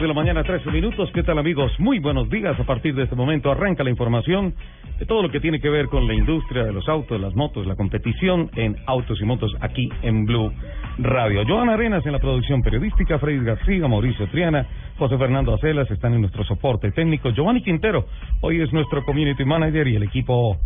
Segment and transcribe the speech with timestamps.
[0.00, 1.10] De la mañana, 13 minutos.
[1.12, 1.72] ¿Qué tal, amigos?
[1.78, 2.58] Muy buenos días.
[2.58, 4.54] A partir de este momento arranca la información
[4.98, 7.66] de todo lo que tiene que ver con la industria de los autos, las motos,
[7.66, 10.52] la competición en autos y motos aquí en Blue
[10.98, 11.44] Radio.
[11.46, 14.66] Joana Arenas en la producción periodística, Freddy García, Mauricio Triana,
[14.98, 17.28] José Fernando Acelas están en nuestro soporte técnico.
[17.30, 18.06] Giovanni Quintero
[18.40, 20.56] hoy es nuestro community manager y el equipo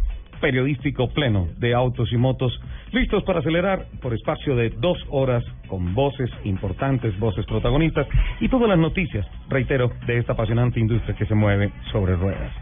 [0.45, 2.53] periodístico pleno de autos y motos,
[2.93, 8.07] listos para acelerar por espacio de dos horas con voces importantes, voces protagonistas
[8.41, 12.53] y todas las noticias, reitero, de esta apasionante industria que se mueve sobre ruedas.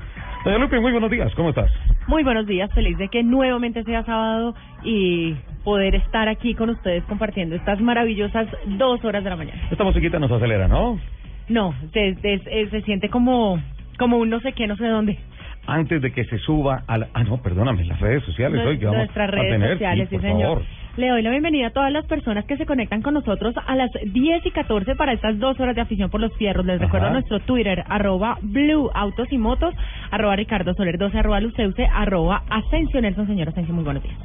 [0.45, 1.73] Doña Lupe, muy buenos días, ¿cómo estás?
[2.07, 7.03] Muy buenos días, feliz de que nuevamente sea sábado y poder estar aquí con ustedes
[7.07, 8.47] compartiendo estas maravillosas
[8.79, 9.61] dos horas de la mañana.
[9.73, 11.01] Esta musiquita nos acelera, ¿no?
[11.49, 13.61] No, se, se, se siente como,
[13.99, 15.19] como un no sé qué, no sé dónde
[15.67, 17.09] antes de que se suba a la...
[17.15, 19.73] Ah, no, perdóname, las redes sociales hoy que vamos Nuestras a redes tener.
[19.73, 20.59] sociales, sí, por señor.
[20.59, 20.82] favor.
[20.95, 23.91] Le doy la bienvenida a todas las personas que se conectan con nosotros a las
[24.05, 26.67] 10 y 14 para estas dos horas de afición por los fierros.
[26.67, 26.85] Les Ajá.
[26.85, 29.75] recuerdo nuestro Twitter, arroba Blue Autos y Motos,
[30.11, 33.27] arroba Ricardo Soler 12, arroba Luceuse, arroba Asensio Nelson.
[33.27, 34.17] Señor Asensio, muy buenos días.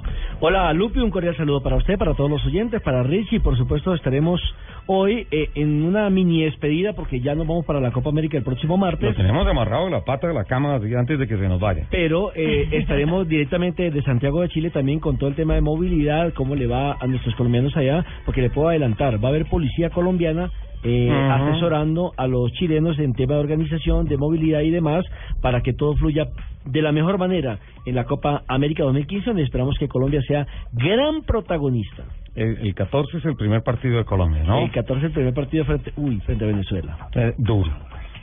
[0.41, 3.94] Hola Lupi, un cordial saludo para usted, para todos los oyentes, para Richie, por supuesto
[3.95, 4.41] estaremos
[4.88, 8.44] hoy eh, en una mini despedida porque ya nos vamos para la Copa América el
[8.44, 11.47] próximo Lo martes, tenemos amarrado en la pata de la cama antes de que se
[11.47, 11.88] nos vaya.
[11.89, 16.33] pero eh, estaremos directamente de Santiago de Chile también con todo el tema de movilidad,
[16.33, 19.90] cómo le va a nuestros colombianos allá, porque le puedo adelantar, va a haber policía
[19.90, 20.51] colombiana
[20.84, 25.06] eh, asesorando a los chilenos en tema de organización, de movilidad y demás,
[25.41, 26.28] para que todo fluya
[26.66, 31.23] de la mejor manera en la Copa América 2015, donde esperamos que Colombia sea gran
[31.23, 32.03] protagonista.
[32.35, 34.59] El, el 14 es el primer partido de Colombia, ¿no?
[34.59, 37.09] El 14 el primer partido frente, uy, frente a Venezuela.
[37.16, 37.72] Eh, duro.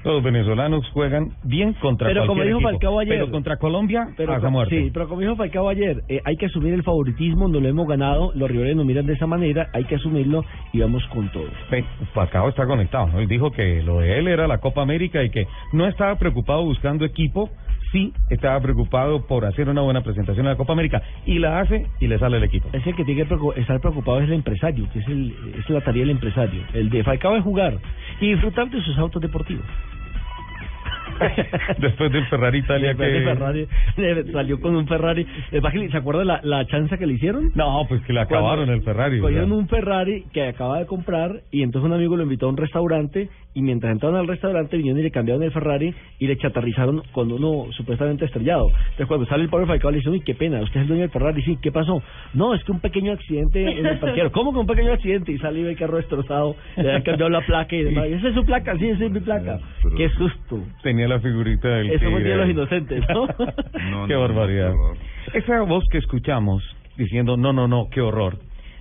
[0.04, 4.08] Los venezolanos juegan bien contra Pero como cualquier dijo equipo, Falcao ayer- pero contra Colombia
[4.16, 4.82] Pero, muerte.
[4.84, 7.88] sí, pero como dijo Falcao ayer, eh, hay que asumir el favoritismo, no lo hemos
[7.88, 11.48] ganado, los rivales nos miran de esa manera, hay que asumirlo y vamos con todo.
[12.12, 13.18] Falcao está conectado, ¿no?
[13.20, 16.62] Él dijo que lo de él era la Copa América y que no estaba preocupado
[16.64, 17.50] buscando equipo,
[17.90, 21.86] sí estaba preocupado por hacer una buena presentación en la Copa América y la hace
[22.00, 22.68] y le sale el equipo.
[22.72, 25.80] Es el que tiene que estar preocupado es el empresario, que es, el, es la
[25.80, 26.62] tarea del empresario.
[26.74, 27.78] El de Falcao es jugar
[28.20, 29.64] y disfrutar de sus autos deportivos.
[31.78, 33.24] Después del Ferrari Italia Después de que...
[33.24, 35.26] Ferrari, eh, salió con un Ferrari.
[35.50, 37.52] ¿Se acuerda la, la chanza que le hicieron?
[37.54, 39.20] No, pues que le acabaron Cuando el Ferrari.
[39.20, 42.56] Cogieron un Ferrari que acaba de comprar y entonces un amigo lo invitó a un
[42.56, 47.02] restaurante y mientras entraron al restaurante vinieron y le cambiaron el Ferrari y le chatarrizaron
[47.12, 48.68] con uno supuestamente estrellado.
[48.68, 51.02] Entonces cuando sale el pobre Falcao le dice, uy, qué pena, usted es el dueño
[51.02, 51.42] del Ferrari.
[51.42, 52.02] Sí, ¿qué pasó?
[52.34, 54.32] No, es que un pequeño accidente en el parquero.
[54.32, 55.32] ¿Cómo que un pequeño accidente?
[55.32, 58.06] Y ve el carro destrozado, le han cambiado la placa y demás.
[58.10, 58.76] ¿Y esa es su placa?
[58.78, 59.58] Sí, esa es mi placa.
[59.96, 60.60] Qué susto.
[60.82, 62.50] Tenía la figurita del Eso fue el tigre Día de los.
[62.50, 63.04] Inocentes,
[63.90, 64.06] ¿no?
[64.06, 64.72] qué barbaridad.
[65.32, 66.62] Esa voz que escuchamos
[66.96, 68.38] diciendo no, no, no, qué horror,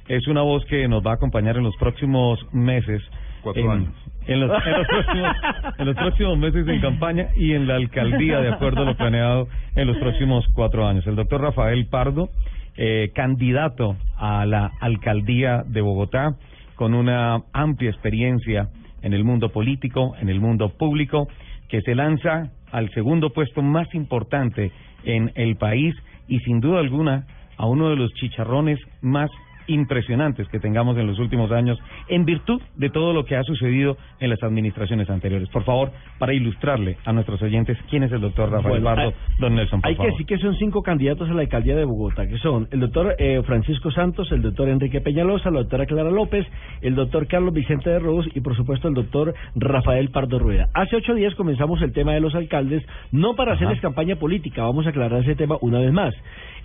[0.08, 3.02] es una voz que nos va a acompañar en los próximos meses.
[3.42, 3.94] Cuatro en, años.
[4.26, 5.38] En los, en, los próximos,
[5.78, 9.48] en los próximos meses en campaña y en la alcaldía, de acuerdo a lo planeado
[9.76, 11.06] en los próximos cuatro años.
[11.08, 12.30] El doctor Rafael Pardo,
[12.78, 16.36] eh, candidato a la alcaldía de Bogotá,
[16.76, 18.70] con una amplia experiencia
[19.02, 21.28] en el mundo político, en el mundo público,
[21.70, 24.72] que se lanza al segundo puesto más importante
[25.04, 25.96] en el país
[26.28, 27.26] y sin duda alguna
[27.58, 29.30] a uno de los chicharrones más
[29.68, 31.78] impresionantes que tengamos en los últimos años
[32.08, 35.50] en virtud de todo lo que ha sucedido en las administraciones anteriores.
[35.50, 39.16] Por favor, para ilustrarle a nuestros oyentes quién es el doctor Rafael Bueno, Bardo, hay-
[39.40, 42.28] don Nelson, por Hay que decir que son cinco candidatos a la alcaldía de Bogotá,
[42.28, 46.46] que son el doctor eh, Francisco Santos, el doctor Enrique Peñalosa, la doctora Clara López,
[46.82, 50.70] el doctor Carlos Vicente de Rose y por supuesto el doctor Rafael Pardo Rueda.
[50.74, 54.86] Hace ocho días comenzamos el tema de los alcaldes, no para hacerles campaña política, vamos
[54.86, 56.14] a aclarar ese tema una vez más.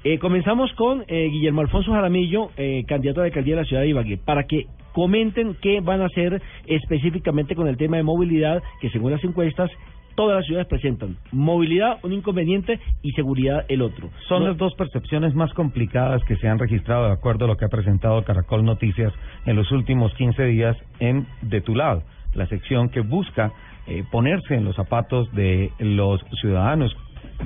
[0.05, 3.83] Eh, comenzamos con eh, Guillermo Alfonso Jaramillo, eh, candidato a la alcaldía de la ciudad
[3.83, 8.63] de Ibagué, para que comenten qué van a hacer específicamente con el tema de movilidad,
[8.81, 9.71] que según las encuestas
[10.15, 14.09] todas las ciudades presentan movilidad un inconveniente y seguridad el otro.
[14.29, 17.57] Son No- las dos percepciones más complicadas que se han registrado de acuerdo a lo
[17.57, 19.13] que ha presentado Caracol Noticias
[19.47, 22.03] en los últimos 15 días en De tu lado,
[22.35, 23.53] la sección que busca
[23.87, 26.97] eh, ponerse en los zapatos de los ciudadanos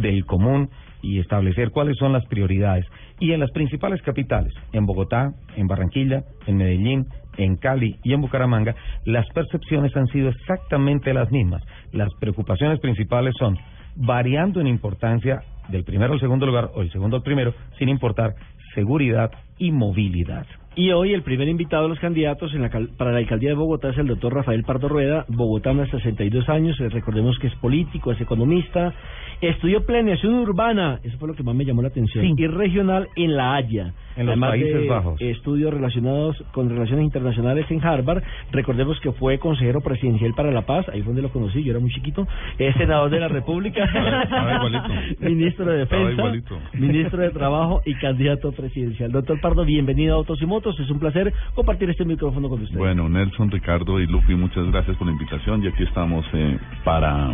[0.01, 0.71] del común
[1.03, 2.87] y establecer cuáles son las prioridades.
[3.19, 7.07] Y en las principales capitales, en Bogotá, en Barranquilla, en Medellín,
[7.37, 11.63] en Cali y en Bucaramanga, las percepciones han sido exactamente las mismas.
[11.93, 13.59] Las preocupaciones principales son
[13.97, 18.35] variando en importancia del primero al segundo lugar o el segundo al primero, sin importar
[18.75, 20.47] seguridad y movilidad.
[20.75, 23.55] Y hoy el primer invitado de los candidatos en la cal- para la alcaldía de
[23.57, 27.55] Bogotá es el doctor Rafael Pardo Rueda, bogotano de 62 años, eh, recordemos que es
[27.57, 28.95] político, es economista,
[29.43, 32.35] estudió planeación urbana, eso fue lo que más me llamó la atención, Sí.
[32.39, 33.93] y regional en La Haya.
[34.17, 35.21] En los Además Países de Bajos.
[35.21, 38.23] Estudios relacionados con relaciones internacionales en Harvard.
[38.51, 41.81] Recordemos que fue consejero presidencial para la paz, ahí fue donde lo conocí, yo era
[41.81, 42.27] muy chiquito.
[42.59, 43.85] Es senador de la República,
[45.21, 46.59] ministro de Defensa, igualito.
[46.75, 49.13] ministro de Trabajo y candidato presidencial.
[49.13, 50.79] Doctor Pardo, bienvenido a Autos y Motos.
[50.79, 52.79] Es un placer compartir este micrófono con usted.
[52.79, 57.33] Bueno, Nelson, Ricardo y Lupi, muchas gracias por la invitación y aquí estamos eh, para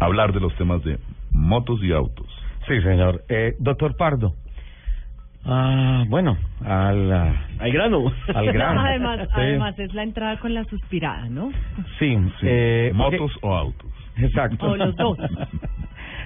[0.00, 0.98] hablar de los temas de
[1.32, 2.26] motos y autos.
[2.66, 3.22] Sí, señor.
[3.28, 4.34] Eh, doctor Pardo.
[5.44, 8.12] Ah, bueno, al, ah, Al grano.
[8.34, 8.80] al grano.
[8.80, 9.28] además, Sí.
[9.34, 11.50] además es la entrada con la suspirada, ¿no?
[11.98, 12.46] Sí, Sí.
[12.46, 13.90] eh, ¿Motos porque- o autos?
[14.16, 14.66] Exacto.
[14.70, 15.16] O los dos.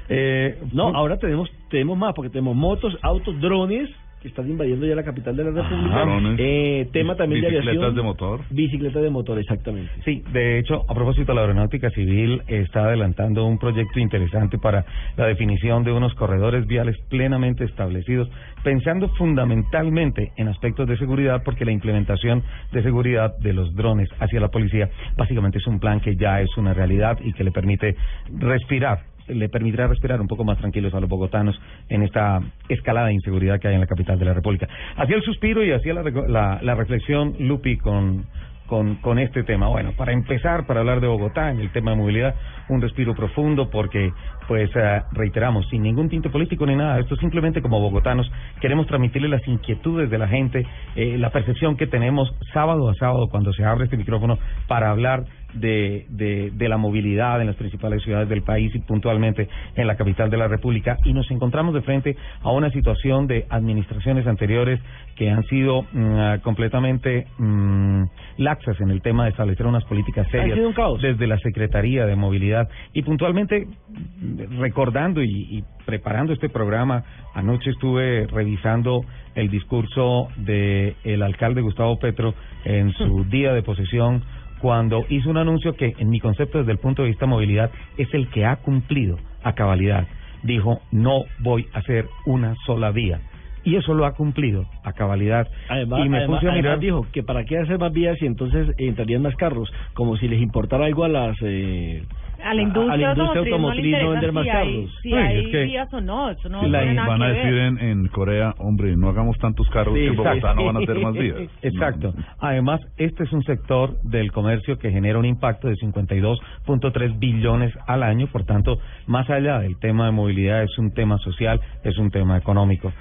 [0.08, 3.88] Eh, No, ahora tenemos tenemos más, porque tenemos motos, autos, drones,
[4.22, 6.04] que están invadiendo ya la capital de la República.
[6.04, 6.36] drones.
[6.38, 7.96] Eh, tema también de Bicicletas aviación.
[7.96, 8.40] de motor.
[8.50, 9.90] Bicicletas de motor, exactamente.
[10.04, 14.84] Sí, de hecho, a propósito, la Aeronáutica Civil está adelantando un proyecto interesante para
[15.16, 18.30] la definición de unos corredores viales plenamente establecidos,
[18.62, 24.40] pensando fundamentalmente en aspectos de seguridad, porque la implementación de seguridad de los drones hacia
[24.40, 27.96] la policía básicamente es un plan que ya es una realidad y que le permite
[28.38, 33.14] respirar le permitirá respirar un poco más tranquilos a los bogotanos en esta escalada de
[33.14, 34.68] inseguridad que hay en la capital de la República.
[34.96, 38.26] Hacía el suspiro y hacía la, la, la reflexión Lupi con,
[38.66, 39.68] con, con este tema.
[39.68, 42.34] Bueno, para empezar, para hablar de Bogotá, en el tema de movilidad,
[42.68, 44.12] un respiro profundo porque,
[44.48, 48.30] pues, eh, reiteramos, sin ningún tinte político ni nada, esto simplemente como bogotanos
[48.60, 50.66] queremos transmitirle las inquietudes de la gente,
[50.96, 54.38] eh, la percepción que tenemos sábado a sábado cuando se abre este micrófono
[54.68, 55.24] para hablar
[55.54, 59.96] de, de, de la movilidad en las principales ciudades del país y puntualmente en la
[59.96, 60.98] capital de la República.
[61.04, 64.80] Y nos encontramos de frente a una situación de administraciones anteriores
[65.16, 68.02] que han sido mm, ah, completamente mm,
[68.38, 70.58] laxas en el tema de establecer unas políticas serias
[71.00, 72.68] desde la Secretaría de Movilidad.
[72.92, 80.96] Y puntualmente mm, recordando y, y preparando este programa anoche estuve revisando el discurso de
[81.04, 82.34] el alcalde Gustavo Petro
[82.64, 84.22] en su día de posesión
[84.62, 87.70] cuando hizo un anuncio que, en mi concepto, desde el punto de vista de movilidad,
[87.98, 90.06] es el que ha cumplido a cabalidad.
[90.44, 93.20] Dijo, no voy a hacer una sola vía.
[93.64, 95.48] Y eso lo ha cumplido a cabalidad.
[95.68, 96.78] Además, y me además- puse a mirar.
[96.78, 100.40] dijo que para qué hacer más vías y entonces entrarían más carros, como si les
[100.40, 102.04] importara algo a las eh,
[102.44, 104.66] A la industria, a la industria automotriz, no vender más si carros.
[104.68, 107.08] hay, si Uy, hay es que- vías o no, eso no Sí, la- tiene nada
[107.08, 110.54] van a decir en, en Corea, hombre, no hagamos tantos carros Sí, que en Bogotá
[110.54, 111.36] no van a hacer más vías.
[111.62, 112.12] Exacto.
[112.16, 112.24] No.
[112.40, 118.02] Además, este es un sector del comercio que genera un impacto de 52.3 billones al
[118.02, 122.10] año, por tanto, más allá del tema de movilidad, es un tema social, es un
[122.10, 122.92] tema económico.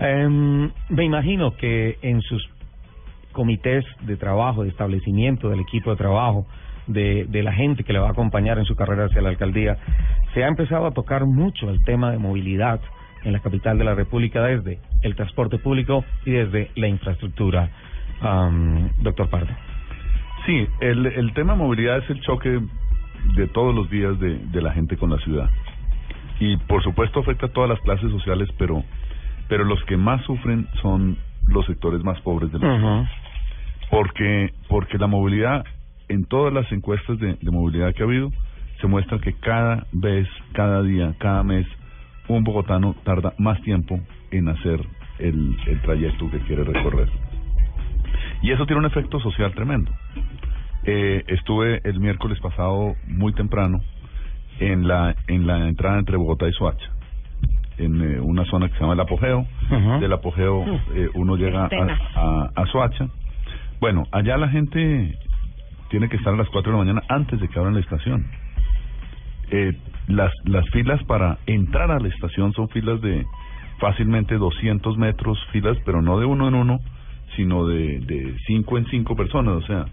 [0.00, 2.42] Em, me imagino que en sus
[3.32, 6.46] comités de trabajo, de establecimiento del equipo de trabajo,
[6.86, 9.76] de, de la gente que le va a acompañar en su carrera hacia la alcaldía,
[10.34, 12.80] se ha empezado a tocar mucho el tema de movilidad
[13.24, 17.70] en la capital de la República desde el transporte público y desde la infraestructura.
[19.00, 19.52] Doctor Pardo.
[20.46, 22.60] Sí, el, el tema movilidad es el choque
[23.36, 25.50] de todos los días de, de la gente con la ciudad.
[26.40, 28.82] Y por supuesto afecta a todas las clases sociales, pero,
[29.48, 33.04] pero los que más sufren son los sectores más pobres de la ciudad.
[33.90, 35.64] Porque, porque la movilidad,
[36.08, 38.30] en todas las encuestas de, de movilidad que ha habido,
[38.80, 41.66] se muestra que cada vez, cada día, cada mes,
[42.28, 44.80] un bogotano tarda más tiempo en hacer
[45.18, 47.08] el, el trayecto que quiere recorrer.
[48.42, 49.90] Y eso tiene un efecto social tremendo.
[50.84, 53.80] Eh, estuve el miércoles pasado muy temprano
[54.58, 56.90] en la en la entrada entre Bogotá y Soacha,
[57.78, 59.46] en eh, una zona que se llama el Apogeo.
[60.00, 61.68] Del Apogeo eh, uno llega a,
[62.16, 63.08] a, a Soacha.
[63.80, 65.16] Bueno, allá la gente
[65.92, 68.26] tiene que estar a las 4 de la mañana antes de que abran la estación.
[69.50, 69.76] Eh,
[70.08, 73.26] las, las filas para entrar a la estación son filas de
[73.78, 76.80] fácilmente 200 metros, filas, pero no de uno en uno,
[77.36, 79.84] sino de, de cinco en cinco personas, o sea,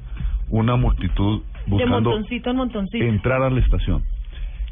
[0.50, 3.04] una multitud De buscando montoncito en montoncito.
[3.04, 4.02] entrar a la estación.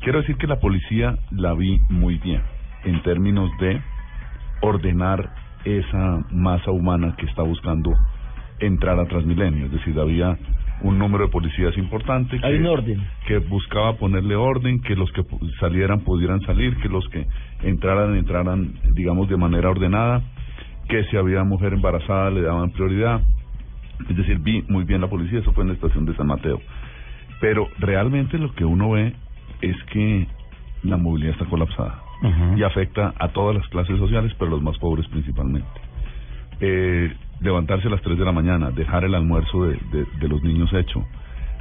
[0.01, 2.41] Quiero decir que la policía la vi muy bien
[2.85, 3.81] en términos de
[4.61, 5.29] ordenar
[5.65, 7.91] esa masa humana que está buscando
[8.59, 9.65] entrar a Transmilenio.
[9.65, 10.37] Es decir, había
[10.81, 13.07] un número de policías importante Hay que, un orden.
[13.25, 15.23] que buscaba ponerle orden, que los que
[15.59, 17.25] salieran pudieran salir, que los que
[17.63, 20.21] entraran entraran, digamos, de manera ordenada,
[20.87, 23.21] que si había mujer embarazada le daban prioridad.
[24.09, 26.61] Es decir, vi muy bien la policía, eso fue en la estación de San Mateo.
[27.41, 29.13] Pero realmente lo que uno ve
[29.61, 30.27] es que
[30.83, 32.01] la movilidad está colapsada
[32.55, 35.86] y afecta a todas las clases sociales, pero los más pobres principalmente.
[36.59, 39.77] Eh, levantarse a las 3 de la mañana, dejar el almuerzo de,
[40.19, 41.05] de, los niños hecho,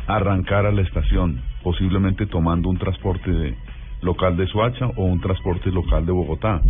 [0.06, 3.54] arrancar a la estación, posiblemente tomando un transporte de-
[4.00, 6.60] local de Suacha o un transporte local de Bogotá,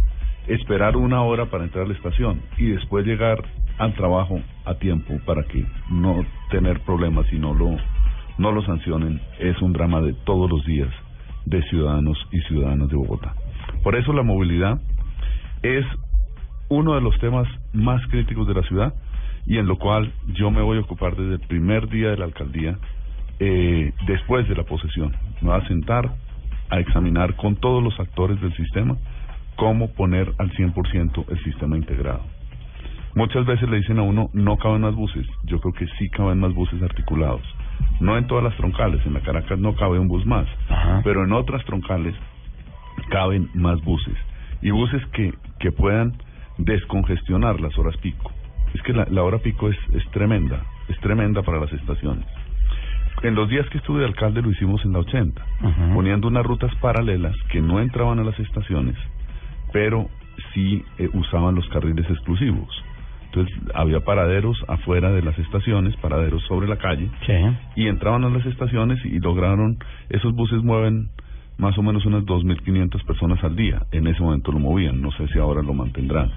[0.48, 3.38] esperar una hora para entrar a la estación y después llegar
[3.78, 7.76] al trabajo a tiempo para que no tener problemas y no lo,
[8.38, 10.88] no lo sancionen, es un drama de todos los días
[11.44, 13.34] de ciudadanos y ciudadanas de Bogotá.
[13.84, 14.80] Por eso la movilidad
[15.62, 15.84] es
[16.68, 18.94] uno de los temas más críticos de la ciudad
[19.46, 22.24] y en lo cual yo me voy a ocupar desde el primer día de la
[22.24, 22.78] alcaldía,
[23.38, 25.14] eh, después de la posesión.
[25.40, 26.10] Me voy a sentar
[26.68, 28.96] a examinar con todos los actores del sistema
[29.54, 32.22] cómo poner al 100% el sistema integrado.
[33.14, 35.26] Muchas veces le dicen a uno, no caben más buses.
[35.44, 37.40] Yo creo que sí caben más buses articulados.
[38.00, 41.00] No en todas las troncales, en la Caracas no cabe un bus más, Ajá.
[41.02, 42.14] pero en otras troncales
[43.08, 44.16] caben más buses.
[44.60, 46.12] Y buses que, que puedan
[46.58, 48.30] descongestionar las horas pico.
[48.74, 52.26] Es que la, la hora pico es, es tremenda, es tremenda para las estaciones.
[53.22, 55.94] En los días que estuve de alcalde lo hicimos en la 80, Ujú.
[55.94, 58.96] poniendo unas rutas paralelas que no entraban a las estaciones,
[59.72, 60.08] pero
[60.52, 62.68] sí eh, usaban los carriles exclusivos.
[63.26, 67.32] Entonces había paraderos afuera de las estaciones, paraderos sobre la calle, Sí.
[67.76, 69.78] y entraban a las estaciones y lograron,
[70.10, 71.08] esos buses mueven
[71.58, 75.26] más o menos unas 2.500 personas al día, en ese momento lo movían, no sé
[75.28, 76.30] si ahora lo mantendrán.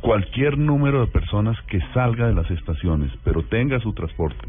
[0.00, 4.46] Cualquier número de personas que salga de las estaciones, pero tenga su transporte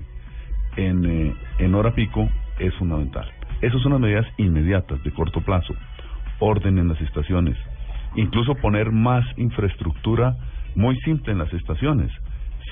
[0.75, 3.27] en, eh, en hora pico, es fundamental.
[3.61, 5.73] Esas son las medidas inmediatas, de corto plazo.
[6.39, 7.57] Orden en las estaciones.
[8.15, 10.35] Incluso poner más infraestructura
[10.75, 12.11] muy simple en las estaciones.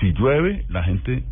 [0.00, 1.24] Si llueve, la gente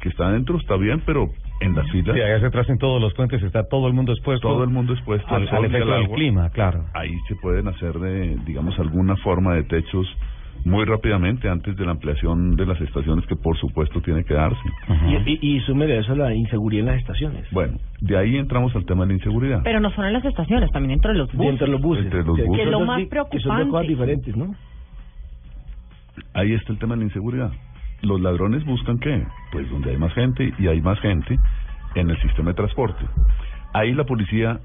[0.00, 3.14] que está adentro está bien, pero en las filas Sí, allá atrás en todos los
[3.14, 4.46] puentes está todo el mundo expuesto.
[4.48, 6.84] todo el mundo expuesto al, efecto del clima, claro.
[6.94, 10.06] Ahí se pueden hacer, de, digamos, alguna forma de techos
[10.64, 14.58] muy rápidamente antes de la ampliación de las estaciones que por supuesto tiene que darse.
[15.06, 17.46] Y, y, y súmele a eso la inseguridad en las estaciones.
[17.52, 19.60] Bueno, de ahí entramos al tema de la inseguridad.
[19.64, 21.52] Pero no solo en las estaciones, también entre los buses.
[21.52, 22.04] Entre los buses.
[22.04, 22.64] Entre los Que- buses.
[22.64, 23.70] Que, lo son más di- que son dos preocupante.
[23.70, 24.54] cosas diferentes, ¿no?
[26.34, 27.50] Ahí está el tema de la inseguridad.
[28.02, 29.24] Los ladrones buscan qué?
[29.52, 31.38] Pues donde hay más gente y hay más gente
[31.94, 33.04] en el sistema de transporte.
[33.72, 34.60] Ahí la policía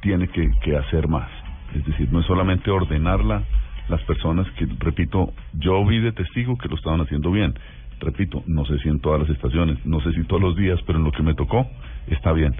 [0.00, 1.28] tiene que, hacer más.
[1.74, 3.42] Es decir, no es solamente ordenarla
[3.88, 7.54] las personas que, repito, yo vi de testigo que lo estaban haciendo bien.
[8.00, 10.98] Repito, no sé si en todas las estaciones, no sé si todos los días, pero
[10.98, 11.66] en lo que me tocó
[12.08, 12.54] está bien.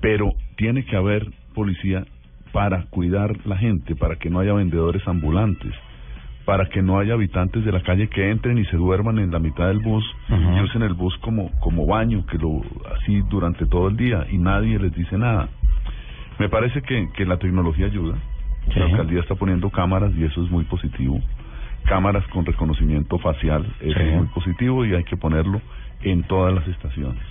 [0.00, 2.04] Pero tiene que haber policía
[2.52, 5.72] para cuidar la gente, para que no haya vendedores ambulantes,
[6.50, 9.38] para que no haya habitantes de la calle que entren y se duerman en la
[9.38, 10.56] mitad del bus Ujú.
[10.56, 12.60] y usen el bus como, como baño, que lo
[12.96, 15.48] así durante todo el día y nadie les dice nada.
[16.40, 18.16] Me parece que, que la tecnología ayuda.
[18.74, 18.80] Sí.
[18.80, 21.20] La alcaldía está poniendo cámaras y eso es muy positivo.
[21.84, 24.04] Cámaras con reconocimiento facial, eso Sí.
[24.04, 25.60] es muy positivo y hay que ponerlo
[26.02, 27.22] en todas las estaciones.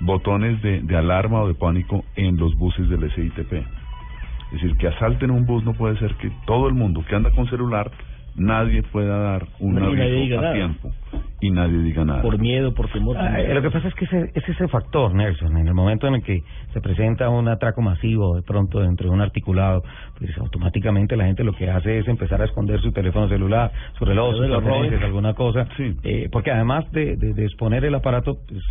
[0.00, 3.52] Botones de, de alarma o de pánico en los buses del SITP.
[3.52, 7.30] Es decir, que asalten un bus no puede ser que todo el mundo que anda
[7.32, 7.90] con celular,
[8.36, 10.54] nadie pueda dar un nadie aviso diga a nada.
[10.54, 10.90] tiempo
[11.40, 12.22] y nadie diga nada.
[12.22, 13.16] Por miedo, por temor.
[13.18, 16.14] Ah, lo que pasa es que ese, es ese factor, Nelson, en el momento en
[16.14, 19.82] el que se presenta un atraco masivo de pronto dentro de un articulado,
[20.18, 24.04] pues automáticamente la gente lo que hace es empezar a esconder su teléfono celular, su
[24.04, 25.02] reloj, Lo sus relojes.
[25.02, 25.96] alguna cosa, Sí.
[26.04, 28.62] eh, porque además de, de, de exponer el aparato, pues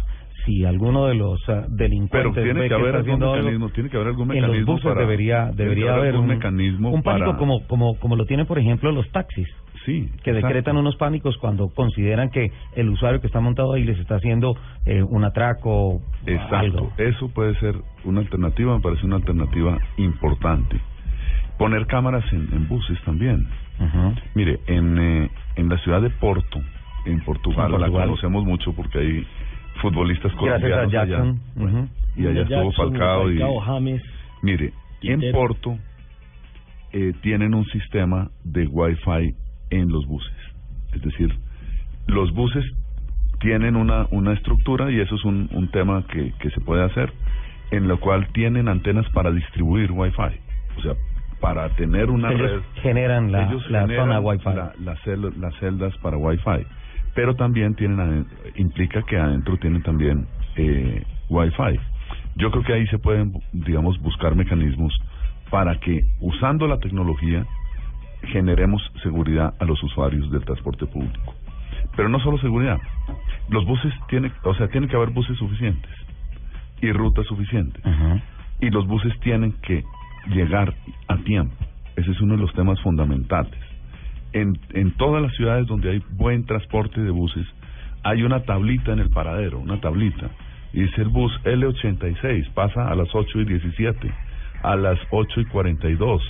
[0.45, 3.89] si alguno de los ah, Pero delincuentes tiene ve que haber está algún mecanismo, tiene
[3.89, 7.25] que haber algún en los buses para- debería tiene debería haber un mecanismo un pánico
[7.27, 9.47] para- como como como lo tienen por ejemplo los taxis
[9.85, 10.09] Sí.
[10.23, 10.47] que exacto.
[10.47, 14.55] decretan unos pánicos cuando consideran que el usuario que está montado ahí les está haciendo
[14.85, 16.55] eh, un atraco Exacto.
[16.57, 16.93] algo.
[16.97, 20.79] Eso puede ser una alternativa, me parece una alternativa importante.
[21.57, 23.47] Poner cámaras en, en buses también.
[24.35, 26.59] Mire, en, eh, en la ciudad de Porto,
[27.05, 27.91] en Portugal, En Portugal.
[27.91, 29.27] la conocemos mucho porque hay
[29.81, 31.05] futbolistas Gracias a colombianos allá.
[31.05, 31.39] Jackson.
[31.55, 31.87] ujú.
[32.15, 33.39] Y allá estuvo Jackson, Falcao y...
[33.65, 34.01] James.
[34.43, 35.31] Mire, en.
[35.31, 35.77] Porto
[36.93, 39.33] eh, tienen un sistema de Wi-Fi
[39.69, 40.33] en los buses.
[40.93, 41.33] Es decir,
[42.07, 42.65] los buses
[43.39, 47.11] tienen una, una estructura y eso es un, un tema que, que se puede hacer,
[47.71, 50.37] en lo cual tienen antenas para distribuir Wi-Fi.
[50.77, 50.93] O sea,
[51.39, 54.49] para tener una Ellos red generan la, ellos la generan zona Wi-Fi.
[54.53, 56.65] la- las cel- las celdas para Wi-Fi,
[57.13, 61.79] pero también tienen implica que adentro tienen también eh, Wi-Fi.
[62.35, 64.93] Yo creo que ahí se pueden, digamos, buscar mecanismos
[65.49, 67.45] para que usando la tecnología
[68.23, 71.35] generemos seguridad a los usuarios del transporte público.
[71.95, 72.79] Pero no solo seguridad.
[73.49, 75.91] Los buses tienen, o sea, tienen que haber buses suficientes
[76.81, 77.83] y rutas suficientes
[78.61, 79.83] y los buses tienen que
[80.29, 80.73] llegar
[81.07, 81.55] a tiempo.
[81.95, 83.70] Ese es uno de los temas fundamentales.
[84.33, 87.45] En, en todas las ciudades donde hay buen transporte de buses,
[88.03, 90.29] hay una tablita en el paradero, una tablita.
[90.73, 94.11] Y dice el bus L86, pasa a las 8 y 17,
[94.63, 96.21] a las 8 y 42,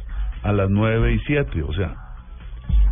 [0.44, 1.96] a las 9 y 7, o sea,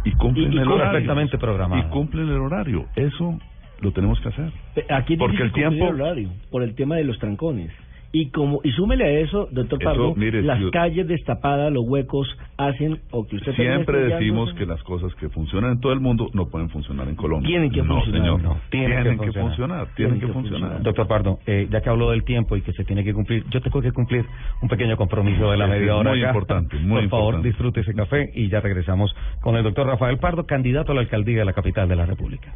[0.05, 0.91] y cumplen Y- y el horario.
[0.91, 1.87] perfectamente programado.
[1.87, 2.85] Y cumplen el horario.
[2.95, 3.39] Eso
[3.81, 4.51] lo tenemos que hacer.
[4.91, 7.71] Aquí Porque el tiempo- el horario, por el tema de los trancones.
[8.11, 12.27] Y como y súmele a eso, doctor Eso, Pardo, mire, las calles destapadas, los huecos
[12.57, 16.27] hacen o que usted Siempre decimos que las cosas que funcionan en todo el mundo
[16.33, 17.47] no pueden funcionar en Colombia.
[17.47, 18.41] Tienen que no, funcionar, Señor.
[18.41, 19.85] no, tienen, tienen que que, funcionar.
[19.85, 19.87] funcionar.
[19.95, 20.81] Tienen, que, funcionar.
[20.81, 23.61] Doctor Pardo, eh, ya que habló del tiempo y que se tiene que cumplir, yo
[23.61, 24.25] tengo que cumplir
[24.61, 26.09] un pequeño compromiso de la Sí, media hora.
[26.09, 26.29] muy acá.
[26.29, 27.47] importante, muy Por favor, importante.
[27.49, 31.39] disfrute ese café y ya regresamos con el doctor Rafael Pardo, candidato a la alcaldía
[31.39, 32.55] de la capital de la República.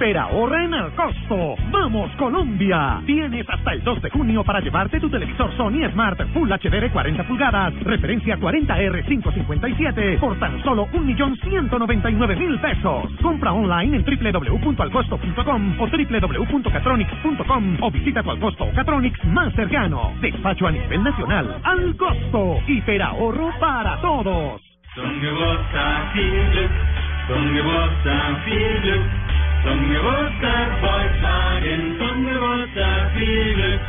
[0.00, 1.56] Hiperahorra en el costo.
[1.70, 3.02] ¡Vamos, Colombia!
[3.04, 6.90] Tienes hasta el 2 de junio para llevarte tu televisor Sony Smart Full HD de
[6.90, 13.12] 40 pulgadas, referencia 40R557, por tan solo 1.199.000 pesos.
[13.20, 20.14] Compra online en www.alcosto.com o www.catronics.com o visita tu Alcosto o Catronics más cercano.
[20.22, 21.60] Despacho a nivel nacional.
[21.62, 22.56] Al costo.
[22.66, 24.62] Hiperahorro para todos.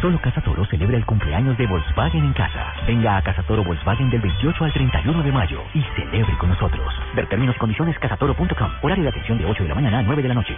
[0.02, 2.74] Solo Casa Toro celebra el cumpleaños de Volkswagen en casa.
[2.88, 6.94] Venga a Casa Toro Volkswagen del 28 al 31 de mayo y celebre con nosotros.
[7.16, 8.72] Ver términos y condiciones casatoro.com.
[8.82, 10.58] Horario de atención de 8 de la mañana a 9 de la noche.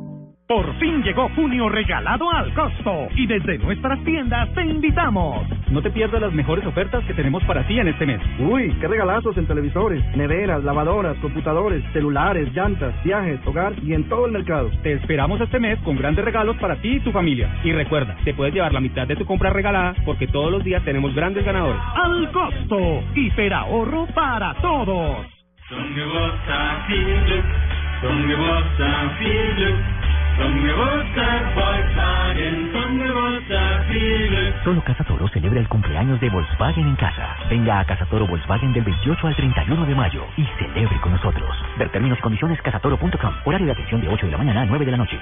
[0.51, 5.47] Por fin llegó junio regalado al costo y desde nuestras tiendas te invitamos.
[5.69, 8.19] No te pierdas las mejores ofertas que tenemos para ti en este mes.
[8.37, 14.25] Uy, qué regalazos en televisores, neveras, lavadoras, computadores, celulares, llantas, viajes, hogar y en todo
[14.25, 14.69] el mercado.
[14.83, 17.49] Te esperamos este mes con grandes regalos para ti y tu familia.
[17.63, 20.83] Y recuerda, te puedes llevar la mitad de tu compra regalada porque todos los días
[20.83, 21.81] tenemos grandes ganadores.
[21.95, 25.25] Al costo, hiperahorro para todos.
[34.63, 37.35] Solo Casa Toro celebra el cumpleaños de Volkswagen en casa.
[37.49, 41.49] Venga a Casa Toro Volkswagen del 28 al 31 de mayo y celebre con nosotros.
[41.77, 43.33] Ver términos y condiciones casatoro.com.
[43.45, 45.19] Horario de atención de 8 de la mañana a 9 de la noche.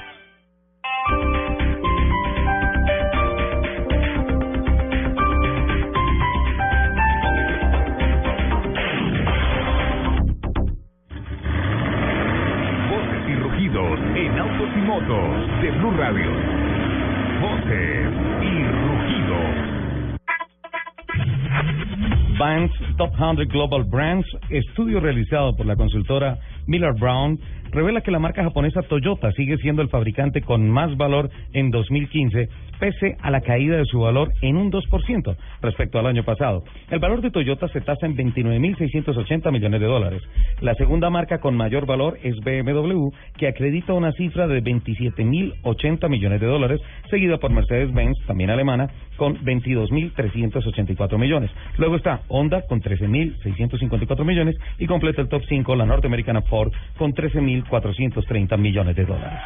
[14.89, 16.31] Motos de Blue Radio.
[17.41, 18.09] Voces
[18.41, 18.53] y
[18.87, 19.53] rugidos.
[22.39, 27.39] Vans Top 100 Global Brands, estudio realizado por la consultora Miller Brown,
[27.71, 32.49] revela que la marca japonesa Toyota sigue siendo el fabricante con más valor en 2015,
[32.79, 36.63] pese a la caída de su valor en un 2% respecto al año pasado.
[36.89, 40.21] El valor de Toyota se tasa en 29.680 millones de dólares.
[40.61, 46.41] La segunda marca con mayor valor es BMW, que acredita una cifra de 27.080 millones
[46.41, 51.51] de dólares, seguida por Mercedes-Benz, también alemana, con 22.384 millones.
[51.77, 57.13] Luego está Honda con 13.654 millones y completa el top 5 la norteamericana Ford con
[57.63, 59.39] 13.430 millones de dólares.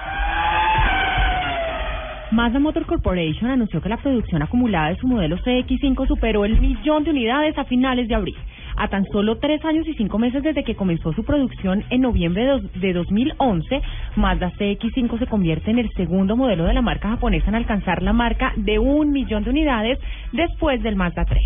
[2.33, 7.03] Mazda Motor Corporation anunció que la producción acumulada de su modelo CX5 superó el millón
[7.03, 8.35] de unidades a finales de abril.
[8.75, 12.59] A tan solo tres años y cinco meses desde que comenzó su producción en noviembre
[12.73, 13.81] de 2011,
[14.15, 18.13] Mazda CX5 se convierte en el segundo modelo de la marca japonesa en alcanzar la
[18.13, 19.99] marca de un millón de unidades
[20.31, 21.43] después del Mazda 3.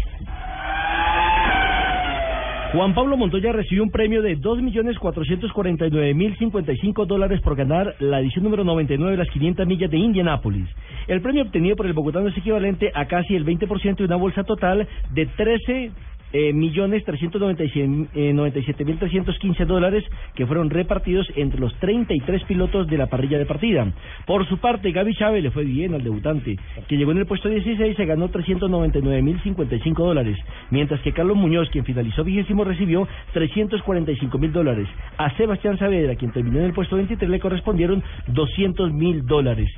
[2.73, 9.11] Juan Pablo Montoya recibió un premio de 2.449.055 dólares por ganar la edición número 99
[9.11, 10.67] de las 500 millas de Indianápolis.
[11.07, 14.43] El premio obtenido por el bogotano es equivalente a casi el 20% de una bolsa
[14.43, 15.91] total de 13
[16.33, 20.03] eh, millones trescientos noventa y cien- eh, noventa y siete mil trescientos quince dólares
[20.35, 23.87] que fueron repartidos entre los 33 pilotos de la parrilla de partida.
[24.25, 27.49] Por su parte, Gaby Chávez le fue bien al debutante, que llegó en el puesto
[27.49, 30.37] 16 se ganó 399 mil 55 dólares,
[30.69, 34.87] mientras que Carlos Muñoz, quien finalizó vigésimo, recibió 345 mil dólares.
[35.17, 39.69] A Sebastián Saavedra, quien terminó en el puesto 23, le correspondieron 200 mil dólares.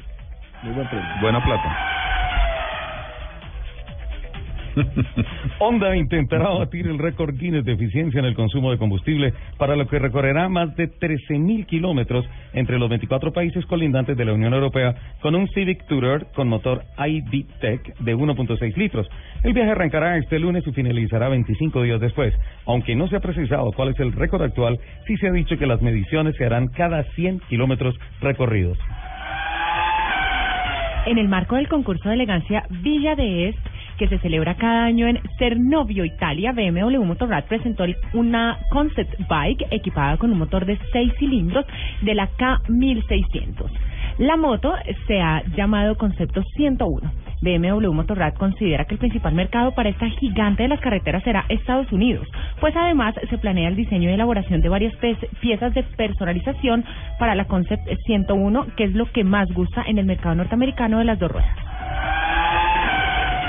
[1.21, 1.98] Buena plata.
[5.59, 9.87] Honda intentará batir el récord Guinness de eficiencia en el consumo de combustible, para lo
[9.87, 14.95] que recorrerá más de 13.000 kilómetros entre los 24 países colindantes de la Unión Europea
[15.21, 19.07] con un Civic Tourer con motor ID Tech de 1.6 litros.
[19.43, 22.33] El viaje arrancará este lunes y finalizará 25 días después.
[22.65, 25.67] Aunque no se ha precisado cuál es el récord actual, sí se ha dicho que
[25.67, 28.77] las mediciones se harán cada 100 kilómetros recorridos.
[31.05, 33.59] En el marco del concurso de elegancia Villa de Est,
[33.99, 37.83] que se celebra cada año en Cernovio, Italia, BMW Motorrad presentó
[38.13, 41.65] una concept bike equipada con un motor de 6 cilindros
[42.01, 43.69] de la K1600.
[44.19, 44.73] La moto
[45.05, 47.11] se ha llamado Concepto 101.
[47.41, 51.91] BMW Motorrad considera que el principal mercado para esta gigante de las carreteras será Estados
[51.91, 52.27] Unidos,
[52.59, 54.93] pues además se planea el diseño y elaboración de varias
[55.41, 56.85] piezas de personalización
[57.17, 61.05] para la Concept 101, que es lo que más gusta en el mercado norteamericano de
[61.05, 61.55] las dos ruedas.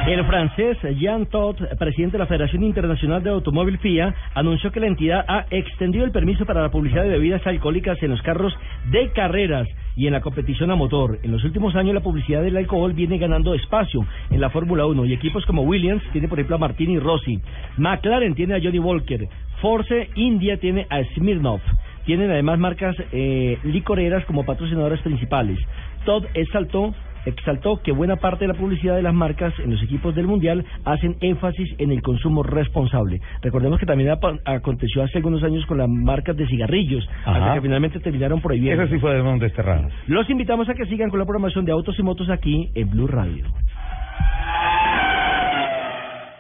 [0.07, 4.87] El francés Jean Todt, presidente de la Federación Internacional de Automóvil FIA, anunció que la
[4.87, 8.53] entidad ha extendido el permiso para la publicidad de bebidas alcohólicas en los carros
[8.91, 11.19] de carreras y en la competición a motor.
[11.23, 15.05] En los últimos años la publicidad del alcohol viene ganando espacio en la Fórmula 1
[15.05, 17.39] y equipos como Williams tiene por ejemplo a Martini Rossi,
[17.77, 19.29] McLaren tiene a Johnny Walker,
[19.61, 21.63] Force India tiene a Smirnoff.
[22.07, 25.59] Tienen además marcas eh, licoreras como patrocinadoras principales.
[26.07, 26.95] Todd exaltó
[27.27, 30.65] exaltó que buena parte de la publicidad de las marcas en los equipos del Mundial
[30.85, 33.21] hacen énfasis en el consumo responsable.
[33.43, 34.11] Recordemos que también
[34.45, 37.37] aconteció hace algunos años con las marcas de cigarrillos, Ajá.
[37.39, 38.83] hasta que finalmente terminaron prohibiendo.
[38.83, 39.93] Eso sí fue de desterradas.
[40.07, 43.07] Los invitamos a que sigan con la programación de Autos y Motos aquí en Blue
[43.07, 43.45] Radio.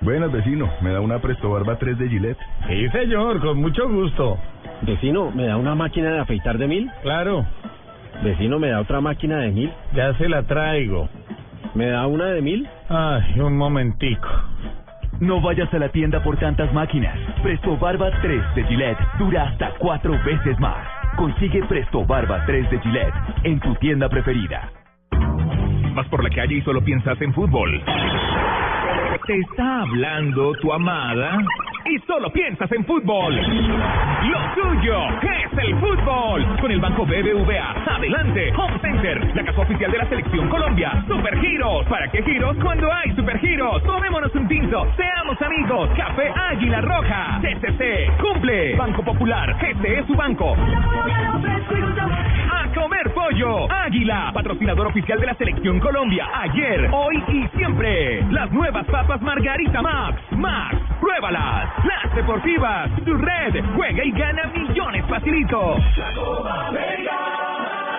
[0.03, 0.71] Buenas, vecino.
[0.81, 2.38] ¿Me da una Presto Barba 3 de Gillette?
[2.66, 4.38] Sí, señor, con mucho gusto.
[4.83, 6.90] Vecino, ¿me da una máquina de afeitar de mil?
[7.03, 7.45] Claro,
[8.22, 9.72] Vecino, ¿me da otra máquina de mil?
[9.94, 11.09] ya se la traigo.
[11.74, 12.68] ¿Me da una de mil?
[12.88, 14.28] Ay, un momentico.
[15.20, 17.16] No vayas a la tienda por tantas máquinas.
[17.42, 20.87] Presto Barba 3 de Gillette dura hasta cuatro veces más.
[21.16, 24.70] Consigue Presto Barba 3 de Gillette en tu tienda preferida.
[25.94, 27.83] Vas por la calle y solo piensas en fútbol.
[29.26, 31.38] Te está hablando tu amada
[31.85, 33.35] y solo piensas en fútbol.
[33.37, 36.47] Lo tuyo es el fútbol.
[36.61, 37.75] Con el Banco BBVA.
[37.87, 38.53] Adelante.
[38.57, 41.05] Home Center, la casa oficial de la Selección Colombia.
[41.07, 41.87] Super Giros.
[41.87, 43.83] ¿Para qué giros cuando hay Super Giros?
[43.85, 44.87] Tomémonos un tinto.
[44.97, 45.90] Seamos amigos.
[45.97, 47.40] Café Águila Roja.
[47.40, 48.11] CCC.
[48.21, 48.77] Cumple.
[48.77, 49.57] Banco Popular.
[49.61, 50.55] Este es su banco.
[52.53, 53.71] A comer pollo.
[53.71, 56.29] Águila, patrocinador oficial de la Selección Colombia.
[56.35, 58.23] Ayer, hoy y siempre.
[58.31, 60.21] Las nuevas papas Margarita Max.
[60.33, 61.71] Max, pruébalas.
[61.85, 62.88] Las deportivas.
[63.05, 63.62] Tu red.
[63.75, 65.77] Juega y gana millones facilito.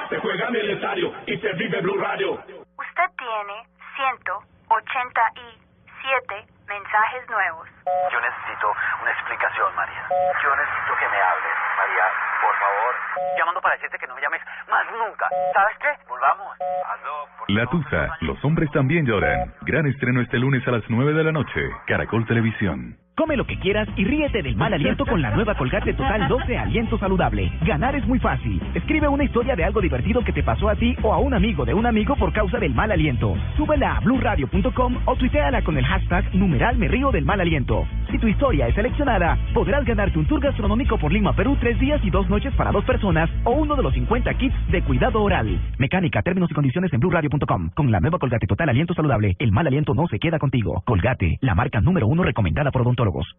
[0.09, 2.33] Se juega en el estadio y se vive Blue Radio.
[2.33, 3.63] Usted tiene
[3.95, 7.67] 187 mensajes nuevos.
[8.11, 10.07] Yo necesito una explicación, María.
[10.43, 12.05] Yo necesito que me hables, María,
[12.41, 12.93] por favor.
[13.37, 15.25] Llamando para decirte que no me llames más nunca.
[15.51, 15.89] ¿Sabes qué?
[16.07, 16.55] Volvamos.
[16.93, 19.51] Aló, por La Tusa, los hombres también lloran.
[19.61, 21.61] Gran estreno este lunes a las 9 de la noche.
[21.87, 22.97] Caracol Televisión.
[23.15, 26.57] Come lo que quieras y ríete del mal aliento con la nueva Colgate Total 12
[26.57, 27.51] Aliento Saludable.
[27.61, 28.61] Ganar es muy fácil.
[28.73, 31.65] Escribe una historia de algo divertido que te pasó a ti o a un amigo
[31.65, 33.35] de un amigo por causa del mal aliento.
[33.57, 37.85] Súbela a blurradio.com o tuiteala con el hashtag numeral me río del mal aliento.
[38.11, 42.01] Si tu historia es seleccionada, podrás ganarte un tour gastronómico por Lima, Perú, tres días
[42.03, 45.57] y dos noches para dos personas o uno de los 50 kits de cuidado oral.
[45.77, 47.69] Mecánica, términos y condiciones en blurradio.com.
[47.73, 50.83] Con la nueva Colgate Total Aliento Saludable, el mal aliento no se queda contigo.
[50.85, 53.33] Colgate, la marca número uno recomendada por odontólogos.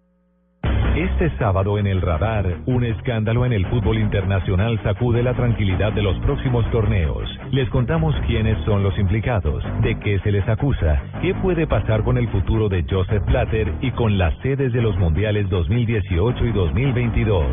[0.97, 6.03] Este sábado en el radar, un escándalo en el fútbol internacional sacude la tranquilidad de
[6.03, 7.29] los próximos torneos.
[7.51, 12.19] Les contamos quiénes son los implicados, de qué se les acusa, qué puede pasar con
[12.19, 17.45] el futuro de Joseph Platter y con las sedes de los mundiales 2018 y 2022.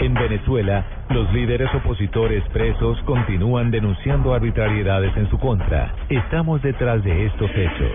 [0.00, 5.94] En Venezuela, los líderes opositores presos continúan denunciando arbitrariedades en su contra.
[6.08, 7.92] Estamos detrás de estos hechos.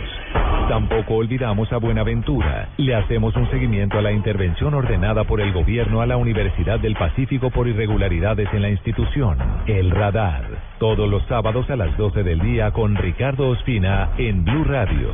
[0.69, 2.69] Tampoco olvidamos a Buenaventura.
[2.77, 6.95] Le hacemos un seguimiento a la intervención ordenada por el gobierno a la Universidad del
[6.95, 9.37] Pacífico por irregularidades en la institución.
[9.65, 10.45] El Radar.
[10.79, 15.11] Todos los sábados a las 12 del día con Ricardo Ospina en Blue Radio.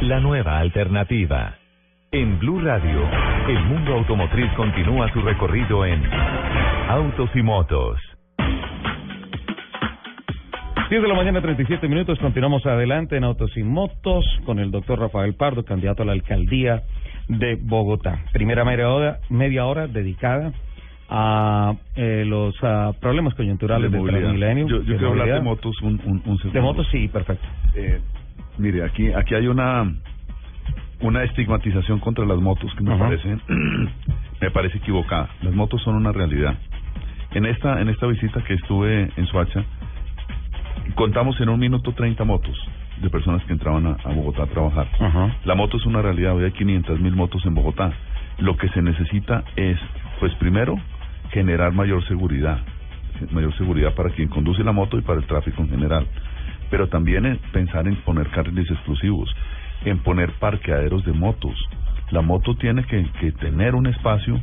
[0.00, 1.63] La nueva alternativa.
[2.14, 3.00] En Blue Radio,
[3.48, 6.00] el mundo automotriz continúa su recorrido en
[6.88, 7.98] Autos y Motos.
[10.90, 12.16] 10 de la mañana, 37 minutos.
[12.20, 16.84] Continuamos adelante en Autos y Motos con el doctor Rafael Pardo, candidato a la alcaldía
[17.26, 18.22] de Bogotá.
[18.32, 20.52] Primera media hora, media hora dedicada
[21.08, 22.54] a eh, los
[23.00, 24.06] problemas coyunturales De del.
[24.06, 24.68] Transmilenio.
[24.68, 26.52] Yo, yo de quiero hablar de motos un, un, un segundo.
[26.52, 27.48] De motos, sí, perfecto.
[27.74, 27.98] Eh,
[28.58, 29.92] mire, aquí aquí hay una
[31.04, 33.04] una estigmatización contra las motos que me Ajá.
[33.04, 33.36] parece
[34.40, 35.28] me parece equivocada.
[35.42, 36.54] Las motos son una realidad.
[37.32, 39.64] En esta en esta visita que estuve en Soacha
[40.94, 42.56] contamos en un minuto 30 motos
[43.02, 44.88] de personas que entraban a, a Bogotá a trabajar.
[45.44, 47.92] La moto es una realidad, hoy hay 500 mil motos en Bogotá.
[48.38, 49.78] Lo que se necesita es,
[50.20, 50.76] pues primero,
[51.30, 52.58] generar mayor seguridad,
[53.30, 56.06] mayor seguridad para quien conduce la moto y para el tráfico en general.
[56.70, 59.34] Pero también en pensar en poner carriles exclusivos,
[59.84, 61.54] en poner parqueaderos de motos.
[62.10, 64.40] La moto tiene que, que tener un espacio,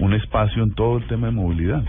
[0.00, 1.84] un espacio en todo el tema de movilidad.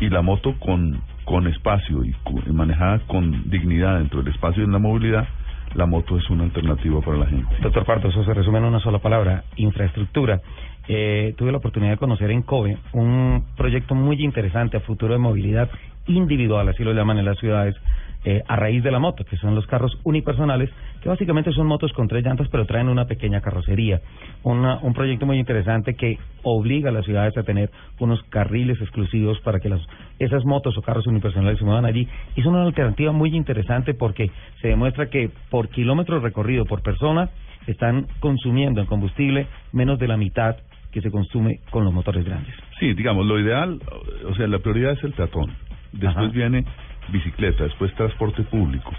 [0.00, 2.14] Y la moto con, con espacio y,
[2.46, 5.28] y manejada con dignidad dentro del espacio y en la movilidad,
[5.74, 7.54] la moto es una alternativa para la gente.
[7.62, 10.40] Doctor Pardo, eso se resume en una sola palabra, infraestructura.
[10.88, 15.20] Eh, tuve la oportunidad de conocer en COVE un proyecto muy interesante a futuro de
[15.20, 15.70] movilidad
[16.06, 17.76] individual, así lo llaman en las ciudades,
[18.24, 21.92] eh, a raíz de la moto, que son los carros unipersonales, que básicamente son motos
[21.92, 24.00] con tres llantas, pero traen una pequeña carrocería.
[24.42, 29.40] Una- un proyecto muy interesante que obliga a las ciudades a tener unos carriles exclusivos
[29.40, 29.80] para que las,
[30.18, 32.06] esas motos o carros unipersonales se muevan allí.
[32.36, 37.30] Y es una alternativa muy interesante porque se demuestra que por kilómetro recorrido por persona
[37.66, 40.56] están consumiendo en combustible menos de la mitad
[40.92, 42.52] que se consume con los motores grandes.
[42.80, 43.80] Sí, digamos, lo ideal,
[44.28, 45.50] o sea, la prioridad es el peatón.
[45.92, 46.26] Después Ajá.
[46.32, 46.64] viene
[47.12, 48.90] bicicleta, después transporte público.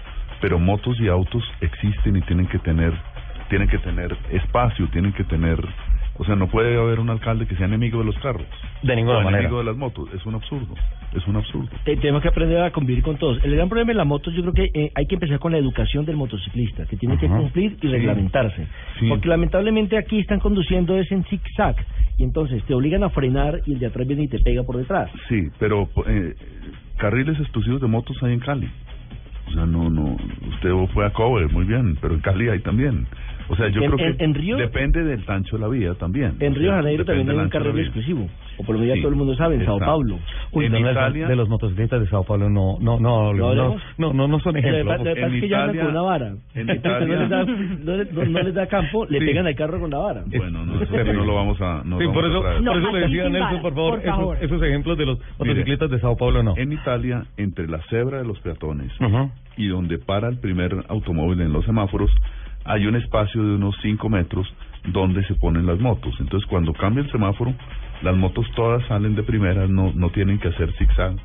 [0.42, 2.92] Pero motos y autos existen y tienen que tener,
[3.48, 5.58] tienen que tener espacio, tienen que tener,
[6.18, 8.44] o sea, no puede haber un alcalde que sea enemigo de los carros.
[8.82, 9.38] De ninguna o manera.
[9.44, 10.08] enemigo de las motos.
[10.12, 10.74] Es un absurdo.
[11.14, 11.68] Es un absurdo.
[11.84, 13.38] Te- tenemos que aprender a convivir con todos.
[13.44, 15.58] El gran problema de la moto, yo creo que eh, hay que empezar con la
[15.58, 17.88] educación del motociclista, que tiene que cumplir y Sí.
[17.88, 18.66] reglamentarse.
[18.98, 19.08] Sí.
[19.08, 21.76] Porque lamentablemente aquí están conduciendo es en zig-zag,
[22.18, 24.76] y entonces te obligan a frenar y el de atrás viene y te pega por
[24.76, 25.08] detrás.
[25.28, 26.34] Sí, pero eh,
[26.96, 28.68] carriles exclusivos de motos hay en Cali.
[29.52, 30.16] Sea, no, no,
[30.48, 33.06] usted fue a Cover, muy bien, pero en Cali hay también.
[33.48, 35.94] O sea, yo En- creo en- que en Río- depende del ancho de la vía
[35.94, 36.34] también.
[36.40, 38.28] En Río de Janeiro también hay un carril exclusivo,
[38.58, 39.78] o por lo menos ya Sí, todo el mundo sabe, en Sao.
[39.78, 40.18] Paulo.
[40.52, 43.76] Uy, En no, Italia- de los motociclistas de Sao Paulo no, no, no, ¿No no,
[43.98, 44.98] no, no, no son ejemplos.
[44.98, 46.32] lo que es que ya con una vara.
[46.54, 49.26] en Italia- no les da, no les, no- les da campo, le Sí.
[49.26, 50.22] pegan al carro con la vara.
[50.26, 51.82] Bueno, no, eso no lo vamos a...
[51.84, 54.36] No sí, por eso, por eso No, le decía Nelson, por favor, por esos, favor.
[54.40, 56.54] esos ejemplos de los motociclistas de Sao Paulo no.
[56.56, 58.92] En Italia, entre la cebra de los peatones
[59.56, 62.10] y donde para el primer automóvil en los semáforos,
[62.64, 64.46] hay un espacio de unos 5 metros
[64.84, 66.14] donde se ponen las motos.
[66.20, 67.54] Entonces, cuando cambia el semáforo,
[68.02, 71.16] las motos todas salen de primera, no, no tienen que hacer zigzag.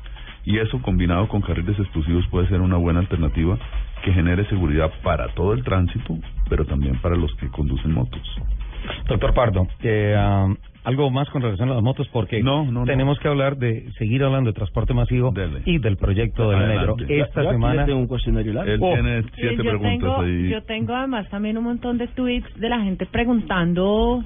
[0.44, 3.58] Y eso combinado con carriles exclusivos puede ser una buena alternativa
[4.02, 6.16] que genere seguridad para todo el tránsito,
[6.48, 8.22] pero también para los que conducen motos.
[9.08, 10.16] Doctor Pardo, eh,
[10.84, 12.84] algo más con relación a las motos porque No, no, no.
[12.84, 15.62] tenemos que hablar de seguir hablando de transporte masivo Dele.
[15.66, 16.58] y del proyecto del.
[16.86, 18.72] Yo- Esta Yo semana tengo un cuestionario largo.
[18.72, 18.94] Él Oh.
[18.94, 20.48] tiene siete yo preguntas tengo, ahí.
[20.48, 24.24] yo tengo además también un montón de tweets de la gente preguntando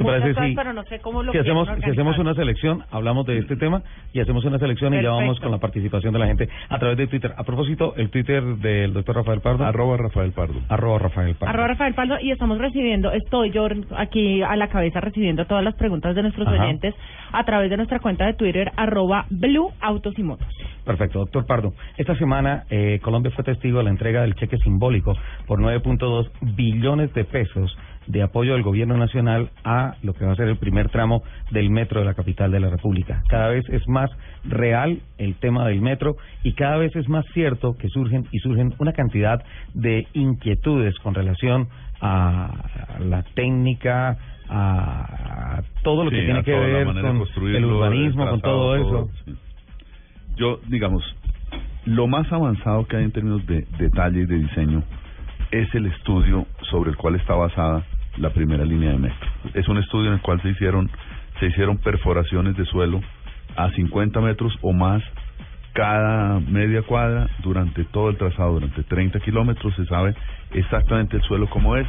[0.00, 2.34] ¿Te parece muchas cosas, si- pero no sé cómo lo si hacemos, si hacemos una
[2.34, 3.82] selección, hablamos de este tema
[4.12, 6.96] y hacemos una selección y ya vamos con la participación de la gente a través
[6.98, 7.32] de Twitter.
[7.36, 9.64] A propósito, el Twitter del doctor Rafael Pardo.
[9.64, 10.60] Arroba Rafael Pardo.
[10.68, 11.50] Arroba Rafael Pardo.
[11.50, 15.74] Arroba Rafael Paldo y estamos recibiendo, estoy yo aquí a la cabeza recibiendo todas las
[15.74, 16.62] preguntas de nuestros Ajá.
[16.64, 16.94] oyentes
[17.32, 20.48] a través de nuestra cuenta de Twitter, arroba Blue Autos y Motos.
[20.84, 21.72] Perfecto, doctor Pardo.
[21.96, 25.14] Esta semana eh, Colombia fue testigo de la entrega del cheque simbólico
[25.46, 27.76] por 9.2 billones de pesos
[28.10, 31.70] de apoyo del gobierno nacional a lo que va a ser el primer tramo del
[31.70, 33.22] metro de la capital de la República.
[33.28, 34.10] Cada vez es más
[34.44, 38.74] real el tema del metro y cada vez es más cierto que surgen y surgen
[38.78, 39.42] una cantidad
[39.74, 41.68] de inquietudes con relación
[42.00, 44.16] a la técnica,
[44.48, 49.10] a todo lo que tiene que ver con el urbanismo, el con todo eso.
[49.24, 49.36] sí.
[50.36, 51.04] Yo, digamos,
[51.84, 54.82] lo más avanzado que hay en términos de detalle y de diseño
[55.50, 57.84] es el estudio sobre el cual está basada
[58.18, 59.28] la primera línea de metro.
[59.54, 60.90] Es un estudio en el cual se hicieron
[61.38, 63.00] se hicieron perforaciones de suelo
[63.56, 65.02] a 50 metros o más
[65.72, 70.14] cada media cuadra durante todo el trazado, durante 30 kilómetros, se sabe
[70.52, 71.86] exactamente el suelo como es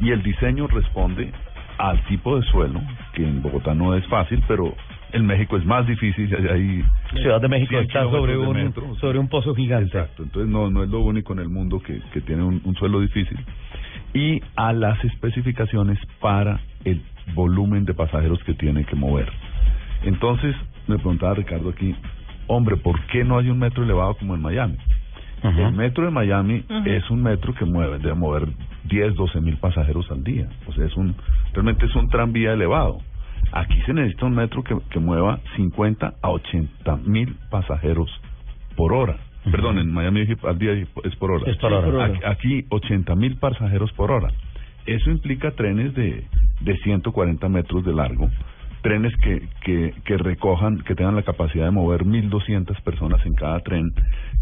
[0.00, 1.32] y el diseño responde
[1.78, 2.80] al tipo de suelo,
[3.14, 4.74] que en Bogotá no es fácil, pero
[5.12, 6.28] en México es más difícil.
[6.50, 8.94] hay- Ciudad de México 100 está sobre un, metro.
[8.96, 9.86] sobre un pozo gigante.
[9.86, 12.74] Exacto, entonces no, no es lo único en el mundo que, que tiene un, un
[12.74, 13.38] suelo difícil.
[14.14, 17.02] Y a las especificaciones para el
[17.34, 19.30] volumen de pasajeros que tiene que mover.
[20.02, 20.54] Entonces,
[20.88, 21.94] me preguntaba Ricardo aquí,
[22.46, 24.76] hombre, ¿por qué no hay un metro elevado como en Miami?
[25.42, 28.46] El metro de Miami es un metro que mueve, debe mover
[28.84, 30.48] 10, 12 mil pasajeros al día.
[30.66, 31.14] O sea, es un,
[31.54, 32.98] realmente es un tranvía elevado.
[33.52, 38.10] Aquí se necesita un metro que, que mueva 50 a 80 mil pasajeros
[38.76, 39.16] por hora.
[39.44, 41.50] Perdón, en Miami al día es por hora.
[41.50, 41.84] Es por hora.
[41.84, 42.04] Sí, por hora.
[42.06, 44.28] Aquí, aquí 80 mil pasajeros por hora.
[44.86, 46.24] Eso implica trenes de,
[46.60, 48.28] de 140 metros de largo,
[48.82, 53.60] trenes que, que, que recojan, que tengan la capacidad de mover 1.200 personas en cada
[53.60, 53.92] tren,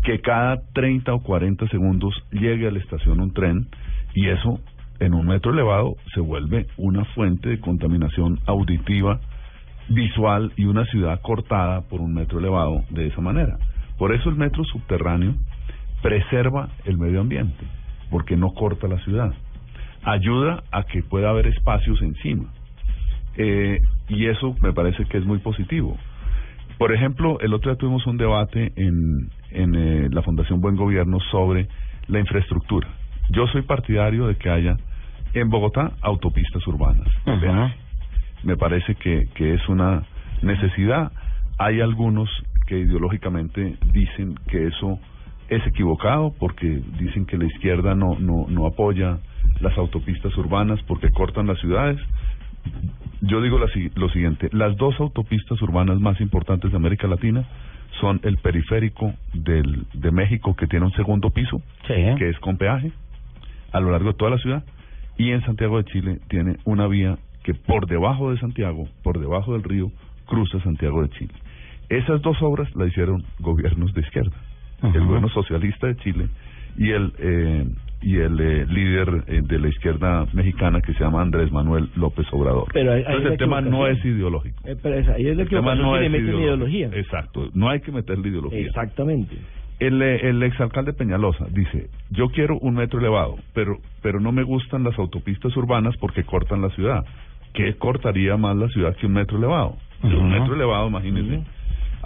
[0.05, 3.67] que cada 30 o 40 segundos llegue a la estación un tren,
[4.15, 4.61] y eso
[5.01, 9.21] en un metro elevado se vuelve una fuente de contaminación auditiva,
[9.89, 13.59] visual y una ciudad cortada por un metro elevado de esa manera.
[13.99, 15.35] Por eso el metro subterráneo
[16.03, 17.65] preserva el medio ambiente,
[18.11, 19.35] porque no corta la ciudad.
[20.05, 22.45] Ayuda a que pueda haber espacios encima.
[23.37, 25.97] Eh, y eso me parece que es muy positivo.
[26.79, 31.19] Por ejemplo, el otro día tuvimos un debate en, en eh, la Fundación Buen Gobierno
[31.33, 31.67] sobre
[32.07, 32.89] la infraestructura.
[33.31, 34.77] Yo soy partidario de que haya
[35.35, 37.09] en Bogotá autopistas urbanas.
[38.45, 40.05] Me parece que, que es una
[40.43, 41.11] necesidad.
[41.59, 42.31] Hay algunos
[42.69, 45.01] que ideológicamente dicen que eso
[45.49, 49.19] es equivocado porque dicen que la izquierda no, no, no apoya
[49.61, 51.99] las autopistas urbanas porque cortan las ciudades.
[53.23, 57.49] Yo digo la lo siguiente, las dos autopistas urbanas más importantes de América Latina
[58.01, 62.93] son el periférico del, de México que tiene un segundo piso, que es con peaje,
[63.73, 64.63] a lo largo de toda la ciudad,
[65.17, 69.55] y en Santiago de Chile tiene una vía que por debajo de Santiago, por debajo
[69.55, 69.91] del río,
[70.27, 71.33] cruza Santiago de Chile.
[71.89, 74.37] Esas dos obras la hicieron gobiernos de izquierda,
[74.83, 76.29] el gobierno socialista de Chile
[76.77, 77.65] y el eh,
[78.01, 82.27] y el eh, líder eh, de la izquierda mexicana que se llama Andrés Manuel López
[82.31, 82.67] Obrador.
[82.73, 84.57] Pero ahí- ahí Entonces el tema no es ideológico.
[84.69, 86.39] Eh, pero esa- ahí es El tema no es ideológico.
[86.41, 86.91] ideología.
[86.93, 88.61] Exacto, no hay que meterle ideología.
[88.61, 89.37] Exactamente.
[89.81, 94.43] El, eh, el exalcalde Peñalosa dice, yo quiero un metro elevado, pero, pero no me
[94.45, 97.05] gustan las autopistas urbanas porque cortan la ciudad.
[97.53, 99.77] ¿Qué cortaría más la ciudad que un metro elevado?
[100.05, 101.43] Un metro elevado, imagínense.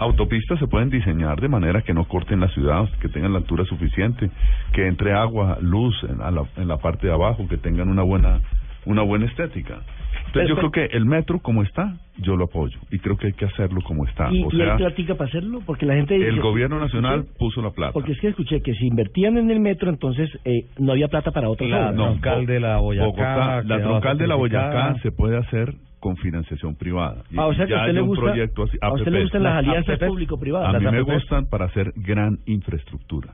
[0.03, 3.63] Autopistas se pueden diseñar de manera que no corten la ciudad, que tengan la altura
[3.65, 4.29] suficiente,
[4.73, 8.03] que entre agua, luz en, a la, en la parte de abajo, que tengan una
[8.03, 8.39] buena
[8.85, 9.79] una buena estética.
[10.27, 13.33] Entonces yo creo que el metro como está, yo lo apoyo y creo que hay
[13.33, 14.27] que hacerlo como está.
[14.29, 15.61] ¿Y, o y sea, hay plática para hacerlo?
[15.65, 16.27] Porque la gente dice...
[16.27, 17.93] el gobierno nacional escuché- puso la plata.
[17.93, 21.31] Porque es que escuché que si invertían en el metro, entonces eh, no había plata
[21.31, 21.95] para otras La obras.
[21.95, 24.35] troncal de la Boyacá Bogotá, la troncal de la.
[24.35, 27.23] Boyacá se puede hacer con financiación privada.
[27.37, 29.17] Ah, o sea que ya a usted le un gusta- proyecto así, a usted le
[29.19, 29.23] APPs.
[29.23, 30.75] gustan las alianzas público-privadas.
[30.75, 33.33] A mí me gustan para hacer gran infraestructura.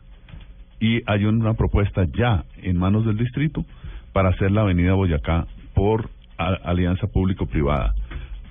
[0.80, 3.66] Y hay una propuesta ya en manos del distrito
[4.14, 7.96] para hacer la avenida Boyacá por a- alianza público-privada,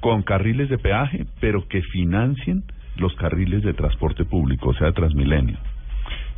[0.00, 2.64] con carriles de peaje, pero que financien
[2.96, 5.59] los carriles de transporte público, o sea, de Transmilenio.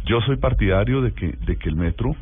[0.05, 2.15] Yo soy partidario de que de que el metro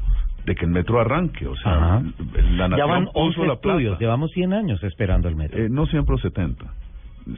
[0.49, 2.03] de que el metro arranque, o sea, Ajá.
[2.33, 4.01] la Ya nación van puso 11 la estudios, plata.
[4.01, 5.63] llevamos 100 años esperando el metro.
[5.63, 6.65] Eh, no siempre 70.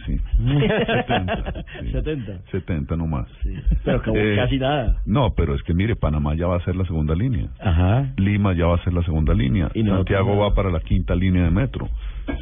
[0.07, 0.21] Sí.
[0.39, 1.65] 70.
[1.83, 1.91] sí.
[1.93, 2.33] 70.
[2.53, 3.27] 70 nomás.
[3.85, 4.97] Pero como Eh, casi nada.
[5.05, 7.49] No, pero es que mire, Panamá ya va a ser la segunda línea.
[7.61, 8.13] Ajá.
[8.17, 9.69] Lima ya va a ser la segunda línea.
[9.75, 11.89] Y Santiago va para la quinta línea de metro.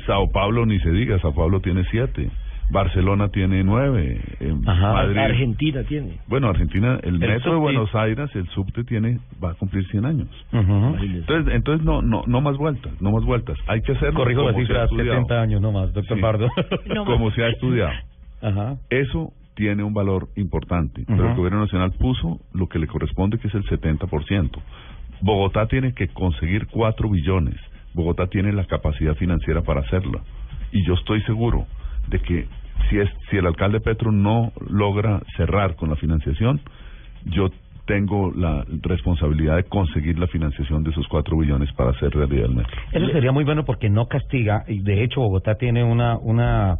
[0.06, 2.30] Sao Paulo ni se diga, Sao Paulo tiene siete.
[2.70, 4.20] Barcelona tiene nueve.
[4.40, 5.16] eh, Madrid.
[5.18, 6.18] Argentina tiene.
[6.26, 7.58] Bueno, Argentina, el, metro de.
[7.58, 10.28] Buenos Aires, el subte tiene, va a cumplir 100 años.
[10.52, 13.56] Entonces, entonces no, no, no más vueltas, no más vueltas.
[13.66, 15.22] Hay que hacerlo Corrijo la como se ha cifra, estudiado.
[15.22, 16.22] 70 años nomás, doctor Sí.
[16.22, 16.48] Pardo.
[17.06, 17.92] como se ha estudiado.
[18.42, 18.76] Ajá.
[18.90, 23.48] Eso tiene un valor importante, pero el gobierno nacional puso lo que le corresponde, que
[23.48, 24.50] es el 70%.
[25.20, 27.56] Bogotá tiene que conseguir 4 billones.
[27.92, 30.20] Bogotá tiene la capacidad financiera para hacerlo.
[30.70, 31.66] Y yo estoy seguro
[32.08, 32.46] de que
[32.88, 36.60] si es si el alcalde Petro no logra cerrar con la financiación,
[37.24, 37.50] yo
[37.86, 42.54] tengo la responsabilidad de conseguir la financiación de esos cuatro billones para hacer realidad el
[42.54, 42.76] metro.
[42.92, 46.76] Eso sería muy bueno porque no castiga, y de hecho Bogotá tiene una, una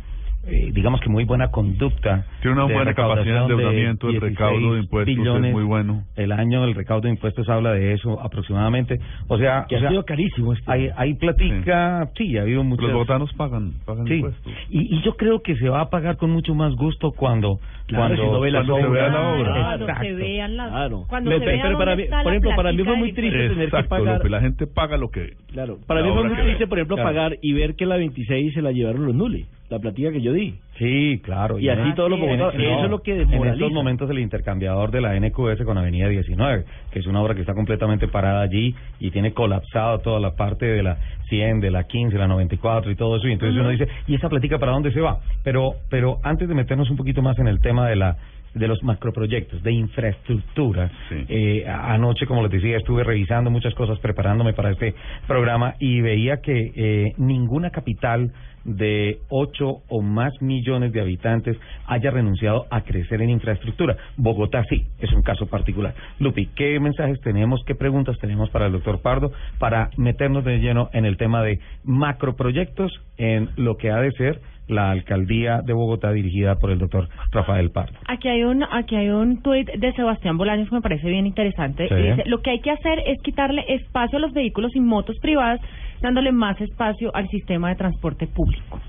[0.48, 2.24] eh, digamos que muy buena conducta.
[2.42, 6.04] Tiene una buena capacidad de endeudamiento, el recaudo de 16 impuestos es muy bueno.
[6.16, 8.98] El año del recaudo de impuestos habla de eso aproximadamente.
[9.28, 12.36] O sea, Que o ha sea, sido carísimo este hay, hay platica, sí.
[12.38, 12.84] ha habido muchos.
[12.84, 14.52] Los bogotanos pagan, pagan Sí, impuestos.
[14.70, 18.04] y, y yo creo que se va a pagar con mucho más gusto cuando Claro,
[18.16, 19.52] cuando, si no ve las cuando se vea la obra.
[19.54, 20.02] Cuando Exacto.
[20.04, 20.68] se vean las...
[20.70, 21.04] Claro.
[21.08, 23.54] Cuando se pero para mí- por ejemplo, para mí fue muy triste impuesto.
[23.54, 25.30] tener que Exacto, pagar- la gente paga lo que...
[25.52, 26.66] Claro, para mí fue muy triste, ve.
[26.68, 27.08] por ejemplo, Claro.
[27.08, 30.32] pagar y ver que la 26 se la llevaron los nules, la platica que yo
[30.32, 30.54] di.
[30.78, 31.58] Sí, claro.
[31.58, 34.90] Y así todos los bogotanos, no, eso es lo que En estos momentos el intercambiador
[34.90, 38.74] de la NQS con Avenida 19, que es una obra que está completamente parada allí
[38.98, 40.96] y tiene colapsado toda la parte de la
[41.28, 43.28] 100, de la 15, la 94 y todo eso.
[43.28, 45.18] Y entonces uno dice, ¿y esa platica para dónde se va?
[45.44, 48.16] Pero, pero antes de meternos un poquito más en el tema de la
[48.58, 50.90] de los macroproyectos de infraestructura.
[51.10, 54.94] Eh, anoche, como les decía, estuve revisando muchas cosas, preparándome para este
[55.26, 58.32] programa y veía que eh, ninguna capital
[58.64, 61.56] de 8 o más millones de habitantes
[61.86, 63.96] haya renunciado a crecer en infraestructura.
[64.16, 65.94] Bogotá sí, es un caso particular.
[66.18, 70.90] Lupi, ¿qué mensajes tenemos, qué preguntas tenemos para el doctor Pardo para meternos de lleno
[70.92, 76.12] en el tema de macroproyectos en lo que ha de ser la alcaldía de Bogotá
[76.12, 77.98] dirigida por el doctor Rafael Pardo?
[78.06, 81.88] Aquí hay un aquí hay un tuit de Sebastián Bolaños que me parece bien interesante.
[81.88, 81.94] Sí.
[81.94, 85.16] Y Dice, lo que hay que hacer es quitarle espacio a los vehículos y motos
[85.20, 85.60] privadas,
[86.00, 88.80] dándole más espacio al sistema de transporte público.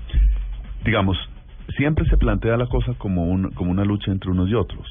[0.84, 1.18] Digamos,
[1.76, 4.86] siempre se plantea la cosa como, un, como una lucha entre unos y otros.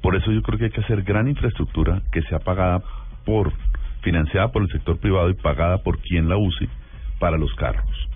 [0.00, 2.82] Por eso yo creo que hay que hacer gran infraestructura que sea pagada
[3.24, 3.52] por,
[4.02, 6.68] financiada por el sector privado y pagada por quien la use
[7.18, 8.08] para los carros.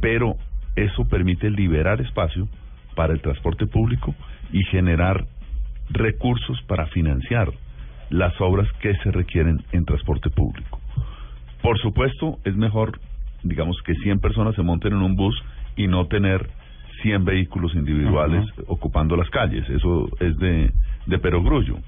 [0.00, 0.36] Pero
[0.76, 2.48] eso permite liberar espacio
[2.94, 4.14] para el transporte público
[4.52, 5.26] y generar
[5.90, 7.48] recursos para financiar
[8.10, 10.80] las obras que se requieren en transporte público.
[11.62, 12.98] Por supuesto, es mejor,
[13.42, 15.40] digamos, que 100 personas se monten en un bus
[15.76, 16.50] y no tener
[17.02, 19.68] 100 vehículos individuales ocupando las calles.
[19.70, 20.72] Eso es de,
[21.06, 21.78] de perogrullo.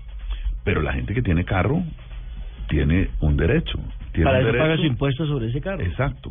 [0.64, 1.82] Pero la gente que tiene carro
[2.68, 3.78] tiene un derecho.
[4.14, 4.64] Tiene Para eso derecho.
[4.64, 5.82] paga su impuesto sobre ese carro.
[5.82, 6.30] Exacto.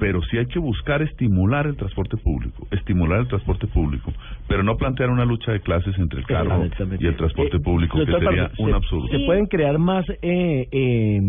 [0.00, 4.12] Pero sí hay que buscar estimular el transporte público, estimular el transporte público,
[4.48, 6.66] pero no plantear una lucha de clases entre el carro
[6.98, 9.06] y el transporte Eh, público, que sería un se- absurdo.
[9.08, 11.20] Se pueden crear más eh, eh,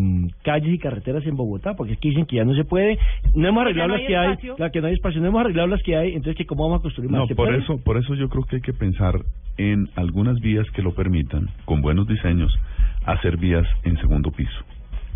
[0.44, 2.98] calles y carreteras en Bogotá, porque aquí dicen que ya no se puede.
[3.36, 4.56] No hemos arreglado no las hay que hay, espacio.
[4.58, 6.80] la que no hay espacio, no hemos arreglado las que hay, entonces que cómo vamos
[6.80, 7.20] a construir más.
[7.22, 7.60] No, ¿Se por puede?
[7.60, 9.20] eso, por eso yo creo que hay que pensar
[9.58, 12.52] en algunas vías que lo permitan, con buenos diseños,
[13.06, 14.60] hacer vías en segundo piso.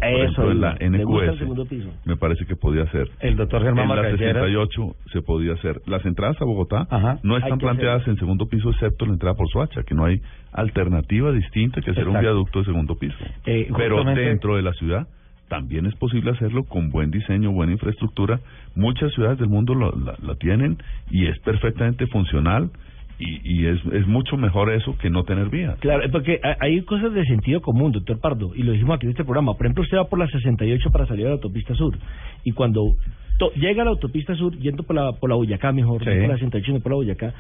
[0.02, 1.88] Eso, ejemplo, en la me gusta el NQS segundo piso.
[2.06, 3.10] me parece que podía ser.
[3.20, 4.44] El doctor Germán En la Margalleras.
[4.46, 5.82] 68 se podía hacer.
[5.88, 6.88] Las entradas a Bogotá
[7.24, 10.22] no están planteadas en segundo piso excepto la entrada por Soacha, que no hay
[10.52, 13.16] alternativa distinta que hacer un viaducto de segundo piso.
[13.46, 15.08] Eh, Pero dentro de la ciudad
[15.48, 18.40] también es posible hacerlo con buen diseño, buena infraestructura.
[18.76, 20.78] Muchas ciudades del mundo lo- la, la tienen
[21.12, 22.72] y es perfectamente funcional
[23.20, 25.78] y, y es, es mucho mejor eso que no tener vías.
[25.80, 29.24] Claro, porque hay- cosas de sentido común, doctor Pardo, y lo dijimos aquí en este
[29.24, 29.54] programa.
[29.56, 31.98] Por ejemplo, usted va por la 68 para salir a la autopista sur,
[32.44, 32.94] y cuando
[33.40, 36.10] to- llega a la autopista sur, yendo por la, por la Boyacá, mejor, Sí.
[36.10, 37.34] no por la 68, no por la Boyacá,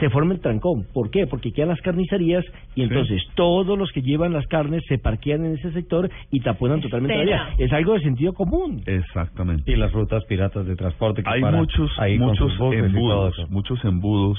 [0.00, 0.86] se forma el trancón.
[0.92, 1.26] ¿Por qué?
[1.26, 2.44] Porque quedan las carnicerías,
[2.74, 6.80] y entonces todos los que llevan las carnes se parquean en ese sector y taponan
[6.80, 7.48] totalmente la vía.
[7.58, 8.82] Es algo de sentido común.
[8.86, 9.70] Exactamente.
[9.70, 14.38] Y las rutas piratas de transporte que Hay paran muchos, ahí muchos embudos, muchos embudos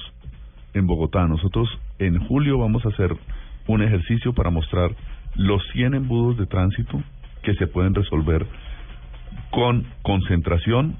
[0.75, 1.25] en Bogotá.
[1.27, 1.67] Nosotros
[1.99, 3.15] en julio vamos a hacer
[3.67, 4.91] un ejercicio para mostrar
[5.35, 7.01] los 100 embudos de tránsito
[7.41, 8.45] que se pueden resolver
[9.51, 10.97] con concentración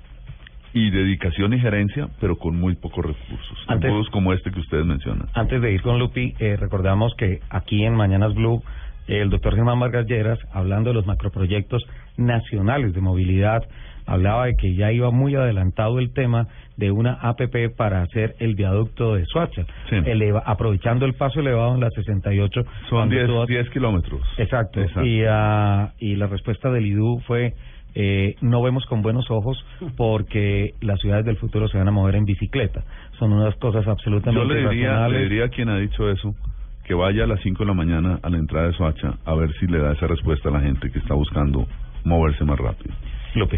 [0.74, 3.58] y dedicación y gerencia, pero con muy pocos recursos.
[3.68, 5.28] Antes- embudos como este que ustedes mencionan.
[5.34, 8.62] Antes de ir con Lupi, eh, recordamos que aquí en Mañanas Blue,
[9.08, 11.84] eh, el doctor Germán Margalleras, hablando de los macroproyectos
[12.18, 13.64] nacionales de movilidad,
[14.06, 16.48] hablaba de que ya iba muy adelantado el tema
[16.78, 19.66] de una APP para hacer el viaducto de Soacha,
[20.06, 22.64] eleva- aprovechando el paso elevado en la 68.
[22.64, 24.22] Son cuando 10, tú- 10 kilómetros.
[24.38, 24.82] Exacto.
[24.82, 25.06] Exacto.
[25.06, 27.54] Y, ah, y la respuesta del IDU fue,
[27.96, 29.58] eh, no vemos con buenos ojos
[29.96, 32.84] porque las ciudades del futuro se van a mover en bicicleta.
[33.20, 36.36] Son unas cosas Yo absolutamente le diría, le diría a quien ha dicho eso
[36.84, 39.52] que vaya a las 5 de la mañana a la entrada de Soacha a ver
[39.60, 41.66] si le da esa respuesta a la gente que está buscando
[42.04, 42.94] moverse más rápido.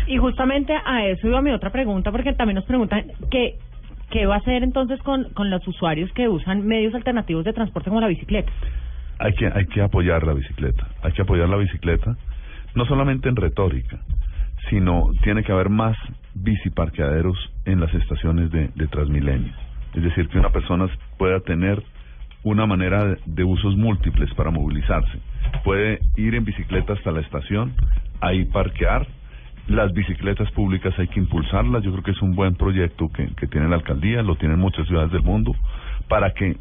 [0.08, 3.56] Y justamente a eso iba mi otra pregunta, porque también nos preguntan que
[4.10, 7.90] qué va a hacer entonces con, con los usuarios que usan medios alternativos de transporte
[7.90, 8.52] como la bicicleta.
[9.20, 12.16] Hay que, hay que apoyar la bicicleta, hay que apoyar la bicicleta,
[12.76, 14.00] no solamente en retórica,
[14.70, 15.98] sino tiene que haber más
[16.36, 19.54] biciparqueaderos en las estaciones de, de Transmilenio.
[19.96, 21.82] Es decir, que una persona pueda tener
[22.44, 25.20] una manera de, de usos múltiples para movilizarse.
[25.64, 27.74] Puede ir en bicicleta hasta la estación,
[28.22, 29.08] ahí parquear.
[29.68, 31.84] Las bicicletas públicas hay que impulsarlas.
[31.84, 34.88] Yo creo que es un buen proyecto que, que tiene la alcaldía, lo tienen muchas
[34.88, 35.54] ciudades del mundo,
[36.08, 36.56] para que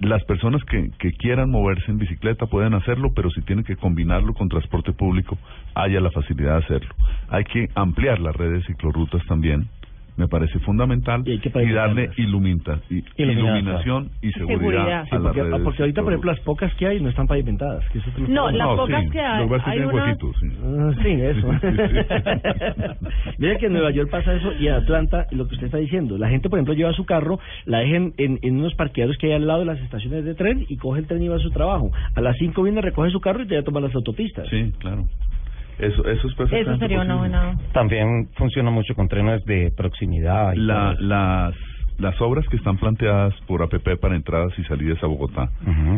[0.00, 4.34] las personas que, que quieran moverse en bicicleta puedan hacerlo, pero si tienen que combinarlo
[4.34, 5.38] con transporte público,
[5.74, 6.94] haya la facilidad de hacerlo.
[7.28, 9.68] Hay que ampliar las redes de ciclorrutas también,
[10.16, 11.38] me parece fundamental, y,
[11.72, 15.00] darle ilumina- y- iluminación y seguridad, Seguridad.
[15.00, 15.60] a Sí, las porque, redes.
[15.62, 17.84] porque ahorita, por ejemplo, las pocas que hay no están pavimentadas.
[17.90, 20.46] Que eso es No, las pocas que hay, Lo hay una- huequitos, sí.
[20.64, 21.46] Ah, Sí, eso.
[23.38, 26.16] Mira que en Nueva York pasa eso y en Atlanta, lo que usted está diciendo,
[26.18, 29.32] la gente, por ejemplo, lleva su carro, la dejen en, en unos parqueaderos que hay
[29.34, 31.50] al lado de las estaciones de tren y coge el tren y va a su
[31.50, 31.90] trabajo.
[32.14, 34.48] A las 5 viene, recoge su carro y te va a tomar las autopistas.
[34.48, 35.04] Sí, claro.
[35.78, 37.54] Eso, eso es perfectamente Eso sería una buena...
[37.72, 40.54] También funciona mucho con trenes de proximidad.
[40.54, 41.02] y La, todo eso.
[41.02, 41.54] las,
[41.98, 45.50] las obras que están planteadas por APP para entradas y salidas a Bogotá,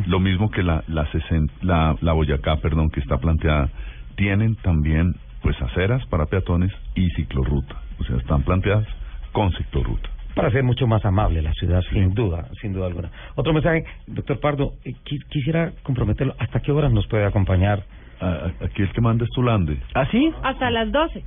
[0.06, 3.68] lo mismo que la, la, sesen- la, la Boyacá, perdón, que está planteada,
[4.16, 7.76] tienen también pues aceras para peatones y ciclorruta.
[8.00, 8.86] O sea, están planteadas
[9.32, 10.08] con ciclorruta.
[10.34, 13.10] para hacer mucho más amable la ciudad, sin duda, sin duda alguna.
[13.36, 17.82] Otro mensaje, doctor Pardo, eh, qui- quisiera comprometerlo, ¿hasta qué horas nos puede acompañar?
[18.20, 19.78] Aquí el que manda es Tulande.
[19.94, 20.32] ¿Ah, sí?
[20.42, 21.24] Hasta las 12.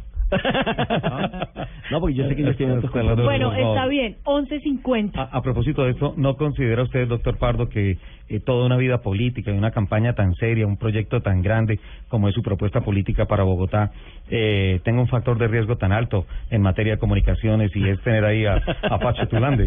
[1.92, 5.12] No, porque yo sé que ellos tienen Bueno, está bien, 11.50.
[5.16, 7.98] A, a propósito de esto, ¿no considera usted, doctor Pardo, que
[8.30, 12.30] eh, toda una vida política y una campaña tan seria, un proyecto tan grande como
[12.30, 13.92] es su propuesta política para Bogotá,
[14.30, 18.24] eh, tenga un factor de riesgo tan alto en materia de comunicaciones y es tener
[18.24, 19.66] ahí a, a Pacho Tulande?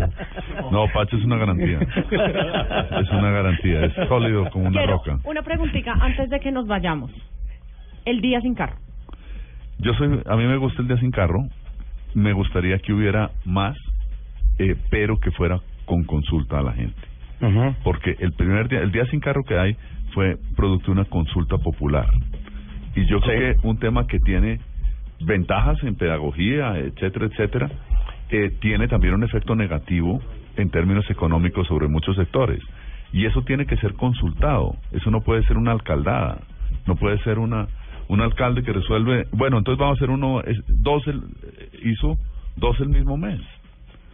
[0.70, 1.78] No, Pacho es una garantía.
[1.80, 5.18] Es una garantía, es sólido como una Quiero roca.
[5.24, 7.10] una preguntita antes de que nos vayamos.
[8.06, 8.76] El día sin carro.
[9.84, 11.46] Yo soy, a mí me gusta el día sin carro,
[12.14, 13.76] me gustaría que hubiera más,
[14.58, 17.00] eh, pero que fuera con consulta a la gente.
[17.84, 19.76] Porque el primer día, el día sin carro que hay
[20.14, 22.08] fue producto de una consulta popular.
[22.96, 24.60] Y yo creo que un tema que tiene
[25.20, 27.70] ventajas en pedagogía, etcétera, etcétera,
[28.30, 30.22] eh, tiene también un efecto negativo
[30.56, 32.62] en términos económicos sobre muchos sectores.
[33.12, 34.76] Y eso tiene que ser consultado.
[34.92, 36.38] Eso no puede ser una alcaldada.
[36.86, 37.68] No puede ser una
[38.08, 39.26] un alcalde que resuelve.
[39.32, 40.40] Bueno, entonces vamos a hacer uno.
[40.42, 41.22] Es, dos el,
[41.84, 42.16] hizo
[42.56, 43.40] dos el mismo mes.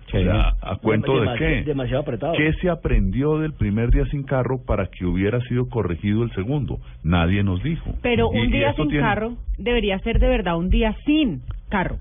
[0.06, 1.62] O sea, ¿a cuento de qué?
[1.62, 2.32] Demasiado apretado.
[2.36, 6.80] ¿Qué se aprendió del primer día sin carro para que hubiera sido corregido el segundo?
[7.04, 7.94] Nadie nos dijo.
[8.02, 11.98] Pero un y día sin tiene- carro debería ser de verdad un día sin carro.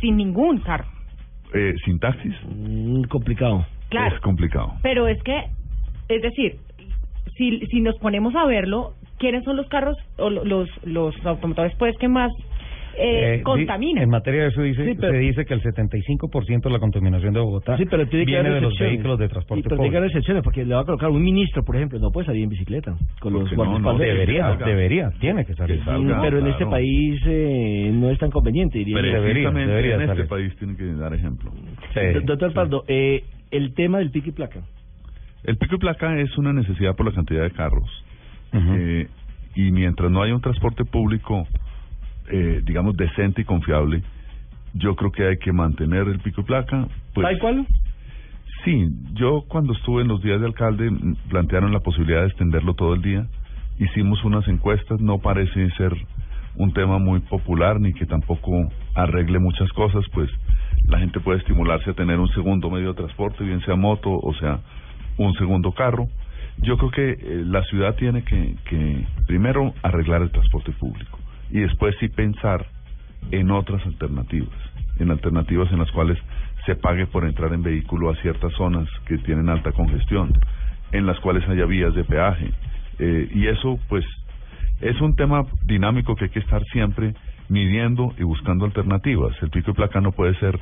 [0.00, 0.84] Sin ningún carro.
[1.54, 2.34] Eh, ¿Sin taxis?
[2.46, 3.64] Mm, complicado.
[3.88, 4.14] Claro.
[4.14, 4.74] Es complicado.
[4.82, 5.44] Pero es que,
[6.10, 6.56] es decir,
[7.38, 11.74] si, si nos ponemos a verlo, ¿quiénes son los carros o lo- los, los automotores
[11.78, 12.30] pues que más
[13.00, 13.94] eh, Eh, contaminan?
[14.00, 16.80] di- En materia de eso dice, Sí, pero- se dice que el 75% de la
[16.80, 19.76] contaminación de Bogotá Sí, pero tiene que viene de los vehículos de transporte pero tiene
[19.76, 19.98] que público.
[19.98, 22.48] haber excepciones, porque le va a colocar un ministro, por ejemplo, no puede salir en
[22.48, 22.96] bicicleta.
[23.20, 24.66] Con los Porque no, no, Debería, salga.
[24.66, 25.78] debería, tiene que salir.
[25.78, 26.70] Que salga, pero en este claro.
[26.72, 29.22] país eh, no es tan conveniente, diría yo.
[29.22, 30.28] Precisamente debería en este salir.
[30.28, 31.52] país tienen que dar ejemplo.
[31.94, 34.62] Do- Doctor Pardo, eh, el tema del pico y placa.
[35.44, 37.88] El pico y placa es una necesidad por la cantidad de carros.
[38.52, 39.08] Eh,
[39.54, 41.46] y mientras no haya un transporte público,
[42.30, 44.02] eh, digamos, decente y confiable,
[44.74, 46.86] yo creo que hay que mantener el pico y placa.
[47.14, 47.66] Pues, ¿Tal cual?
[48.64, 52.74] Sí, yo cuando estuve en los días de alcalde mm, plantearon la posibilidad de extenderlo
[52.74, 53.26] todo el día.
[53.78, 55.94] Hicimos unas encuestas, no parece ser
[56.56, 60.28] un tema muy popular ni que tampoco arregle muchas cosas, pues
[60.88, 64.34] la gente puede estimularse a tener un segundo medio de transporte, bien sea moto o
[64.34, 64.60] sea
[65.16, 66.08] un segundo carro.
[66.62, 71.18] Yo creo que eh, la ciudad tiene que, que primero arreglar el transporte público
[71.50, 72.66] y después sí pensar
[73.30, 74.56] en otras alternativas,
[74.98, 76.18] en alternativas en las cuales
[76.66, 80.32] se pague por entrar en vehículo a ciertas zonas que tienen alta congestión,
[80.92, 82.52] en las cuales haya vías de peaje.
[82.98, 84.04] Eh, y eso, pues,
[84.80, 87.14] es un tema dinámico que hay que estar siempre
[87.48, 89.34] midiendo y buscando alternativas.
[89.42, 90.58] El pico y placa no puede ser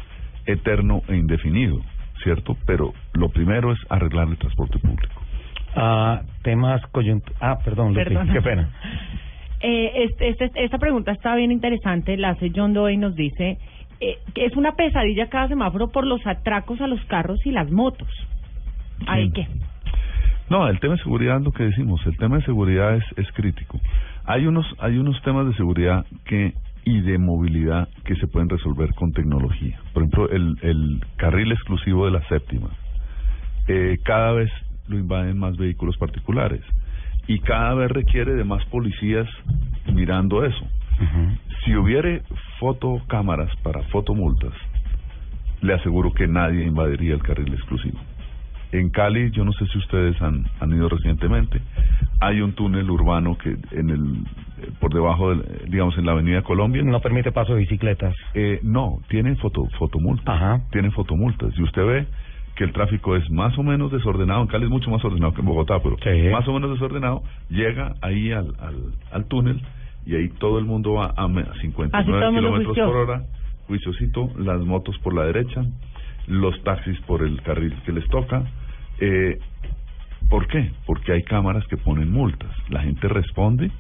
[0.47, 1.81] eterno e indefinido,
[2.23, 2.57] ¿cierto?
[2.67, 5.26] Pero lo primero es arreglar el transporte público.
[5.77, 7.39] Ah, temas coyunturales.
[7.43, 8.71] Ah, perdón, Lupi, qué pena.
[9.61, 13.57] Eh, este, este- esta pregunta está bien interesante, la hace John Doe y nos dice
[14.01, 17.71] eh, que es una pesadilla cada semáforo por los atracos a los carros y las
[17.73, 18.07] motos.
[19.07, 19.33] ¿Hay Sí.
[19.33, 19.47] qué?
[20.51, 23.33] No, el tema de seguridad es lo que decimos, el tema de seguridad es, es
[23.33, 23.81] crítico.
[24.27, 26.53] Hay unos, hay unos temas de seguridad que
[26.85, 29.81] y de movilidad que se pueden resolver con tecnología.
[29.95, 32.69] Por ejemplo, el, el carril exclusivo de la séptima.
[33.69, 34.51] Eh, cada vez
[34.89, 36.63] lo invaden más vehículos particulares
[37.27, 39.29] y cada vez requiere de más policías
[39.93, 40.67] mirando eso.
[41.65, 42.23] Si hubiere
[42.59, 44.53] fotocámaras para fotomultas,
[45.61, 47.99] le aseguro que nadie invadiría el carril exclusivo.
[48.73, 51.61] En Cali, yo no sé si ustedes han, han ido recientemente,
[52.21, 54.25] hay un túnel urbano que en el
[54.59, 56.83] eh, por debajo, del, eh, digamos, en la Avenida Colombia.
[56.83, 58.15] No permite paso de bicicletas.
[58.35, 60.63] Eh, no, tienen foto, fotomultas.
[60.71, 61.57] Tienen fotomultas.
[61.59, 62.07] Y usted ve
[62.57, 64.41] que el tráfico es más o menos desordenado.
[64.43, 65.97] En Cali es mucho más ordenado que en Bogotá, pero
[66.33, 67.23] más o menos desordenado.
[67.51, 68.77] Llega ahí al, al,
[69.13, 69.61] al túnel
[70.07, 72.77] y ahí todo el mundo va a me- a Así 59 todo el mundo kilómetros
[72.93, 73.23] por hora.
[73.69, 75.65] Juiciosito, las motos por la derecha,
[76.29, 78.45] los taxis por el carril que les toca.
[79.01, 79.39] Eh,
[80.31, 80.73] ¿Por qué?
[80.87, 82.51] Porque hay cámaras que ponen multas.
[82.69, 83.71] La gente responde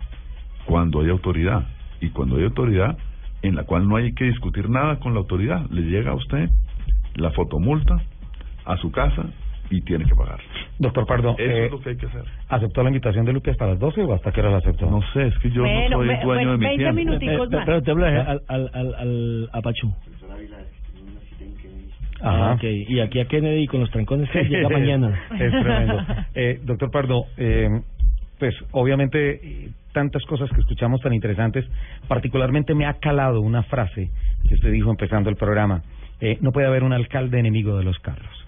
[0.67, 1.67] cuando hay autoridad.
[2.01, 2.99] Y cuando hay autoridad,
[3.43, 6.51] en la cual no hay que discutir nada con la autoridad, le llega a usted
[7.15, 8.03] la fotomulta
[8.67, 9.25] a su casa
[9.71, 10.39] y tiene que pagar.
[10.79, 12.23] Doctor Pardo, Eso eh, es lo que hay que hacer.
[12.49, 14.89] ¿aceptó la invitación de Lupe hasta las 12 o hasta qué hora la aceptó?
[14.91, 16.95] No sé, es que yo Bueno, no soy dueño de mi 20 tiempo.
[16.95, 17.65] minuticos más.
[17.67, 19.93] Pero te hablo al, al, al, al Apachu.
[22.21, 22.51] Ajá.
[22.51, 22.63] Ah, ok.
[22.65, 25.21] Y aquí a Kennedy con los trancones que llega mañana.
[25.39, 26.03] es tremendo.
[26.35, 27.69] Eh, doctor Pardo, eh,
[28.39, 31.65] pues obviamente eh, tantas cosas que escuchamos tan interesantes,
[32.09, 34.11] particularmente me ha calado una frase
[34.49, 35.83] que usted dijo empezando el programa.
[36.21, 38.46] Eh, no puede haber un alcalde enemigo de los carros.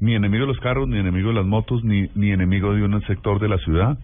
[0.00, 3.00] Ni enemigo de los carros, ni enemigo de las motos, ni, ni enemigo de un
[3.02, 3.98] sector de la ciudad.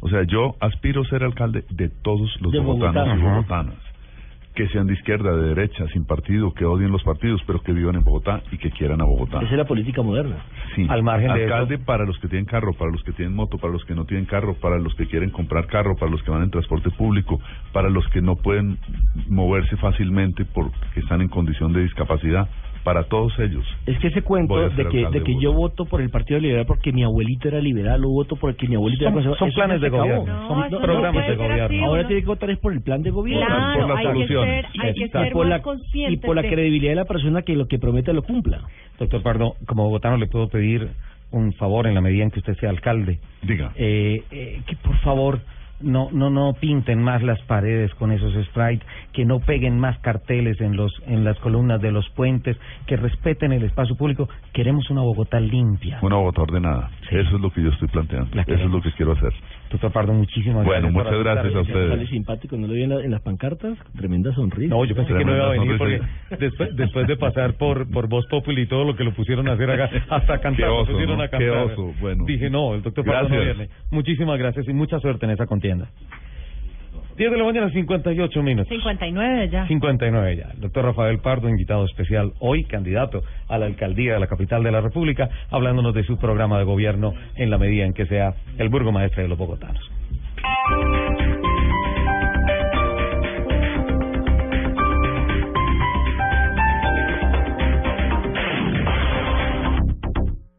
[0.00, 2.92] O sea, yo aspiro a ser alcalde de todos los De Bogotá.
[2.92, 3.74] bogotanos y bogotanas.
[4.54, 7.94] Que sean de izquierda, de derecha, sin partido, que odien los partidos, pero que vivan
[7.94, 9.38] en Bogotá y que quieran a Bogotá.
[9.38, 10.44] Esa es la política moderna.
[10.74, 10.84] Sí.
[10.90, 13.72] Al margen de Alcalde para los que tienen carro, para los que tienen moto, para
[13.72, 16.42] los que no tienen carro, para los que quieren comprar carro, para los que van
[16.42, 17.40] en transporte público,
[17.72, 18.76] para los que no pueden
[19.28, 22.46] moverse fácilmente porque están en condición de discapacidad,
[22.84, 23.64] para todos ellos.
[23.86, 26.66] Es que ese cuento de que, de que de yo voto por el Partido Liberal
[26.66, 29.38] porque mi abuelito era liberal o voto por el que mi abuelito Son- era conservador,
[29.38, 30.02] son planes de acabó.
[30.02, 31.64] gobierno, son no programas puede de gobierno.
[31.64, 33.46] así, Ahora tiene que votar es por el plan de gobierno.
[33.46, 34.66] Claro, por las soluciones.
[35.12, 35.62] ser por más
[35.94, 38.60] la, y por la credibilidad de la persona que lo que promete lo cumpla.
[38.98, 40.88] Doctor Pardo, como bogotano le puedo pedir
[41.30, 43.18] un favor en la medida en que usted sea alcalde.
[43.42, 43.72] Diga.
[43.76, 45.40] Eh, eh, que por favor
[45.82, 50.60] no no no pinten más las paredes con esos sprites, que no peguen más carteles
[50.60, 52.56] en los en las columnas de los puentes,
[52.86, 54.28] que respeten el espacio público.
[54.52, 55.98] Queremos una Bogotá limpia.
[56.02, 56.90] Una Bogotá ordenada.
[57.10, 58.34] Eso es lo que yo estoy planteando.
[58.34, 59.32] La Eso es lo que quiero hacer.
[59.72, 60.92] Doctor Pardo, muchísimas Bueno, gracias.
[60.94, 61.88] por muchas gracias a ustedes.
[61.88, 63.76] Sale simpático, ¿no lo vi en, la- en las pancartas?
[63.96, 64.74] Tremenda sonrisa.
[64.74, 66.00] No, yo pensé que no iba a venir porque
[66.38, 69.52] después, después de pasar por por Voz Populi y todo lo que lo pusieron a
[69.52, 71.22] hacer acá, hasta cantar, Qué lo oso, pusieron ¿no?
[71.24, 71.40] a cantar.
[71.40, 72.24] Qué oso, bueno.
[72.26, 73.68] Dije, no, el doctor Pardo no viene.
[73.90, 75.88] Muchísimas gracias y mucha suerte en esa contienda.
[77.22, 78.68] 10 de la mañana, 58 minutos.
[78.68, 79.64] 59 ya.
[79.68, 80.50] 59 ya.
[80.54, 84.72] El doctor Rafael Pardo, invitado especial hoy, candidato a la alcaldía de la capital de
[84.72, 88.70] la República, hablándonos de su programa de gobierno en la medida en que sea el
[88.70, 89.88] burgomaestre de los bogotanos.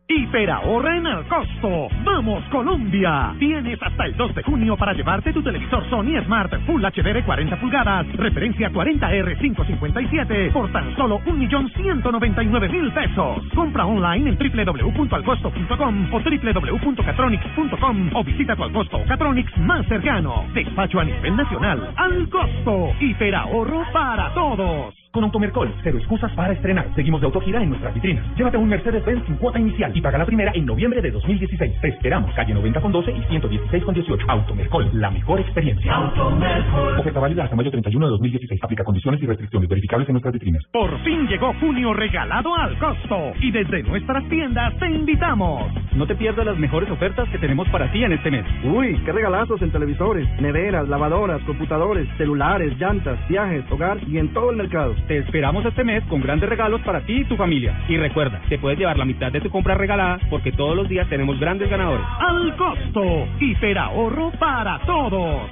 [0.07, 1.87] Hiperahorra en el costo.
[2.03, 3.33] ¡Vamos Colombia!
[3.39, 7.23] Tienes hasta el 2 de junio para llevarte tu televisor Sony Smart Full HD de
[7.23, 13.47] 40 pulgadas, referencia 40R557 por tan solo 1.199.000 pesos.
[13.55, 20.45] Compra online en www.alcosto.com o www.catronics.com o visita tu Alcosto Catronics más cercano.
[20.53, 21.93] Despacho a nivel nacional.
[21.95, 22.93] Al costo.
[22.99, 25.02] Hiperahorro para todos.
[25.13, 26.87] Con Automercol, cero excusas para estrenar.
[26.95, 28.25] Seguimos de autogira en nuestras vitrinas.
[28.35, 31.81] Llévate un Mercedes-Benz sin cuota inicial y paga la primera en noviembre de 2016.
[31.81, 34.25] Te esperamos, calle 90 con 12 y 116 con 18.
[34.27, 35.93] Automercol, la mejor experiencia.
[35.93, 36.99] Automercol.
[36.99, 38.63] Oferta válida hasta mayo 31 de 2016.
[38.63, 40.63] Aplica condiciones y restricciones verificables en nuestras vitrinas.
[40.71, 45.71] Por fin llegó junio regalado al costo y desde nuestras tiendas te invitamos.
[45.95, 48.47] No te pierdas las mejores ofertas que tenemos para ti en este mes.
[48.63, 54.49] Uy, qué regalazos en televisores, neveras, lavadoras, computadores, celulares, llantas, viajes, hogar y en todo
[54.49, 54.95] el mercado.
[55.07, 57.77] Te esperamos este mes con grandes regalos para ti y tu familia.
[57.89, 61.09] Y recuerda, te puedes llevar la mitad de tu compra regalada porque todos los días
[61.09, 62.05] tenemos grandes ganadores.
[62.19, 65.51] Al costo, hiperahorro para todos.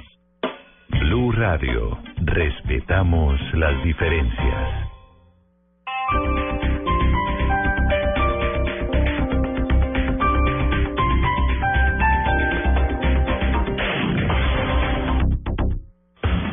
[0.88, 1.98] Blue Radio.
[2.24, 4.82] Respetamos las diferencias.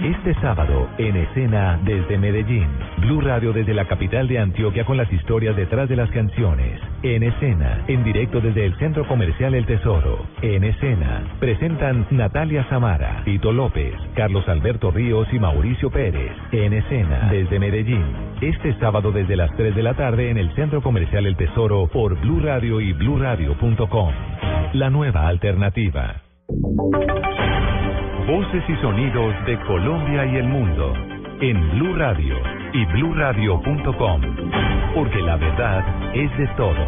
[0.09, 5.11] Este sábado, en escena desde Medellín, Blue Radio desde la capital de Antioquia con las
[5.13, 6.81] historias detrás de las canciones.
[7.03, 10.25] En escena, en directo desde el Centro Comercial El Tesoro.
[10.41, 16.31] En escena, presentan Natalia Samara, Tito López, Carlos Alberto Ríos y Mauricio Pérez.
[16.53, 18.05] En escena, desde Medellín,
[18.41, 22.19] este sábado desde las 3 de la tarde en el Centro Comercial El Tesoro por
[22.19, 24.13] Blue Radio y BlueRadio.com.
[24.73, 26.23] La nueva alternativa.
[28.27, 30.93] Voces y sonidos de Colombia y el mundo
[31.41, 32.35] en Blue Radio
[32.73, 34.21] y BlueRadio.com,
[34.93, 35.83] porque la verdad
[36.15, 36.87] es de todos.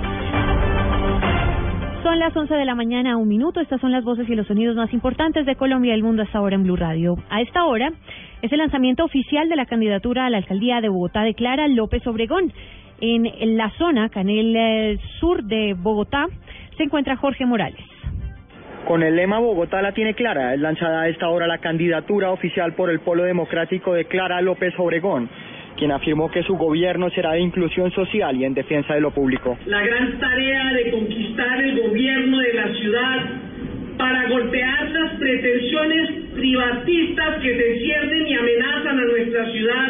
[2.04, 3.60] Son las 11 de la mañana, un minuto.
[3.60, 6.38] Estas son las voces y los sonidos más importantes de Colombia y el mundo hasta
[6.38, 7.16] ahora en Blue Radio.
[7.30, 7.92] A esta hora
[8.42, 12.06] es el lanzamiento oficial de la candidatura a la alcaldía de Bogotá de Clara López
[12.08, 12.52] Obregón.
[13.00, 16.28] En la zona, acá en el eh, sur de Bogotá,
[16.78, 17.91] se encuentra Jorge Morales.
[18.86, 22.74] Con el lema Bogotá la tiene clara, es lanzada a esta hora la candidatura oficial
[22.74, 25.30] por el Polo Democrático de Clara López Obregón
[25.78, 29.58] quien afirmó que su gobierno será de inclusión social y en defensa de lo público.
[29.66, 33.18] La gran tarea de conquistar el gobierno de la ciudad
[33.98, 39.88] para golpear las pretensiones privatistas que descierten y amenazan a nuestra ciudad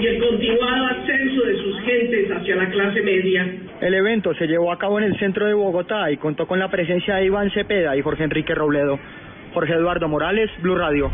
[0.00, 3.46] y el continuado ascenso de sus gentes hacia la clase media.
[3.80, 6.68] El evento se llevó a cabo en el centro de Bogotá y contó con la
[6.68, 8.98] presencia de Iván Cepeda y Jorge Enrique Robledo.
[9.52, 11.10] Jorge Eduardo Morales, Blue Radio.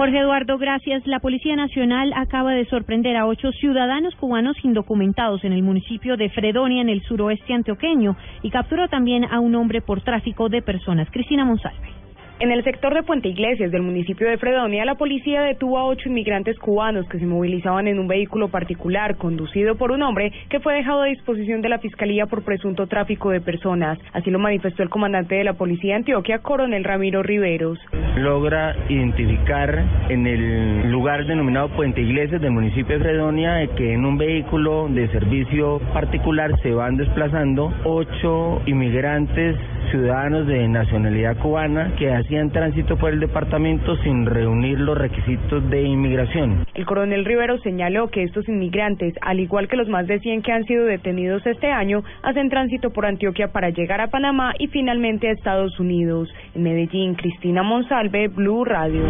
[0.00, 1.06] Jorge Eduardo, gracias.
[1.06, 6.30] La Policía Nacional acaba de sorprender a ocho ciudadanos cubanos indocumentados en el municipio de
[6.30, 11.10] Fredonia, en el suroeste antioqueño, y capturó también a un hombre por tráfico de personas.
[11.10, 11.99] Cristina Monsalve.
[12.40, 16.08] En el sector de Puente Iglesias del municipio de Fredonia, la policía detuvo a ocho
[16.08, 20.72] inmigrantes cubanos que se movilizaban en un vehículo particular conducido por un hombre que fue
[20.72, 23.98] dejado a disposición de la Fiscalía por presunto tráfico de personas.
[24.14, 27.78] Así lo manifestó el comandante de la policía de Antioquia, coronel Ramiro Riveros.
[28.16, 34.16] Logra identificar en el lugar denominado Puente Iglesias del municipio de Fredonia que en un
[34.16, 39.56] vehículo de servicio particular se van desplazando ocho inmigrantes
[39.90, 45.82] ciudadanos de nacionalidad cubana que hacían tránsito por el departamento sin reunir los requisitos de
[45.82, 46.64] inmigración.
[46.74, 50.52] El coronel Rivero señaló que estos inmigrantes, al igual que los más de 100 que
[50.52, 55.28] han sido detenidos este año, hacen tránsito por Antioquia para llegar a Panamá y finalmente
[55.28, 56.32] a Estados Unidos.
[56.54, 59.02] En Medellín, Cristina Monsalve, Blue Radio.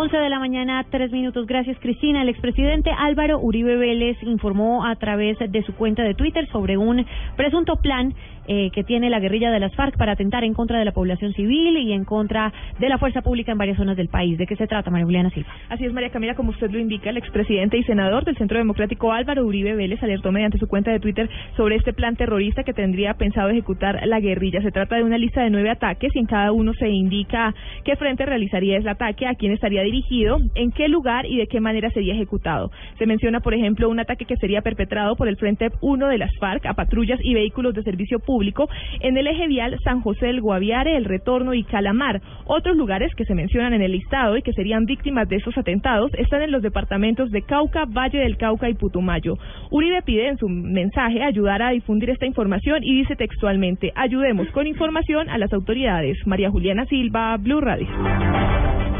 [0.00, 1.46] 11 de la mañana, tres minutos.
[1.46, 2.22] Gracias, Cristina.
[2.22, 7.04] El expresidente Álvaro Uribe Vélez informó a través de su cuenta de Twitter sobre un
[7.36, 8.14] presunto plan
[8.52, 11.32] eh, que tiene la guerrilla de las FARC para atentar en contra de la población
[11.34, 14.38] civil y en contra de la fuerza pública en varias zonas del país.
[14.38, 15.52] ¿De qué se trata, María Juliana Silva?
[15.68, 19.12] Así es, María Camila, como usted lo indica, el expresidente y senador del Centro Democrático
[19.12, 23.14] Álvaro Uribe Vélez alertó mediante su cuenta de Twitter sobre este plan terrorista que tendría
[23.14, 24.62] pensado ejecutar la guerrilla.
[24.62, 27.94] Se trata de una lista de nueve ataques y en cada uno se indica qué
[27.96, 31.90] frente realizaría ese ataque, a quién estaría dirigido, en qué lugar y de qué manera
[31.90, 32.70] sería ejecutado.
[32.98, 36.34] Se menciona, por ejemplo, un ataque que sería perpetrado por el Frente 1 de las
[36.38, 38.68] FARC a patrullas y vehículos de servicio público
[39.00, 42.20] en el eje vial San José del Guaviare, El Retorno y Calamar.
[42.46, 46.12] Otros lugares que se mencionan en el listado y que serían víctimas de estos atentados
[46.14, 49.36] están en los departamentos de Cauca, Valle del Cauca y Putumayo.
[49.70, 54.66] Uribe pide en su mensaje ayudar a difundir esta información y dice textualmente, ayudemos con
[54.66, 56.18] información a las autoridades.
[56.26, 57.88] María Juliana Silva, Blue Radio.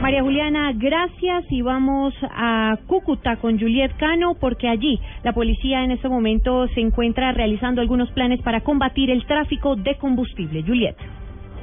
[0.01, 5.91] María Juliana, gracias y vamos a Cúcuta con Juliet Cano porque allí la policía en
[5.91, 10.63] este momento se encuentra realizando algunos planes para combatir el tráfico de combustible.
[10.63, 10.97] Juliet.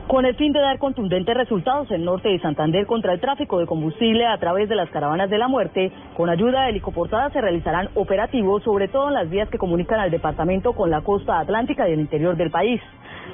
[0.08, 3.66] Con el fin de dar contundentes resultados en norte de Santander contra el tráfico de
[3.66, 7.90] combustible a través de las caravanas de la muerte, con ayuda de helicoportadas se realizarán
[7.96, 11.94] operativos, sobre todo en las vías que comunican al departamento con la costa atlántica y
[11.94, 12.80] el interior del país.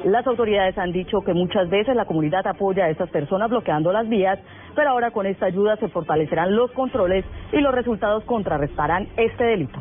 [0.04, 4.10] Las autoridades han dicho que muchas veces la comunidad apoya a estas personas bloqueando las
[4.10, 4.38] vías,
[4.76, 7.24] pero ahora con esta ayuda se fortalecerán los controles
[7.54, 9.80] y los resultados contrarrestarán este delito.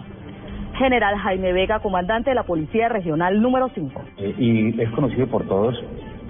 [0.78, 4.02] General Jaime Vega, comandante de la Policía Regional número 5.
[4.18, 5.74] Eh, y es conocido por todos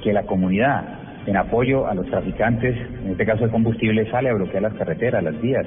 [0.03, 0.85] que la comunidad,
[1.27, 2.75] en apoyo a los traficantes,
[3.05, 5.67] en este caso de combustible, sale a bloquear las carreteras, las vías,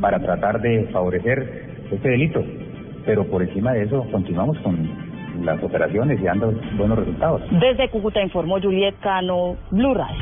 [0.00, 2.42] para tratar de favorecer este delito.
[3.04, 7.42] Pero por encima de eso, continuamos con las operaciones y dando buenos resultados.
[7.50, 10.16] Desde Cúcuta informó Juliet Cano, Blue Radio.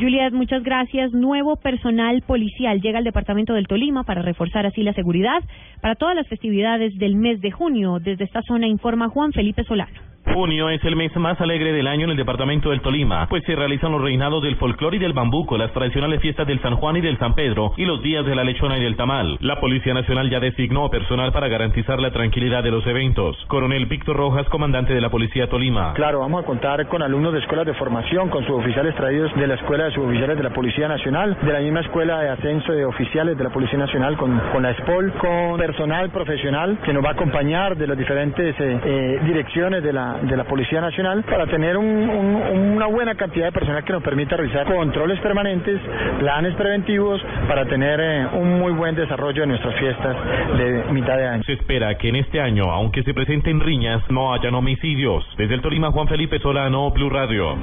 [0.00, 1.12] Juliet, muchas gracias.
[1.12, 5.42] Nuevo personal policial llega al departamento del Tolima para reforzar así la seguridad
[5.80, 7.98] para todas las festividades del mes de junio.
[7.98, 10.07] Desde esta zona informa Juan Felipe Solano.
[10.34, 13.56] Junio es el mes más alegre del año en el departamento del Tolima, pues se
[13.56, 17.00] realizan los reinados del folclore y del bambuco, las tradicionales fiestas del San Juan y
[17.00, 19.38] del San Pedro y los días de la lechona y del tamal.
[19.40, 23.36] La Policía Nacional ya designó personal para garantizar la tranquilidad de los eventos.
[23.48, 25.94] Coronel Víctor Rojas, comandante de la Policía Tolima.
[25.94, 29.54] Claro, vamos a contar con alumnos de escuelas de formación, con suboficiales traídos de la
[29.54, 33.36] Escuela de Suboficiales de la Policía Nacional, de la misma Escuela de Ascenso de Oficiales
[33.36, 37.12] de la Policía Nacional, con, con la SPOL, con personal profesional que nos va a
[37.12, 41.76] acompañar de las diferentes eh, eh, direcciones de la, de la Policía Nacional para tener
[41.76, 45.80] una buena cantidad de personal que nos permita realizar controles permanentes,
[46.18, 50.16] planes preventivos para tener eh, un muy buen desarrollo de nuestras fiestas
[50.56, 51.42] de mitad de año.
[51.44, 55.24] Se espera que en este año, aunque se presenten riñas, no hayan homicidios.
[55.36, 57.56] Desde el Tolima, Juan Felipe Solano, Blue Radio.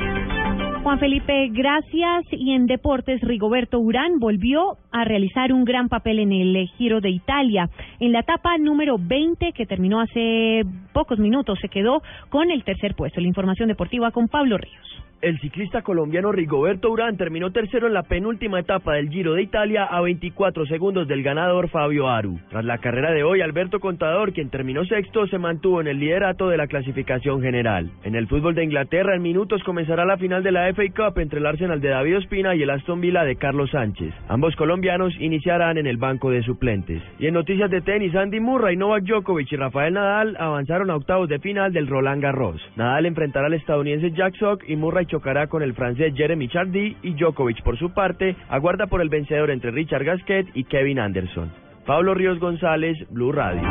[0.85, 2.25] Juan Felipe, gracias.
[2.29, 7.09] Y en deportes, Rigoberto Urán volvió a realizar un gran papel en el Giro de
[7.09, 7.71] Italia.
[7.99, 10.61] En la etapa número 20, que terminó hace
[10.93, 13.19] pocos minutos, se quedó con el tercer puesto.
[13.19, 14.94] La información deportiva con Pablo Ríos.
[15.21, 19.85] El ciclista colombiano Rigoberto Urán terminó tercero en la penúltima etapa del Giro de Italia
[19.85, 22.37] a 24 segundos del ganador Fabio Aru.
[22.49, 26.49] Tras la carrera de hoy, Alberto Contador, quien terminó sexto, se mantuvo en el liderato
[26.49, 27.89] de la clasificación general.
[28.03, 31.39] En el fútbol de Inglaterra, en minutos comenzará la final de la FA Cup entre
[31.39, 34.13] el Arsenal de David Ospina y el Aston Villa de Carlos Sánchez.
[34.27, 37.01] Ambos colombianos iniciarán en el banco de suplentes.
[37.19, 41.29] Y en noticias de tenis, Andy Murray, Novak Djokovic y Rafael Nadal avanzaron a octavos
[41.29, 42.61] de final del Roland Garros.
[42.75, 47.13] Nadal enfrentará al estadounidense Jack Sock y Murray chocará con el francés Jeremy Chardy y
[47.13, 51.51] Djokovic por su parte aguarda por el vencedor entre Richard Gasquet y Kevin Anderson.
[51.85, 53.61] Pablo Ríos González, Blue Radio.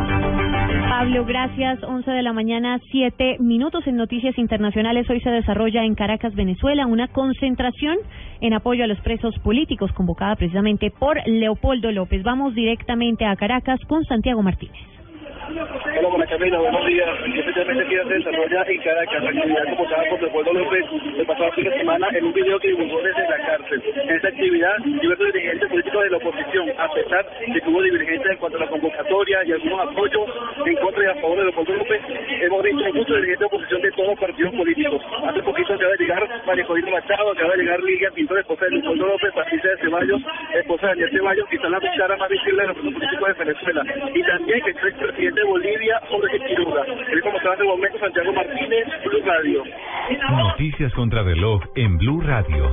[0.89, 1.83] Pablo, gracias.
[1.83, 5.11] 11 de la mañana, 7 minutos en Noticias Internacionales.
[5.11, 7.99] Hoy se desarrolla en Caracas, Venezuela, una concentración
[8.41, 12.23] en apoyo a los presos políticos convocada precisamente por Leopoldo López.
[12.23, 14.95] Vamos directamente a Caracas con Santiago Martínez.
[15.45, 17.09] Hola, buenas Camila, buenos días.
[17.37, 20.85] Especialmente aquí se desarrolla en Caracas actividad convocada por Leopoldo López
[21.19, 23.83] el pasado fin de semana en un video que divulgó desde la cárcel.
[23.95, 28.33] En esta actividad, diversos dirigentes políticos de la oposición, a pesar de que hubo divergencias
[28.33, 30.31] en cuanto a la convocatoria y algunos apoyos
[30.65, 32.01] en contra y a favor de Leopoldo López,
[32.41, 35.03] hemos visto muchos dirigentes de oposición de todos los partidos políticos.
[35.29, 38.71] Hace poquito acaba de llegar María Jodina Machado, acaba de llegar Ligia Pintor, esposa de
[38.71, 40.23] Leopoldo López, Patricia de Ceballos,
[40.55, 43.85] esposa de Daniel Ceballos, que están las dos más visibles de los políticos de Venezuela.
[44.15, 46.85] Y también que el presidente de Bolivia, Jorge Quiroga.
[47.23, 49.63] Como está en momento Santiago Martínez, Blue Radio.
[50.31, 52.71] Noticias contra reloj en Blue Radio.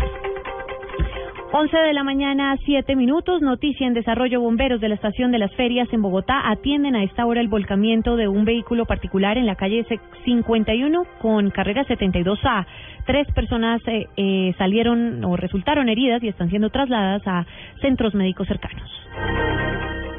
[1.53, 3.41] 11 de la mañana, 7 minutos.
[3.41, 4.39] Noticia en desarrollo.
[4.39, 8.15] Bomberos de la estación de las ferias en Bogotá atienden a esta hora el volcamiento
[8.15, 9.85] de un vehículo particular en la calle
[10.23, 12.65] 51 con carrera 72A.
[13.05, 17.45] Tres personas eh, eh, salieron o resultaron heridas y están siendo trasladadas a
[17.81, 18.89] centros médicos cercanos.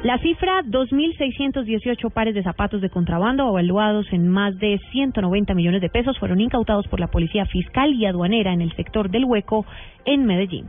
[0.03, 5.87] La cifra, 2.618 pares de zapatos de contrabando evaluados en más de 190 millones de
[5.87, 9.65] pesos fueron incautados por la Policía Fiscal y Aduanera en el sector del Hueco
[10.03, 10.65] en Medellín.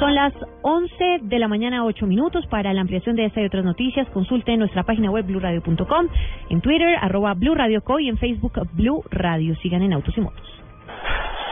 [0.00, 2.44] Son las 11 de la mañana, 8 minutos.
[2.48, 6.08] Para la ampliación de esta y otras noticias, consulte nuestra página web bluradio.com,
[6.50, 9.54] en Twitter, arroba y en Facebook Blue Radio.
[9.62, 10.62] Sigan en Autos y Motos.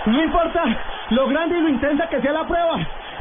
[0.07, 0.65] No importa
[1.11, 3.04] lo grande y lo intensa que sea la prueba.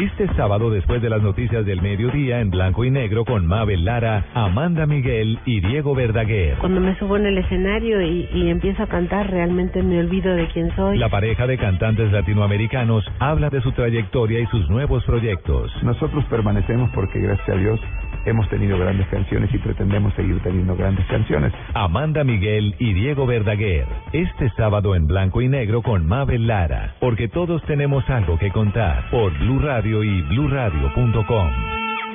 [0.00, 4.24] Este sábado, después de las noticias del mediodía, en blanco y negro, con Mabel Lara,
[4.32, 6.56] Amanda Miguel y Diego Verdaguer.
[6.56, 10.48] Cuando me subo en el escenario y, y empiezo a cantar, realmente me olvido de
[10.54, 10.96] quién soy.
[10.96, 15.70] La pareja de cantantes latinoamericanos habla de su trayectoria y sus nuevos proyectos.
[15.82, 17.78] Nosotros permanecemos porque, gracias a Dios,
[18.24, 21.52] hemos tenido grandes canciones y pretendemos seguir teniendo grandes canciones.
[21.74, 23.84] Amanda Miguel y Diego Verdaguer.
[24.14, 26.94] Este sábado en blanco y negro con Mabel Lara.
[27.00, 29.10] Porque todos tenemos algo que contar.
[29.10, 31.50] Por Blue Radio y bluradio.com.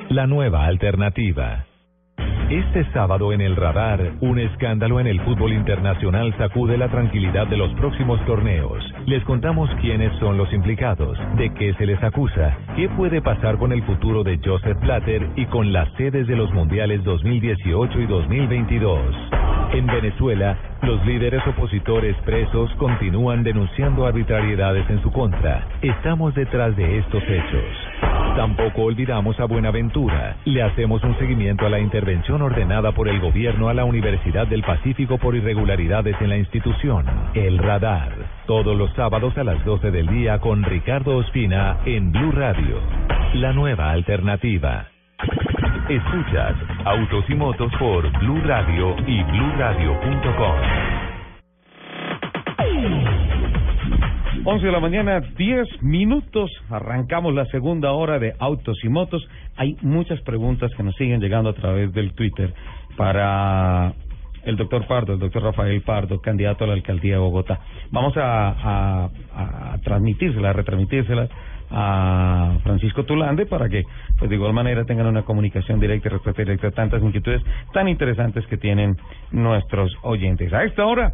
[0.10, 1.66] La nueva alternativa.
[2.50, 7.58] Este sábado en el radar, un escándalo en el fútbol internacional sacude la tranquilidad de
[7.58, 8.82] los próximos torneos.
[9.08, 13.74] Les contamos quiénes son los implicados, de qué se les acusa, qué puede pasar con
[13.74, 19.55] el futuro de Joseph Blatter y con las sedes de los mundiales 2018 y 2022.
[19.76, 25.68] En Venezuela, los líderes opositores presos continúan denunciando arbitrariedades en su contra.
[25.82, 27.66] Estamos detrás de estos hechos.
[28.38, 30.38] Tampoco olvidamos a Buenaventura.
[30.46, 34.64] Le hacemos un seguimiento a la intervención ordenada por el gobierno a la Universidad del
[34.64, 37.06] Pacífico por irregularidades en la institución.
[37.34, 38.14] El Radar.
[38.48, 42.80] Todos los sábados a las 12 del día con Ricardo Ospina en Blue Radio.
[43.34, 44.86] La nueva alternativa.
[45.90, 50.56] Escuchas Autos y Motos por Blue Radio y bluradio.com.
[54.46, 56.50] 11 de la mañana, 10 minutos.
[56.72, 59.28] Arrancamos la segunda hora de Autos y Motos.
[59.58, 62.52] Hay muchas preguntas que nos siguen llegando a través del Twitter
[62.98, 63.94] para
[64.44, 67.60] el doctor Pardo, el doctor Rafael Pardo, candidato a la alcaldía de Bogotá.
[67.92, 71.30] Vamos a, a, a transmitírselas, a retransmitírselas
[71.72, 73.84] a Francisco Tulande para que,
[74.18, 77.42] pues de igual manera, tengan una comunicación directa y respuesta directa a tantas inquietudes
[77.74, 78.98] tan interesantes que tienen
[79.32, 80.52] nuestros oyentes.
[80.54, 81.14] A esta hora,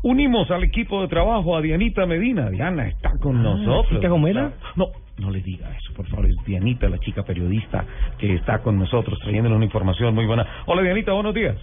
[0.00, 2.48] Unimos al equipo de trabajo a Dianita Medina.
[2.50, 3.96] Diana está con nosotros.
[3.98, 4.52] ¿chica gomera?
[4.76, 4.86] No,
[5.18, 6.26] no le diga eso, por favor.
[6.26, 7.84] Es Dianita, la chica periodista
[8.16, 10.46] que está con nosotros trayéndole una información muy buena.
[10.66, 11.56] Hola, Dianita, buenos días.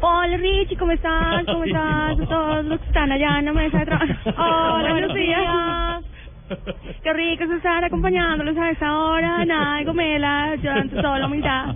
[0.00, 1.44] Hola Richie, ¿cómo estás?
[1.46, 2.18] ¿Cómo Ay, estás?
[2.18, 2.28] no.
[2.28, 4.12] Todos los que están allá en la mesa de trabajo.
[4.36, 6.04] Hola, buenos días.
[7.02, 9.44] Qué rico es estar acompañándolos a esta hora.
[9.44, 11.74] Nada de gomela, yo ante toda la humildad.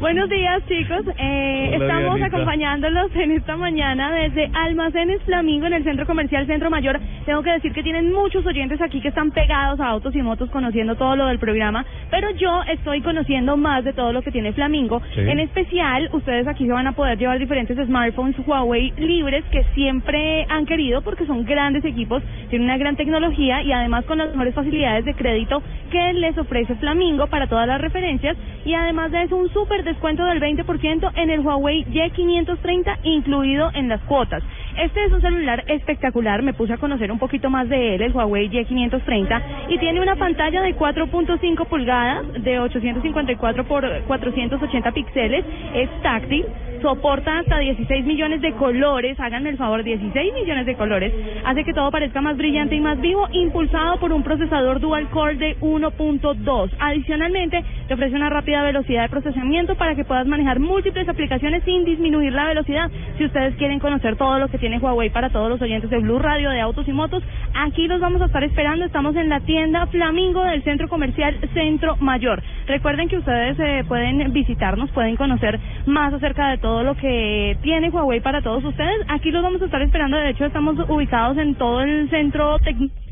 [0.00, 1.02] Buenos días, chicos.
[1.18, 2.26] Eh, Hola, estamos Dianita.
[2.26, 6.98] acompañándolos en esta mañana desde Almacenes Flamingo en el Centro Comercial Centro Mayor.
[7.24, 10.50] Tengo que decir que tienen muchos oyentes aquí que están pegados a autos y motos
[10.50, 14.52] conociendo todo lo del programa, pero yo estoy conociendo más de todo lo que tiene
[14.52, 15.00] Flamingo.
[15.14, 15.20] Sí.
[15.20, 20.46] En especial, ustedes aquí se van a poder llevar diferentes smartphones Huawei libres que siempre
[20.48, 24.54] han querido porque son grandes equipos, tienen una gran tecnología y además con las mejores
[24.54, 29.36] facilidades de crédito que les ofrece Flamingo para todas las referencias y además de eso
[29.36, 34.42] un súper descuento del 20% en el Huawei Y530 incluido en las cuotas.
[34.80, 38.12] Este es un celular espectacular, me puse a conocer un poquito más de él, el
[38.12, 45.90] Huawei Y530 y tiene una pantalla de 4.5 pulgadas de 854 por 480 píxeles, es
[46.00, 46.46] táctil,
[46.80, 51.12] soporta hasta 16 millones de colores, hagan el favor, 16 millones de colores,
[51.44, 55.36] hace que todo parezca más brillante y más vivo, impulsado por un procesador dual core
[55.36, 56.70] de 1.2.
[56.78, 61.84] Adicionalmente, te ofrece una rápida velocidad de procesamiento para que puedas manejar múltiples aplicaciones sin
[61.84, 62.90] disminuir la velocidad.
[63.18, 66.18] Si ustedes quieren conocer todo lo que tiene Huawei para todos los oyentes de Blue
[66.18, 67.22] Radio, de autos y motos,
[67.54, 68.84] aquí los vamos a estar esperando.
[68.84, 72.42] Estamos en la tienda Flamingo del Centro Comercial Centro Mayor.
[72.66, 77.90] Recuerden que ustedes eh, pueden visitarnos, pueden conocer más acerca de todo lo que tiene
[77.90, 79.00] Huawei para todos ustedes.
[79.08, 80.16] Aquí los vamos a estar esperando.
[80.16, 82.58] De hecho, estamos ubicados en todo el centro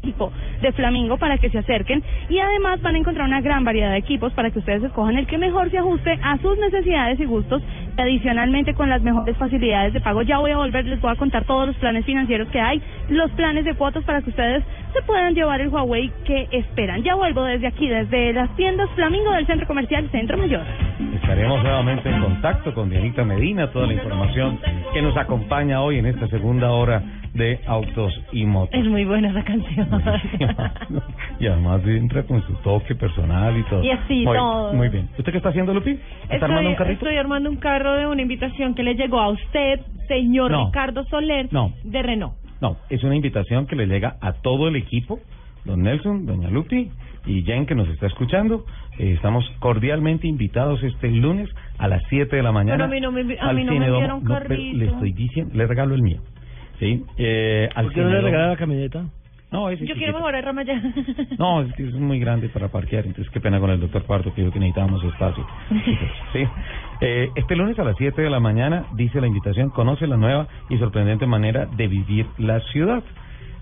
[0.00, 3.90] técnico de Flamingo para que se acerquen y además van a encontrar una gran variedad
[3.90, 7.24] de equipos para que ustedes escojan el que mejor se ajuste a sus necesidades y
[7.24, 7.62] gustos.
[7.96, 10.22] Adicionalmente con las mejores facilidades de pago.
[10.22, 13.28] Ya voy a volver, les voy a contar todos los planes financieros que hay, los
[13.32, 17.02] planes de cuotas para que ustedes se puedan llevar el Huawei que esperan.
[17.02, 20.62] Ya vuelvo desde aquí, desde las tiendas Flamingo del Centro Comercial Centro Mayor.
[21.14, 24.60] Estaremos nuevamente en contacto con Dianita Medina, toda la información
[24.92, 27.02] que nos acompaña hoy en esta segunda hora
[27.38, 28.78] de Autos y Motos.
[28.78, 29.88] Es muy buena esa canción.
[31.40, 33.82] Y además entra con su toque personal y todo.
[33.82, 34.72] Y así muy, todo.
[34.74, 35.08] Muy bien.
[35.16, 35.92] ¿Usted qué está haciendo, Lupi?
[35.92, 36.92] ¿Está Estoy, armando un carrito?
[37.04, 40.66] estoy armando un carro de una invitación que le llegó a usted, señor No.
[40.66, 41.72] Ricardo Soler, No.
[41.84, 42.34] de Renault.
[42.60, 45.20] No, es una invitación que le llega a todo el equipo,
[45.64, 46.90] don Nelson, doña Lupi
[47.24, 48.64] y Jen que nos está escuchando.
[48.98, 52.76] Eh, estamos cordialmente invitados este lunes a las 7 de la mañana.
[52.76, 54.76] Pero a mí no me a mí no me pero carrito.
[54.76, 56.18] le estoy diciendo, le regalo el mío.
[56.78, 57.04] ¿Sí?
[57.16, 58.26] Eh, al ¿Por qué no le Cinedomo.
[58.32, 59.04] regala la camioneta?
[59.50, 60.80] No, Yo quiero mejorar Ramaya.
[61.38, 64.34] No, es que es muy grande para parquear, entonces qué pena con el doctor Pardo
[64.34, 65.46] que dijo que necesitábamos espacio.
[66.34, 66.46] Sí.
[67.00, 70.48] Eh, este lunes a las 7 de la mañana, dice la invitación, conoce la nueva
[70.68, 73.02] y sorprendente manera de vivir la ciudad.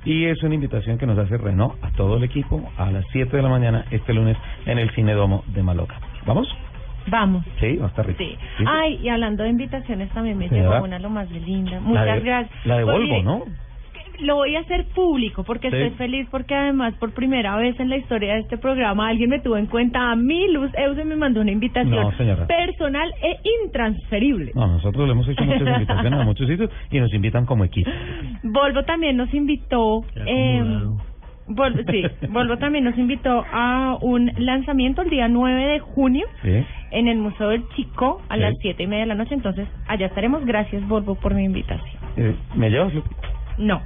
[0.05, 3.37] Y es una invitación que nos hace Renault a todo el equipo a las 7
[3.37, 6.01] de la mañana este lunes en el Cinedomo de Maloca.
[6.27, 6.49] ¿Vamos?
[7.09, 7.45] Vamos.
[7.61, 8.19] Sí, va a estar rico.
[8.19, 8.37] Sí.
[8.59, 8.65] Sí.
[8.67, 11.73] Ay, y hablando de invitaciones, también me llegó una lo más linda.
[11.73, 12.67] La Muchas de- gracias.
[12.67, 13.43] La de Pues, Volvo, mire, ¿no?
[14.21, 15.77] Lo voy a hacer público porque Sí.
[15.77, 19.41] estoy feliz porque además por primera vez en la historia de este programa alguien me
[19.41, 24.53] tuvo en cuenta a mí, Luz Euse me mandó una invitación No, personal e intransferible.
[24.55, 27.91] No, nosotros le hemos hecho muchas invitaciones a muchos sitios y nos invitan como equipo.
[28.43, 30.63] Volvo también nos invitó, eh,
[31.49, 36.65] Volvo, sí, Volvo también nos invitó a un lanzamiento el día 9 de junio Sí.
[36.91, 38.41] en el Museo del Chico a Sí.
[38.41, 40.45] las siete y media de la noche, entonces allá estaremos.
[40.45, 42.01] Gracias Volvo por mi invitación.
[42.17, 43.11] Eh, ¿Me llevas, Lupi?
[43.59, 43.81] No.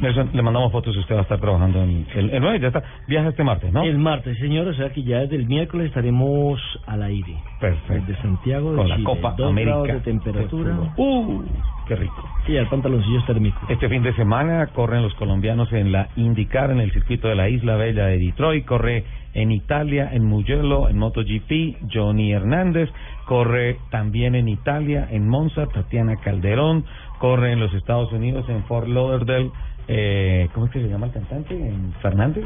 [0.00, 2.68] Nelson, le mandamos fotos y usted va a estar trabajando en el, el 9, ya
[2.68, 2.82] está.
[3.06, 3.82] Viaja este martes, ¿no?
[3.82, 7.34] El martes, señor, o sea que ya desde el miércoles estaremos al aire.
[7.60, 8.06] Perfecto.
[8.06, 10.78] Desde Santiago de Con la Copa dos América grados de temperatura.
[10.96, 11.42] ¡Uh!
[11.86, 12.28] ¡Qué rico!
[12.46, 13.58] Y al pantaloncillo térmico.
[13.68, 17.48] Este fin de semana corren los colombianos en la IndyCar, en el circuito de la
[17.48, 18.64] Isla Bella de Detroit.
[18.64, 22.88] Corre en Italia, en Mugello, en MotoGP, Johnny Hernández.
[23.26, 26.84] Corre también en Italia, en Monza, Tatiana Calderón.
[27.18, 29.50] Corre en los Estados Unidos, en Fort Lauderdale.
[29.88, 31.54] Eh, ¿Cómo es que se llama el cantante?
[31.54, 32.44] ¿En Fernández?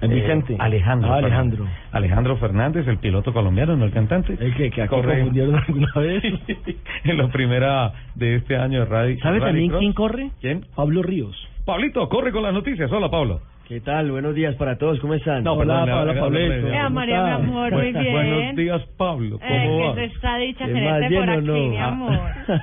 [0.00, 0.54] En Vicente.
[0.54, 1.12] Eh, Alejandro.
[1.12, 1.60] Ah, Fernández.
[1.60, 1.66] Alejandro.
[1.92, 4.36] Alejandro Fernández, el piloto colombiano, no el cantante.
[4.40, 6.22] El que, que Corre confundieron alguna vez.
[7.04, 9.18] en la primera de este año de Radio.
[9.20, 9.80] ¿Sabe Rally también Cross.
[9.80, 10.30] quién corre?
[10.40, 10.66] ¿Quién?
[10.74, 11.36] Pablo Ríos.
[11.66, 12.90] Pablito, corre con las noticias.
[12.90, 13.40] Hola, Pablo.
[13.70, 14.10] ¿Qué tal?
[14.10, 15.44] Buenos días para todos, ¿cómo están?
[15.44, 16.50] No, hola, Perdón, Pablo, Pablito.
[16.50, 16.74] reír.
[16.74, 18.12] Eh, María, mi amor, muy bien.
[18.12, 19.38] Buenos días, Pablo.
[19.38, 19.94] ¿Cómo Eh, vas?
[19.94, 21.54] que está dicha ¿Es más bien por aquí, no?
[21.68, 22.18] mi amor.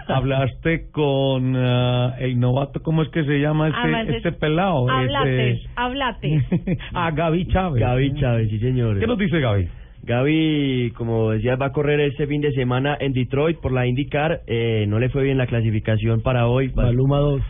[0.09, 4.89] Hablaste con ah, el novato, ¿cómo es que se llama este, este pelado?
[4.89, 6.41] Háblate, Este- háblate.
[6.93, 7.79] a Gaby Chávez.
[7.81, 8.99] Gaby Chávez, sí señor.
[8.99, 9.69] ¿Qué nos dice Gaby?
[10.03, 14.41] Gaby, como decías, va a correr este fin de semana en Detroit por la IndyCar.
[14.45, 16.69] Eh, no le fue bien la clasificación para hoy.
[16.75, 17.41] Maluma 2.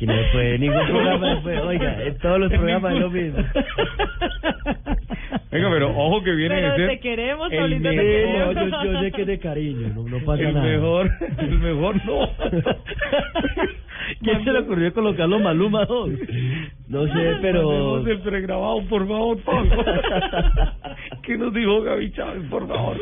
[0.00, 3.38] Aquí no fue ningún programa, fue, oiga, en todos los programas es lo mismo.
[5.52, 8.54] Venga, pero ojo que viene Pero de ser te queremos, el Pablito, te queremos.
[8.54, 10.66] Yo, yo sé que es de cariño, no, no pasa el nada.
[10.66, 12.30] mejor, el mejor no.
[14.22, 16.10] ¿Quién se le ocurrió colocarlo Maluma 2?
[16.88, 17.68] No sé, pero...
[17.68, 19.84] Mandemos el pregrabado, por favor, Pablo.
[21.24, 22.96] ¿Qué nos dijo Gaby Chávez, por favor?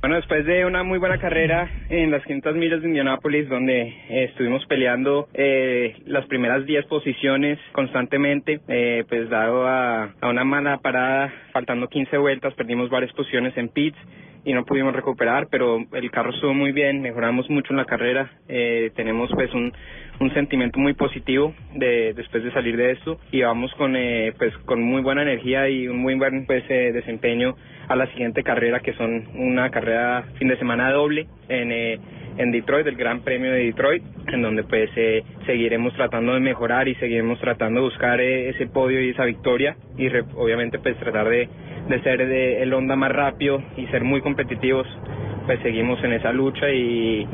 [0.00, 4.24] Bueno, después de una muy buena carrera en las 500 millas de Indianápolis, donde eh,
[4.24, 10.78] estuvimos peleando eh, las primeras 10 posiciones constantemente, eh, pues dado a, a una mala
[10.78, 13.98] parada, faltando 15 vueltas, perdimos varias posiciones en pits
[14.46, 18.30] y no pudimos recuperar, pero el carro estuvo muy bien, mejoramos mucho en la carrera,
[18.48, 19.72] eh, tenemos pues un,
[20.20, 24.56] un sentimiento muy positivo de después de salir de esto y vamos con eh, pues
[24.58, 27.56] con muy buena energía y un muy buen pues eh, desempeño
[27.88, 31.98] a la siguiente carrera que son una carrera fin de semana doble en eh,
[32.38, 36.86] en Detroit, el Gran Premio de Detroit, en donde pues eh, seguiremos tratando de mejorar
[36.88, 40.96] y seguiremos tratando de buscar eh, ese podio y esa victoria y re- obviamente pues
[40.98, 41.48] tratar de,
[41.88, 44.86] de ser de, el Honda más rápido y ser muy competitivos,
[45.46, 47.26] pues seguimos en esa lucha y,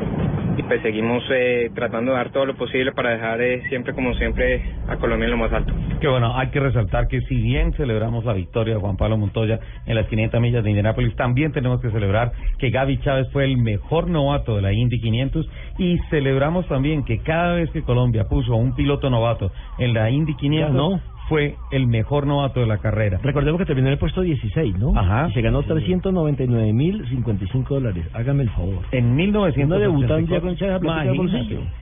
[0.57, 4.15] y pues seguimos eh, tratando de dar todo lo posible para dejar eh, siempre como
[4.15, 5.73] siempre a Colombia en lo más alto.
[6.01, 9.61] Que bueno, hay que resaltar que si bien celebramos la victoria de Juan Pablo Montoya
[9.87, 13.57] en las 500 millas de Indianápolis, también tenemos que celebrar que Gaby Chávez fue el
[13.57, 15.49] mejor novato de la Indy 500
[15.79, 20.11] y celebramos también que cada vez que Colombia puso a un piloto novato en la
[20.11, 21.01] Indy 500 Ganó.
[21.33, 23.19] Fue el mejor novato de la carrera.
[23.23, 24.93] Recordemos que terminó en el puesto 16, ¿no?
[24.99, 25.29] Ajá.
[25.31, 28.05] Y se ganó 399.055 dólares.
[28.13, 28.81] Hágame el favor.
[28.93, 30.83] En 1984.
[30.83, 31.03] No.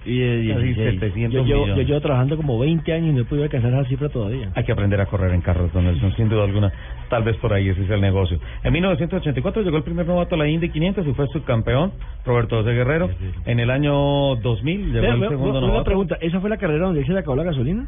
[0.05, 1.01] Y de Casi 16.
[1.01, 1.86] 700 Yo, llevo- yo millones.
[1.88, 4.51] llevo trabajando como 20 años y no he podido alcanzar esa cifra todavía.
[4.55, 6.72] Hay que aprender a correr en carros, don Nelson, sin duda alguna.
[7.09, 8.38] Tal vez por ahí ese es el negocio.
[8.62, 11.92] En 1984 llegó el primer novato a la Indy 500 y fue subcampeón,
[12.24, 13.11] Roberto José Guerrero.
[13.46, 15.84] En el año 2000 llegó Vea, el segundo una novato.
[15.84, 17.86] pregunta, ¿esa fue la carrera donde él se le acabó la gasolina?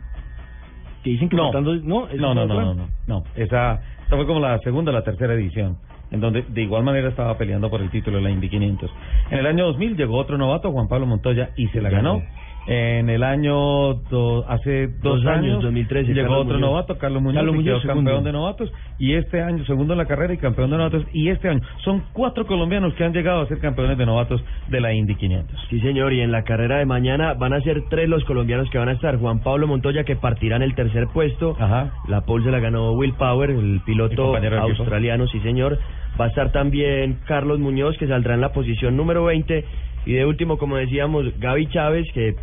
[1.02, 1.52] Que dicen que No.
[1.52, 3.24] No, ¿esa No, no, no, no, no, no.
[3.34, 5.76] Esa, esa fue como la segunda o la tercera edición,
[6.10, 8.90] en donde de igual manera estaba peleando por el título de la Indy 500.
[9.30, 12.22] En el año 2000 llegó otro novato, Juan Pablo Montoya, y se la ganó.
[12.66, 16.70] En el año, do- hace dos, Dos años, 2013, llegó Carlos otro Muñoz.
[16.70, 18.10] novato, Carlos Muñoz, Carlos Muñoz, segundo.
[18.10, 21.28] campeón de novatos, y este año, segundo en la carrera y campeón de novatos, y
[21.28, 24.92] este año son cuatro colombianos que han llegado a ser campeones de novatos de la
[24.94, 25.58] Indy 500.
[25.70, 28.78] Sí, señor, y en la carrera de mañana van a ser tres los colombianos que
[28.78, 29.16] van a estar.
[29.18, 31.56] Juan Pablo Montoya, que partirá en el tercer puesto.
[31.58, 31.92] Ajá.
[32.06, 35.78] La pole se la ganó Will Power, el piloto australiano, sí, señor.
[36.20, 39.64] Va a estar también Carlos Muñoz, que saldrá en la posición número 20.
[40.06, 42.34] Y de último, como decíamos, Gaby Chávez, que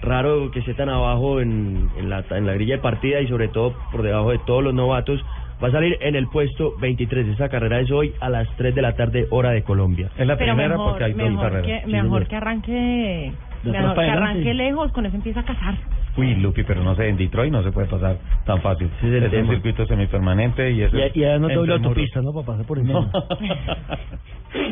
[0.00, 3.48] raro que esté tan abajo en, en, la, en la grilla de partida y sobre
[3.48, 5.24] todo por debajo de todos los novatos.
[5.62, 7.28] Va a salir en el puesto 23.
[7.28, 10.10] Esa carrera es hoy a las 3 de la tarde, hora de Colombia.
[10.16, 11.66] Es la Pero primera mejor, porque hay dos mejor carreras.
[11.66, 12.28] que, Sí, mejor señor.
[12.28, 13.32] que arranque,
[13.64, 14.00] Adelante.
[14.10, 15.74] arranque lejos, con eso empieza a cazar.
[16.16, 18.88] Uy, Lupi, pero no sé, en Detroit no se puede pasar tan fácil.
[18.98, 22.20] es el es un circuito semipermanente y es Y, y además no doble entre autopista,
[22.22, 22.32] ¿no?
[22.32, 23.06] Para pasar por muros.
[23.40, 23.98] encima.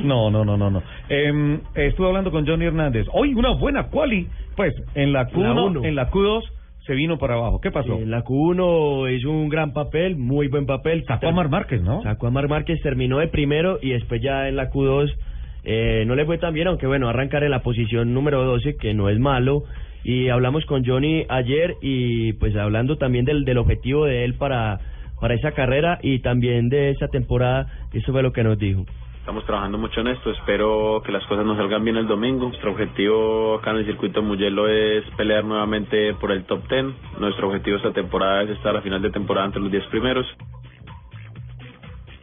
[0.05, 0.83] No, no, no, no, no.
[1.09, 3.07] Eh, estuve hablando con Johnny Hernández.
[3.13, 4.29] Hoy una buena quali.
[4.57, 5.85] Pues en la Q1, La uno.
[5.85, 6.43] en la Q2
[6.85, 7.61] se vino para abajo.
[7.61, 7.95] ¿Qué pasó?
[7.95, 11.05] Eh, la Q1 hizo un gran papel, muy buen papel.
[11.07, 12.03] Sacó a Mar Márquez, ¿no?
[12.03, 15.13] Sacó a Mar Márquez, terminó de primero y después ya en la Q2
[15.65, 18.95] eh, no le fue tan bien, aunque bueno, arrancar en la posición número 12, que
[18.95, 19.65] no es malo.
[20.05, 24.79] Y hablamos con Johnny ayer y pues hablando también del, objetivo de él para,
[25.21, 28.87] para esa carrera y también de esa temporada, eso fue lo que nos dijo.
[29.29, 32.49] Estamos trabajando mucho en esto, espero que las cosas nos salgan bien el domingo.
[32.49, 37.21] Nuestro objetivo acá en el circuito Mugello es pelear nuevamente por el top 10.
[37.21, 40.27] Nuestro objetivo esta temporada es estar a final de temporada entre los 10 primeros.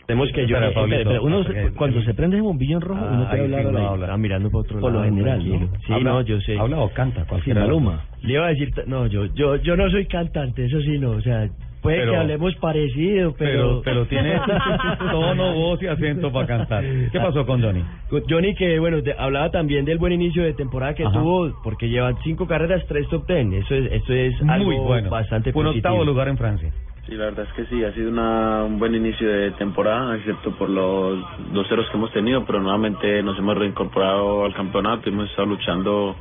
[0.08, 3.44] Tenemos que espera, uno se- cuando se prende ese bombillo en rojo, uno Ah, puede
[3.44, 5.40] hablar sí no habla, mirando para otro Por lo general.
[5.50, 5.68] ¿no?
[5.88, 6.58] Sí, Habla- no, yo sé.
[6.60, 7.62] Habla o canta, Sí, cualquiera.
[7.62, 8.06] Maluma.
[8.22, 11.22] Le iba a decir, no, yo, yo, yo no soy cantante, eso sí no, o
[11.22, 11.48] sea,
[11.82, 13.82] puede Pero- que hablemos parecido, pero...
[13.82, 14.34] Pero, pero tiene
[15.12, 16.84] tono, voz y acento para cantar.
[17.12, 17.84] ¿Qué pasó con Johnny?
[18.30, 21.14] Johnny que, bueno, te- hablaba también del buen inicio de temporada que Ajá.
[21.20, 25.10] tuvo, porque llevan cinco carreras, tres top ten, eso es, eso es Muy algo bueno.
[25.10, 25.78] bastante un positivo.
[25.78, 26.72] octavo lugar en Francia.
[27.08, 30.52] Sí, la verdad es que sí, ha sido una, un buen inicio de temporada, excepto
[30.58, 31.20] por los
[31.54, 35.48] dos ceros que hemos tenido, pero nuevamente nos hemos reincorporado al campeonato y hemos estado
[35.50, 36.16] luchando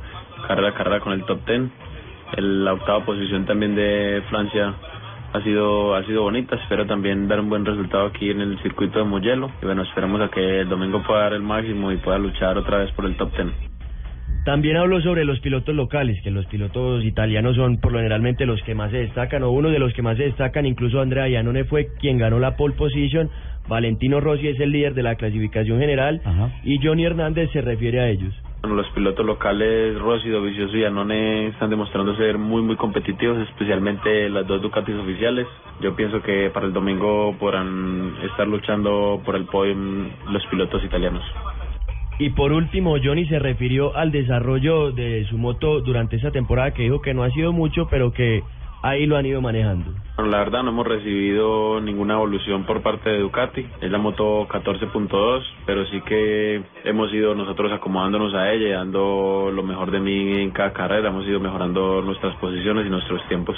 [0.47, 1.71] carrera a carrera con el top 10.
[2.37, 4.75] El- la octava posición también de Francia
[5.33, 8.99] ha sido ha sido bonita, espero también dar un buen resultado aquí en el circuito
[8.99, 12.17] de Mugello y bueno, esperemos a que el domingo pueda dar el máximo y pueda
[12.19, 13.74] luchar otra vez por el top 10.
[14.45, 18.61] También habló sobre los pilotos locales, que los pilotos italianos son por lo generalmente los
[18.61, 21.63] que más se destacan, o uno de los que más se destacan, incluso Andrea Iannone
[21.63, 23.27] fue quien ganó la pole position,
[23.67, 26.21] Valentino Rossi es el líder de la clasificación general,
[26.63, 28.35] y Johnny Hernández se refiere a ellos.
[28.61, 34.29] Bueno, los pilotos locales, Rossi, Dovizioso y Anone, están demostrando ser muy, muy competitivos, especialmente
[34.29, 35.47] las dos Ducatis oficiales.
[35.81, 41.23] Yo pienso que para el domingo podrán estar luchando por el podium los pilotos italianos.
[42.17, 46.83] Y por último, Johnny se refirió al desarrollo de su moto durante esa temporada que
[46.83, 48.41] dijo que no ha sido mucho, pero que
[48.81, 49.91] ahí lo han ido manejando.
[50.15, 53.67] Bueno, la verdad no hemos recibido ninguna evolución por parte de Ducati.
[53.81, 59.51] Es la moto 14.2, pero sí que hemos ido nosotros acomodándonos a ella y dando
[59.53, 61.09] lo mejor de mí en cada carrera.
[61.09, 63.57] Hemos ido mejorando nuestras posiciones y nuestros tiempos.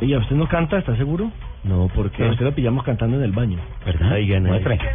[0.00, 1.30] ¿Y a usted no canta, está seguro?
[1.64, 3.58] No, porque a usted lo pillamos cantando en el baño.
[3.86, 4.12] ¿Verdad?
[4.12, 4.48] Ahí gana.
[4.50, 4.78] Muestre.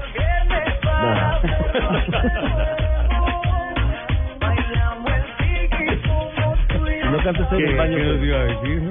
[7.11, 8.15] No canta usted en el ¿Qué- baño, qué pues.
[8.17, 8.81] nos iba a decir?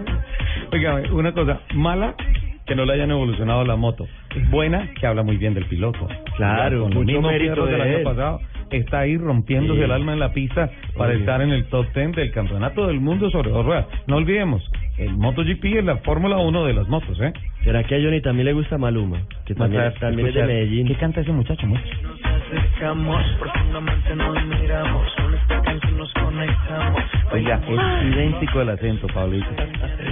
[0.72, 2.14] Oiga, una cosa, mala
[2.66, 4.06] que no le hayan evolucionado la moto.
[4.50, 6.06] Buena que habla muy bien del piloto.
[6.36, 8.40] Claro, con mucho mérito del de año pasado.
[8.70, 9.84] Está ahí rompiéndose Sí.
[9.84, 13.30] el alma en la pista para estar en el top 10 del campeonato del mundo
[13.30, 13.86] sobre dos ruedas.
[14.06, 14.62] No olvidemos,
[14.98, 17.32] el MotoGP es la Fórmula 1 de las motos, ¿eh?
[17.64, 19.18] ¿Será que a Johnny también le gusta Maluma?
[19.44, 20.42] Que también, Vamos a también es de.
[20.42, 20.86] Medellín.
[20.88, 21.88] ¿Qué canta ese muchacho, muchacho?
[22.48, 27.02] acercamos, profundamente nos miramos, con esta canción nos conectamos.
[27.32, 29.46] Oiga, es idéntico el acento, Pablito.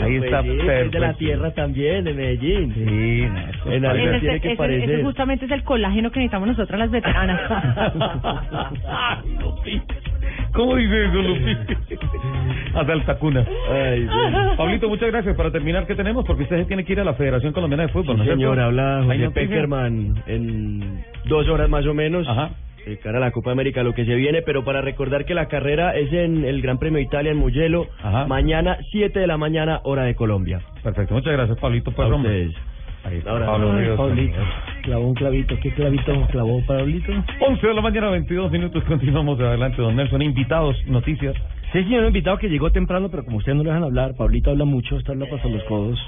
[0.05, 1.17] Ahí está Medellín, es de la perfecto.
[1.19, 2.75] tierra también, de Medellín.
[2.75, 3.27] Sí,
[3.65, 4.91] no, En algo Ese, tiene que ese- parecer.
[4.91, 7.41] ese justamente es el colágeno que necesitamos nosotras las veteranas.
[10.53, 11.57] ¿Cómo dice eso, Lupi?
[12.75, 13.45] Hasta el tacuna.
[13.71, 14.07] Ay.
[14.57, 15.37] Pablito, muchas gracias.
[15.37, 16.25] Para terminar, ¿qué tenemos?
[16.25, 18.27] Porque usted se tiene que ir a la Federación Colombiana de Fútbol, Sí, ¿no es
[18.29, 18.41] cierto?
[18.41, 19.31] señor, habla ¿Hay José?
[19.33, 22.27] Peckerman en dos horas más o menos.
[22.29, 22.51] Ajá.
[22.87, 25.47] de cara a la Copa América, lo que se viene, pero para recordar que la
[25.49, 28.27] carrera es en el Gran Premio de Italia en Mugello, Ajá.
[28.27, 30.61] mañana 7 de la mañana, hora de Colombia.
[30.85, 31.91] Perfecto, muchas gracias, Pablito.
[31.91, 32.53] Pues.
[33.07, 33.97] Ahí está, Ahora, Pablo ay, Ríos.
[33.97, 34.39] Pablito,
[34.83, 35.57] clavó un clavito.
[35.63, 37.13] ¿Qué clavito clavó Pablito?
[37.41, 38.83] 11 de la mañana, 22 minutos.
[38.83, 40.23] Continuamos adelante, don Nelson.
[40.23, 41.37] Invitados, noticias.
[41.73, 44.51] Sí, señor, un invitado que llegó temprano, pero como ustedes no le dejan hablar, Pablito
[44.51, 46.01] habla mucho, está la pasando los codos.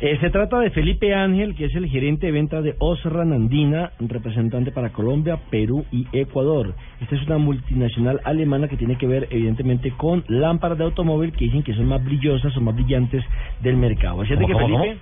[0.00, 3.90] Eh, se trata de Felipe Ángel, que es el gerente de ventas de Osran Andina,
[3.98, 6.74] representante para Colombia, Perú y Ecuador.
[7.02, 11.44] Esta es una multinacional alemana que tiene que ver, evidentemente, con lámparas de automóvil que
[11.44, 13.22] dicen que son más brillosas o más brillantes
[13.60, 14.22] del mercado.
[14.22, 15.00] ¿Es cierto que ¿Cómo, cómo, Felipe?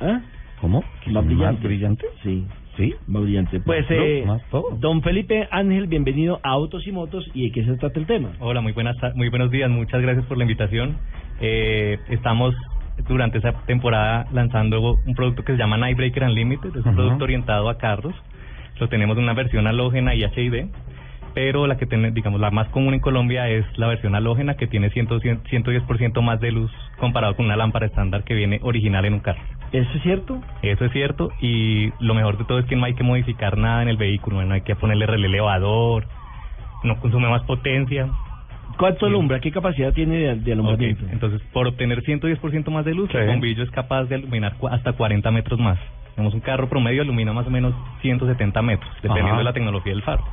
[0.00, 0.20] ¿Ah?
[0.60, 0.84] ¿Cómo?
[1.02, 1.66] ¿Que más brillante?
[1.66, 2.06] brillante?
[2.22, 2.46] Sí.
[2.76, 2.94] ¿Sí?
[3.06, 3.60] Más brillante.
[3.60, 4.76] Pues, eh, luz, más todo.
[4.78, 7.28] don Felipe Ángel, bienvenido a Autos y Motos.
[7.34, 8.32] ¿Y de qué se trata el tema?
[8.40, 9.70] Hola, muy buenas, muy buenos días.
[9.70, 10.98] Muchas gracias por la invitación.
[11.40, 12.54] Eh, estamos
[13.08, 16.76] durante esa temporada lanzando un producto que se llama Nightbreaker Unlimited.
[16.76, 18.14] Es un producto orientado a carros.
[18.78, 20.66] Lo tenemos en una versión halógena y HID.
[21.34, 24.66] Pero la que tiene, digamos, la más común en Colombia es la versión halógena que
[24.66, 29.14] tiene 100, 110% más de luz comparado con una lámpara estándar que viene original en
[29.14, 29.40] un carro.
[29.72, 30.40] ¿Eso es cierto?
[30.62, 33.82] Eso es cierto y lo mejor de todo es que no hay que modificar nada
[33.82, 36.06] en el vehículo, no hay que ponerle relé elevador,
[36.82, 38.08] no consume más potencia.
[38.76, 39.40] ¿Cuánto alumbra?
[39.40, 41.04] ¿Qué capacidad tiene de, de alumbramiento?
[41.12, 43.18] Entonces, por obtener 110% más de luz, Sí.
[43.18, 45.78] el bombillo es capaz de iluminar hasta 40 metros más.
[46.16, 49.38] Tenemos un carro promedio ilumina más o menos 170 metros, dependiendo Ajá.
[49.38, 50.24] de la tecnología del faro.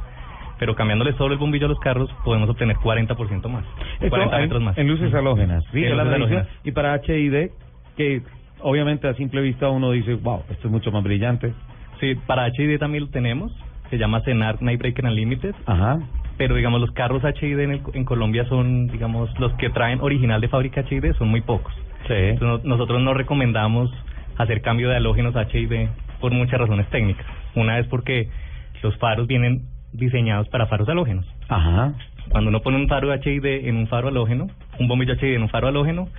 [0.60, 3.64] Pero cambiándole solo el bombillo a los carros, podemos obtener 40% más.
[4.00, 4.78] Esto 40 en, metros más.
[4.78, 5.64] en luces halógenas.
[5.72, 6.48] Sí, En luces halógenas.
[6.64, 7.50] Y para HID,
[7.96, 8.22] que
[8.62, 11.54] obviamente a simple vista uno dice, wow, esto es mucho más brillante.
[12.00, 13.52] Sí, para HID también lo tenemos.
[13.90, 15.56] Se llama Cenar Nightbreaker Unlimited.
[15.66, 16.00] Ajá.
[16.38, 20.42] Pero digamos, los carros HID en, el- en Colombia son, digamos, los que traen original
[20.42, 21.74] de fábrica HID son muy pocos.
[22.08, 22.14] Sí.
[22.14, 23.90] Entonces, nosotros no recomendamos
[24.38, 25.88] hacer cambio de halógenos HID
[26.20, 27.26] por muchas razones técnicas.
[27.56, 28.30] Una es porque
[28.84, 29.62] los faros vienen
[29.94, 31.26] diseñados para faros halógenos.
[31.50, 31.94] Ajá.
[32.30, 34.48] Cuando uno pone un faro HID en un faro halógeno,
[34.80, 36.10] un bombillo HID en un faro halógeno,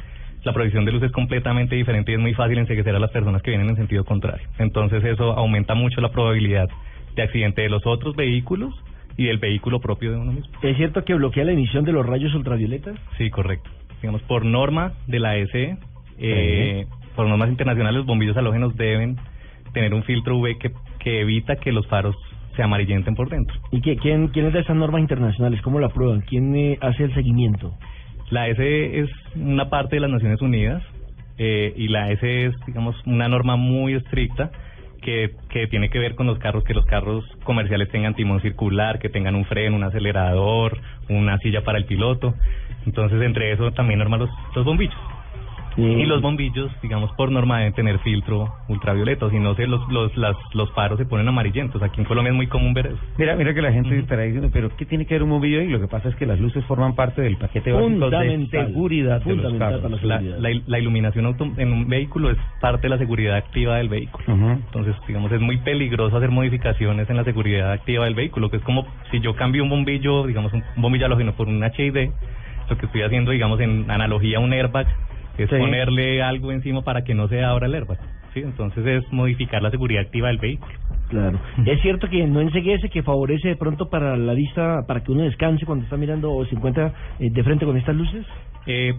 [0.44, 3.42] la provisión de luz es completamente diferente y es muy fácil enseguecer a las personas
[3.42, 4.46] que vienen en sentido contrario.
[4.58, 6.68] Entonces eso aumenta mucho la probabilidad
[7.14, 8.74] de accidente de los otros vehículos
[9.16, 10.50] y del vehículo propio de uno mismo.
[10.62, 12.96] ¿Es cierto que bloquea la emisión de los rayos ultravioletas?
[13.18, 13.68] Sí, correcto.
[14.00, 15.76] Digamos, por norma de la SE,
[16.18, 16.86] eh,
[17.16, 19.16] por normas internacionales, los bombillos halógenos deben
[19.72, 20.70] tener un filtro UV que,
[21.00, 22.16] que evita que los faros
[22.58, 23.56] se amarillenten por dentro.
[23.70, 25.62] ¿Y qué, quién, quién es de esas normas internacionales?
[25.62, 26.22] ¿Cómo la aprueban?
[26.22, 27.72] ¿Quién eh, hace el seguimiento?
[28.30, 30.82] La SE es una parte de las Naciones Unidas
[31.38, 34.50] eh, y la SE es, digamos, una norma muy estricta
[35.02, 38.98] que, que tiene que ver con los carros, que los carros comerciales tengan timón circular,
[38.98, 42.34] que tengan un freno, un acelerador, una silla para el piloto.
[42.86, 44.98] Entonces, entre eso también norma los, los bombillos.
[45.78, 50.16] Y los bombillos, digamos, por norma deben tener filtro ultravioleta, si no se los, los,
[50.16, 51.80] las, los faros se ponen amarillentos.
[51.82, 52.98] Aquí en Colombia es muy común ver eso.
[53.16, 55.60] Mira, mira que la gente estará diciendo, pero ¿qué tiene que ver un bombillo?
[55.62, 57.88] Y lo que pasa es que las luces forman parte del paquete básico
[58.22, 58.26] de
[58.66, 59.82] seguridad de los carros.
[60.08, 63.88] La, la, la iluminación auto- en un vehículo es parte de la seguridad activa del
[63.88, 64.24] vehículo.
[64.66, 68.62] Entonces, digamos, es muy peligroso hacer modificaciones en la seguridad activa del vehículo, que es
[68.64, 72.10] como si yo cambio un bombillo, digamos, un bombillo halógeno por un HID,
[72.68, 74.86] lo que estoy haciendo, digamos, en analogía a un airbag,
[75.44, 75.56] es Sí.
[75.56, 77.98] ponerle algo encima para que no se abra el airbag.
[78.34, 78.40] ¿sí?
[78.40, 80.72] Entonces, es modificar la seguridad activa del vehículo.
[81.08, 81.40] Claro.
[81.64, 85.22] Es cierto que no enseguece, que favorece de pronto para la vista, para que uno
[85.22, 88.26] descanse cuando está mirando o se encuentra eh, de frente con estas luces.
[88.66, 88.92] Eh,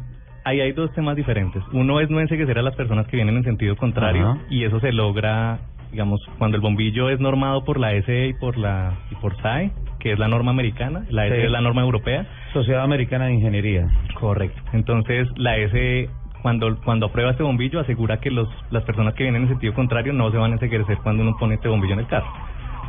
[0.45, 1.61] ahí hay dos temas diferentes.
[1.73, 4.41] Uno es no enseguecer a las personas que vienen en sentido contrario Ajá.
[4.49, 5.59] y eso se logra,
[5.91, 9.69] digamos, cuando el bombillo es normado por la SE y por la y por SAE,
[9.99, 11.41] que es la norma americana, la SE Sí.
[11.45, 12.25] es la norma europea.
[12.53, 13.85] Sociedad Americana de Ingeniería.
[14.19, 14.59] Correcto.
[14.73, 16.09] Entonces, la SE
[16.41, 20.13] cuando cuando aprueba este bombillo asegura que los las personas que vienen en sentido contrario
[20.13, 22.27] no se van a enseguecer cuando uno pone este bombillo en el carro.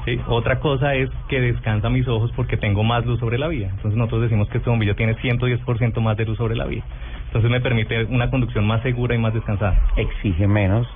[0.04, 0.18] ¿sí?
[0.28, 3.68] Otra cosa es que descansa mis ojos porque tengo más luz sobre la vía.
[3.70, 6.82] Entonces nosotros decimos que este bombillo tiene 110% más de luz sobre la vía.
[7.26, 9.78] Entonces me permite una conducción más segura y más descansada.
[9.96, 10.86] Exige menos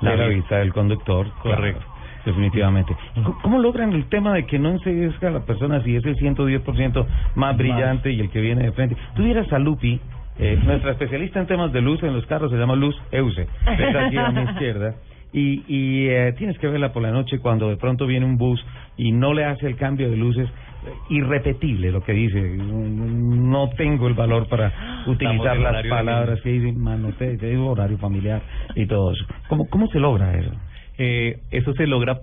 [0.00, 1.26] La la vista del conductor.
[1.42, 1.80] Correcto.
[1.80, 2.96] claro, definitivamente.
[3.14, 6.16] ¿Cómo- ¿Cómo logran el tema de que no enseguezca a la persona si es el
[6.16, 7.06] 110%
[7.36, 8.96] más brillante y el que viene de frente?
[9.14, 10.00] Tú vieras a Lupi,
[10.38, 13.42] eh, nuestra especialista en temas de luz en los carros, se llama Luz Euse,
[13.78, 14.94] está aquí a mi izquierda.
[15.32, 18.64] Y, y eh, tienes que verla por la noche cuando de pronto viene un bus
[18.96, 20.48] y no le hace el cambio de luces.
[20.48, 22.40] eh, Irrepetible lo que dice.
[22.40, 24.72] No tengo el valor para
[25.06, 28.40] utilizar en las horario palabras que dicen, mano, te, te digo horario familiar
[28.74, 29.24] y todo eso.
[29.48, 30.50] ¿Cómo, cómo se logra eso?
[30.96, 32.20] Eh, eso se logra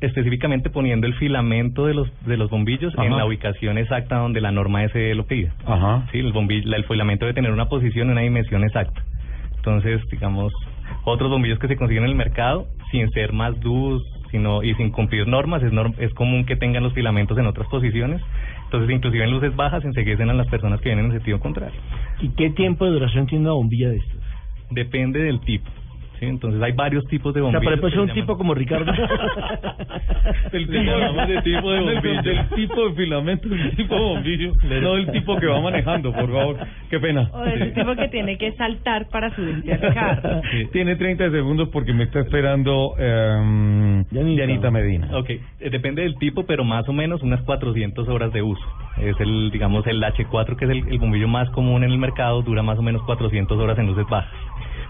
[0.00, 4.50] específicamente poniendo el filamento de los de los bombillos en la ubicación exacta donde la
[4.50, 5.52] norma SE lo pide.
[5.66, 6.06] Ajá.
[6.12, 9.02] Sí, el bombillo, el filamento debe tener una posición y una dimensión exacta.
[9.56, 10.52] Entonces, digamos,
[11.04, 14.90] otros bombillos que se consiguen en el mercado, sin ser más luz sino y sin
[14.92, 18.22] cumplir normas, es, norm- es común que tengan los filamentos en otras posiciones.
[18.66, 21.80] Entonces, inclusive en luces bajas, enseguecen a las personas que vienen en sentido contrario.
[22.20, 24.20] ¿Y qué tiempo de duración tiene una bombilla de estas?
[24.70, 25.68] Depende del tipo.
[26.20, 26.26] ¿Sí?
[26.26, 27.70] Entonces, hay varios tipos de O sea, bombillos.
[27.70, 28.92] pero puede que ser un tipo como Ricardo.
[30.52, 32.22] El tipo, de tipo de bombillo.
[32.22, 34.52] Del, tipo de filamento, del tipo de bombillo,
[34.82, 36.56] no del tipo que va manejando, por favor.
[36.88, 37.30] Qué pena.
[37.32, 40.42] O ese tipo que tiene que saltar para subirse al carro.
[40.50, 45.08] Sí, Tiene 30 segundos porque me está esperando eh, Yanita Medina.
[45.16, 48.64] Ok, eh, depende del tipo, pero más o menos unas 400 horas de uso.
[49.00, 52.42] Es el, digamos, el H4, que es el, el bombillo más común en el mercado,
[52.42, 54.30] dura más o menos 400 horas en luces bajas.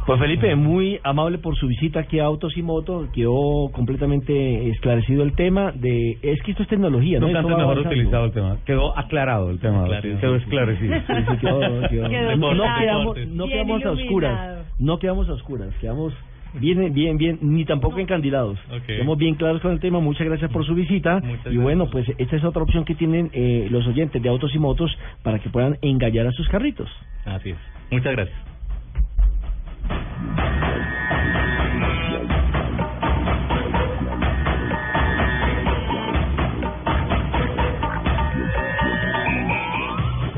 [0.06, 5.22] Pues Felipe, muy amable por su visita aquí a Autos y Motos, quedó completamente esclarecido
[5.22, 7.26] el tema de, es que esto es tecnología, ¿no?
[7.26, 8.56] Nunca antes mejor utilizado el tema.
[8.64, 9.84] Quedó aclarado el tema.
[9.84, 10.20] Aclarado.
[10.20, 10.94] Quedó esclarecido.
[10.96, 12.80] Sí, sí, quedó- quedó- Quedó no, claro.
[12.80, 16.12] quedamos, no Bien quedamos a oscuras, no quedamos a oscuras, quedamos
[16.54, 18.58] bien, bien, bien, ni tampoco encandilados.
[18.70, 18.86] Ok.
[18.86, 21.20] Quedamos bien claros con el tema, muchas gracias por su visita.
[21.50, 24.58] y bueno, pues esta es otra opción que tienen eh, los oyentes de Autos y
[24.58, 24.90] Motos
[25.22, 26.88] para que puedan engallar a sus carritos.
[27.24, 27.56] Así es.
[27.90, 28.49] Muchas gracias.
[29.90, 30.49] Yeah.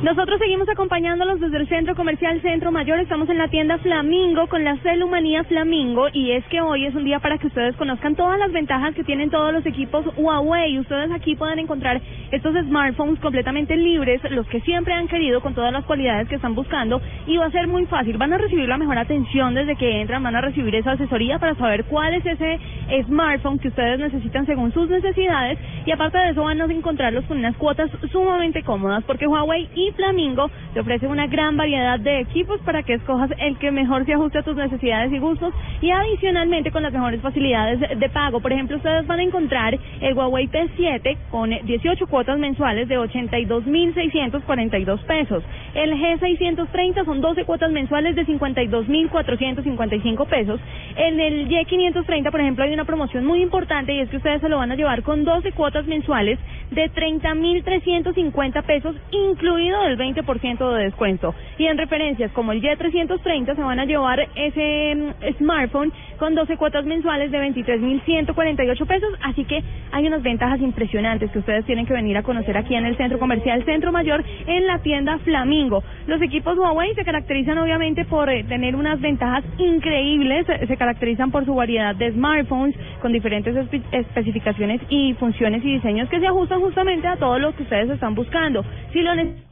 [0.03, 2.99] Nosotros seguimos acompañándolos desde el Centro Comercial Centro Mayor.
[2.99, 7.05] Estamos en la tienda Flamingo con la Celumanía Flamingo y es que hoy es un
[7.05, 10.77] día para que ustedes conozcan todas las ventajas que tienen todos los equipos Huawei.
[10.81, 12.01] Ustedes aquí pueden encontrar
[12.33, 16.57] estos smartphones completamente libres, los que siempre han querido con todas las cualidades que están
[16.57, 18.19] buscando y va a ser muy fácil.
[18.19, 21.55] Van a recibir la mejor atención desde que entran, van a recibir esa asesoría para
[21.55, 22.59] saber cuál es ese
[23.05, 27.39] smartphone que ustedes necesitan según sus necesidades y aparte de eso van a encontrarlos con
[27.39, 32.61] unas cuotas sumamente cómodas porque Huawei y Flamingo te ofrece una gran variedad de equipos
[32.61, 36.71] para que escojas el que mejor se ajuste a tus necesidades y gustos y adicionalmente
[36.71, 38.41] con las mejores facilidades de pago.
[38.41, 45.05] Por ejemplo, ustedes van a encontrar el Huawei P7 con 18 cuotas mensuales de 82.642
[45.05, 45.45] pesos.
[45.75, 50.61] El G630 son 12 cuotas mensuales de 52.455 pesos.
[50.97, 54.49] En el Y530, por ejemplo, hay una promoción muy importante y es que ustedes se
[54.49, 56.39] lo van a llevar con 12 cuotas mensuales
[56.71, 61.35] de 30.350 pesos, incluido el 20% de descuento.
[61.59, 66.57] Y en referencias como el Y330 se van a llevar ese mm, smartphone con 12
[66.57, 69.11] cuotas mensuales de 23.148 pesos.
[69.23, 72.87] Así que hay unas ventajas impresionantes que ustedes tienen que venir a conocer aquí en
[72.87, 75.83] el Centro Comercial Centro Mayor en la tienda Flamingo.
[76.07, 80.47] Los equipos Huawei se caracterizan obviamente por eh, tener unas ventajas increíbles.
[80.47, 85.75] Se se caracterizan por su variedad de smartphones con diferentes espe- especificaciones y funciones y
[85.75, 88.65] diseños que se ajustan justamente a todo lo que ustedes están buscando.
[88.93, 89.52] Si lo necesitan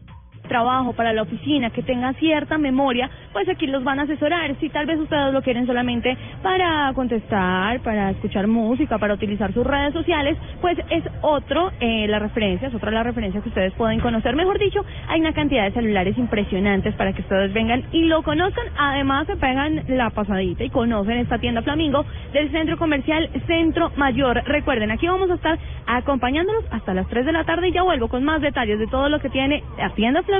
[0.51, 4.55] trabajo, para la oficina, que tenga cierta memoria, pues aquí los van a asesorar.
[4.59, 9.64] Si tal vez ustedes lo quieren solamente para contestar, para escuchar música, para utilizar sus
[9.64, 14.01] redes sociales, pues es otro eh, la referencia, es otra la referencia que ustedes pueden
[14.01, 14.35] conocer.
[14.35, 18.66] Mejor dicho, hay una cantidad de celulares impresionantes para que ustedes vengan y lo conozcan.
[18.77, 24.43] Además, se pegan la pasadita y conocen esta tienda Flamingo del Centro Comercial Centro Mayor.
[24.47, 28.09] Recuerden, aquí vamos a estar acompañándolos hasta las 3 de la tarde y ya vuelvo
[28.09, 30.40] con más detalles de todo lo que tiene la tienda Flamingo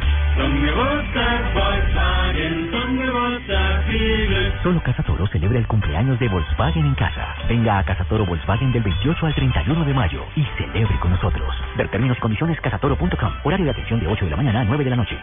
[4.63, 7.35] Solo Casa Toro celebra el cumpleaños de Volkswagen en casa.
[7.49, 11.55] Venga a Casa Toro Volkswagen del 28 al 31 de mayo y celebre con nosotros.
[11.75, 13.33] Ver términos y condiciones casatoro.com.
[13.43, 15.17] Horario de atención de 8 de la mañana a 9 de la noche.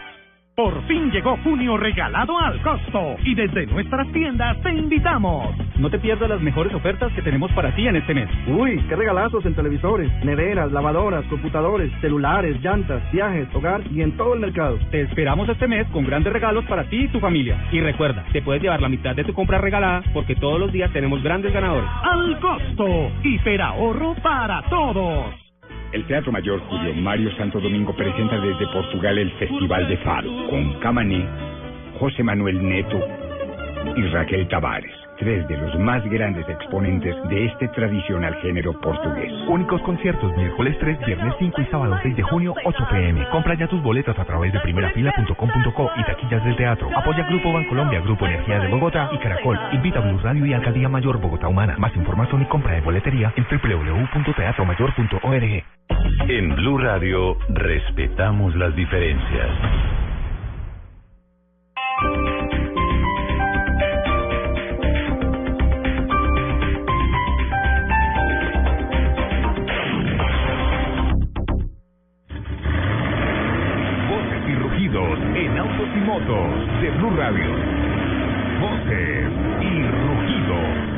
[0.55, 5.55] Por fin llegó junio regalado al costo y desde nuestras tiendas te invitamos.
[5.77, 8.29] No te pierdas las mejores ofertas que tenemos para ti en este mes.
[8.47, 14.33] Uy, qué regalazos en televisores, neveras, lavadoras, computadores, celulares, llantas, viajes, hogar y en todo
[14.33, 14.77] el mercado.
[14.91, 17.67] Te esperamos este mes con grandes regalos para ti y tu familia.
[17.71, 20.91] Y recuerda, te puedes llevar la mitad de tu compra regalada porque todos los días
[20.91, 21.89] tenemos grandes ganadores.
[22.03, 25.48] Al costo, hiperahorro para todos.
[25.91, 30.79] El Teatro Mayor Julio Mario Santo Domingo presenta desde Portugal el Festival de Fado con
[30.81, 31.25] Camané,
[31.97, 32.99] José Manuel Neto
[33.95, 39.31] y Raquel Tavares, tres de los más grandes exponentes de este tradicional género portugués.
[39.47, 43.29] Únicos conciertos miércoles 3, viernes 5 y sábado 6 de junio, 8 pm.
[43.29, 46.89] Compra ya tus boletas a través de primerafila.com.co y taquillas del teatro.
[46.97, 49.59] Apoya Grupo Bancolombia, Grupo Energía de Bogotá y Caracol.
[49.73, 51.75] Invita a Blue Radio y Alcaldía Mayor Bogotá Humana.
[51.77, 55.63] Más información y compra de boletería en www.teatromayor.org.
[56.29, 59.49] En Blue Radio respetamos las diferencias.
[75.49, 77.49] En autos y motos de Blue Radio.
[78.61, 79.31] Voces
[79.61, 80.89] y rugidos.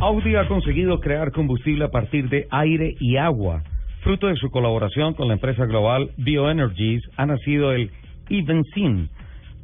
[0.00, 3.62] Audi ha conseguido crear combustible a partir de aire y agua.
[4.02, 7.90] Fruto de su colaboración con la empresa global Bioenergies ha nacido el
[8.30, 9.10] Evensin,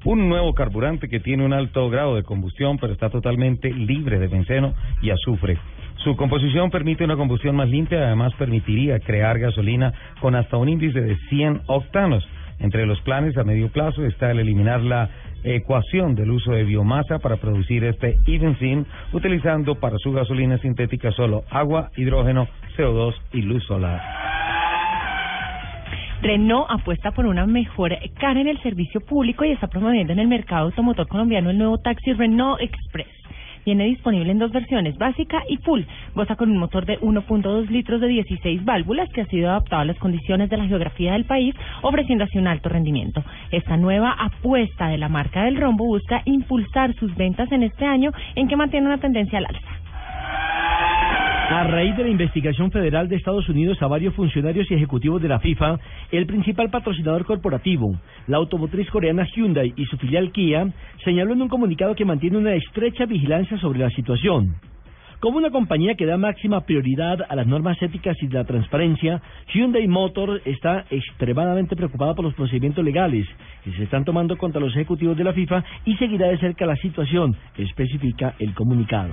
[0.05, 4.27] un nuevo carburante que tiene un alto grado de combustión pero está totalmente libre de
[4.27, 5.59] benceno y azufre.
[5.97, 11.01] Su composición permite una combustión más limpia además permitiría crear gasolina con hasta un índice
[11.01, 12.27] de 100 octanos.
[12.59, 15.11] Entre los planes a medio plazo está el eliminar la
[15.45, 21.45] ecuación del uso de biomasa para producir este Evensin, utilizando para su gasolina sintética solo
[21.51, 22.47] agua, hidrógeno,
[22.77, 24.01] CO2 y luz solar.
[26.23, 30.29] Renault apuesta por una mejor cara en el servicio público y está promoviendo en el
[30.29, 33.22] mercado automotor colombiano el nuevo taxi Renault Express.
[33.65, 35.83] Viene disponible en dos versiones, básica y full.
[36.15, 39.85] Goza con un motor de 1.2 litros de 16 válvulas que ha sido adaptado a
[39.85, 43.23] las condiciones de la geografía del país, ofreciendo así un alto rendimiento.
[43.51, 48.11] Esta nueva apuesta de la marca del rombo busca impulsar sus ventas en este año
[48.35, 49.83] en que mantiene una tendencia al alza.
[51.53, 55.29] A raíz de la investigación federal de Estados Unidos a varios funcionarios y ejecutivos de
[55.29, 55.79] la FIFA,
[56.11, 57.95] el principal patrocinador corporativo,
[58.27, 60.67] la automotriz coreana Hyundai y su filial Kia,
[61.05, 64.55] señaló en un comunicado que mantiene una estrecha vigilancia sobre la situación.
[65.21, 69.21] Como una compañía que da máxima prioridad a las normas éticas y la transparencia,
[69.53, 73.29] Hyundai Motor está extremadamente preocupada por los procedimientos legales
[73.63, 76.77] que se están tomando contra los ejecutivos de la FIFA y seguirá de cerca la
[76.77, 79.13] situación, especifica el comunicado.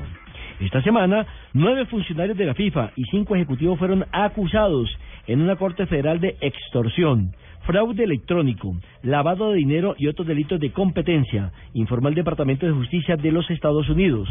[0.59, 4.89] Esta semana, nueve funcionarios de la FIFA y cinco ejecutivos fueron acusados
[5.25, 7.31] en una corte federal de extorsión,
[7.61, 13.15] fraude electrónico, lavado de dinero y otros delitos de competencia, informó el Departamento de Justicia
[13.15, 14.27] de los Estados Unidos.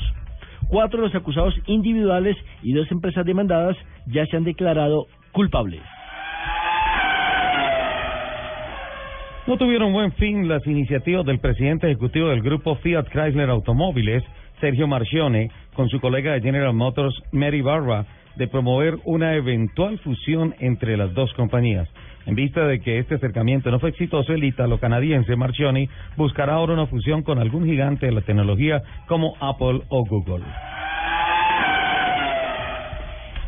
[0.68, 5.80] Cuatro de los acusados individuales y dos empresas demandadas ya se han declarado culpables.
[9.46, 14.22] No tuvieron buen fin las iniciativas del presidente ejecutivo del grupo Fiat Chrysler Automóviles,
[14.60, 18.06] Sergio Marchione, con su colega de General Motors, Mary Barra,
[18.36, 21.88] de promover una eventual fusión entre las dos compañías.
[22.26, 26.86] En vista de que este acercamiento no fue exitoso, el ítalo-canadiense Marchioni buscará ahora una
[26.86, 30.44] fusión con algún gigante de la tecnología como Apple o Google.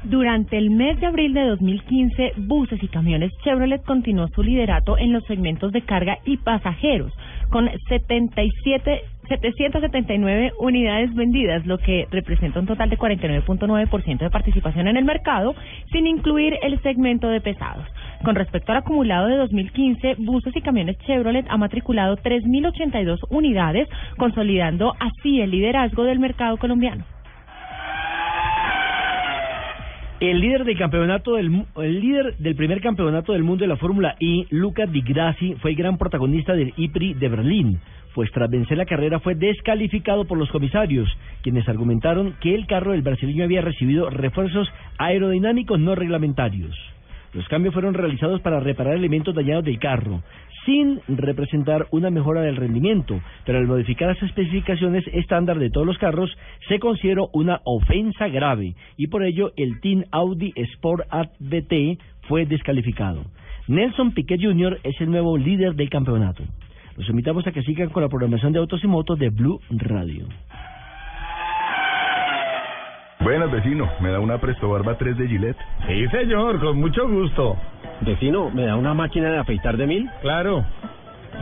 [0.04, 5.12] Durante el mes de abril de 2015, buses y camiones Chevrolet continuó su liderato en
[5.12, 7.12] los segmentos de carga y pasajeros,
[7.50, 14.96] con 77 779 unidades vendidas, lo que representa un total de 49.9% de participación en
[14.96, 15.54] el mercado,
[15.92, 17.86] sin incluir el segmento de pesados.
[18.24, 23.88] Con respecto al acumulado de 2015, buses y camiones Chevrolet ha matriculado 3.082 unidades,
[24.18, 27.04] consolidando así el liderazgo del mercado colombiano.
[30.18, 34.16] El líder del campeonato del el líder del primer campeonato del mundo de la Fórmula
[34.18, 37.80] I, Luca Di Grassi, fue el gran protagonista del IPRI de Berlín,
[38.14, 41.08] pues tras vencer la carrera fue descalificado por los comisarios,
[41.42, 44.68] quienes argumentaron que el carro del brasileño había recibido refuerzos
[44.98, 46.76] aerodinámicos no reglamentarios.
[47.32, 50.22] Los cambios fueron realizados para reparar elementos dañados del carro,
[50.66, 55.98] sin representar una mejora del rendimiento, pero al modificar las especificaciones estándar de todos los
[55.98, 56.30] carros,
[56.68, 63.24] se consideró una ofensa grave y por ello el Team Audi Sport ABT fue descalificado.
[63.68, 64.80] Nelson Piquet Jr.
[64.82, 66.42] es el nuevo líder del campeonato.
[67.00, 70.26] Los invitamos a que sigan con la programación de autos y motos de Blue Radio.
[73.20, 73.88] Buenas, vecino.
[74.00, 75.56] ¿Me da una Presto Barba 3 de Gillette?
[75.86, 77.56] Sí, señor, con mucho gusto.
[78.02, 80.10] Vecino, ¿me da una máquina de afeitar de mil?
[80.20, 80.62] Claro.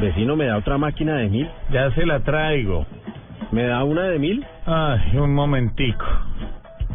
[0.01, 1.51] Vecino, ¿me da otra máquina de mil?
[1.73, 2.87] Ya se la traigo.
[3.51, 4.47] ¿Me da una de mil?
[4.65, 6.05] Ay, un momentico.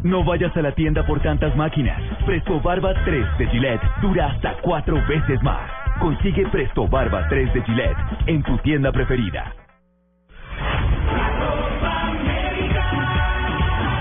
[0.02, 2.00] No vayas a la tienda por tantas máquinas.
[2.24, 5.83] Presto Barba 3 de Gillette dura hasta cuatro veces más.
[6.00, 7.96] Consigue Presto Barba 3 de Gillette
[8.26, 9.54] en tu tienda preferida.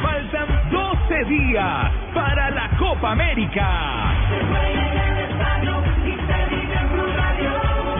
[0.01, 4.13] Faltan 12 días para la Copa América.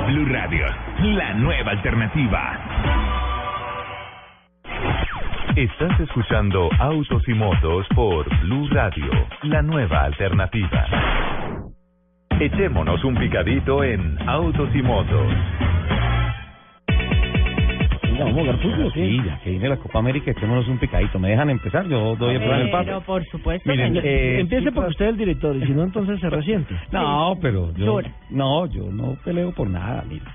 [0.08, 0.66] Blue Radio,
[1.02, 2.60] la nueva alternativa.
[5.56, 9.12] Estás escuchando Autos y Motos por Blue Radio,
[9.44, 11.23] la nueva alternativa.
[12.40, 15.28] Echémonos un picadito en Autos y Motos.
[18.04, 19.22] Venga, vamos a jugar fútbol, sí.
[19.26, 21.20] ya que viene la Copa América, echémonos un picadito.
[21.20, 21.88] ¿Me dejan empezar?
[21.88, 22.86] Yo doy el plan el paso.
[22.86, 24.06] Pero por supuesto, Miren, señor.
[24.06, 26.76] eh, Empiece porque usted es el director y si no, entonces se resiente.
[26.92, 28.00] No, pero yo
[28.30, 30.26] no, yo no peleo por nada, mire.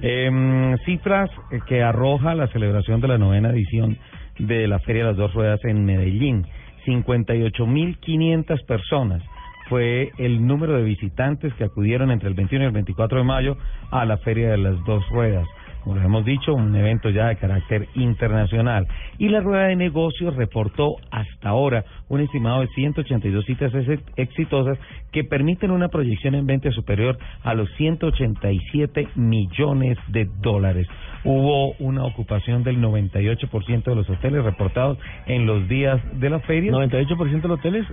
[0.00, 3.98] Em, cifras eh, que arroja la celebración de la novena edición
[4.38, 6.46] de la Feria de las Dos Ruedas en Medellín.
[6.86, 9.22] 58.500 personas
[9.68, 13.56] fue el número de visitantes que acudieron entre el 21 y el 24 de mayo
[13.90, 15.46] a la Feria de las Dos Ruedas.
[15.84, 18.86] Como lo hemos dicho, un evento ya de carácter internacional.
[19.16, 24.76] Y la Rueda de Negocios reportó hasta ahora un estimado de 182 citas ex- exitosas
[25.12, 30.86] que permiten una proyección en venta superior a los 187 millones de dólares.
[31.24, 36.72] Hubo una ocupación del 98% de los hoteles reportados en los días de la feria.
[36.72, 37.86] ¿98% de los hoteles?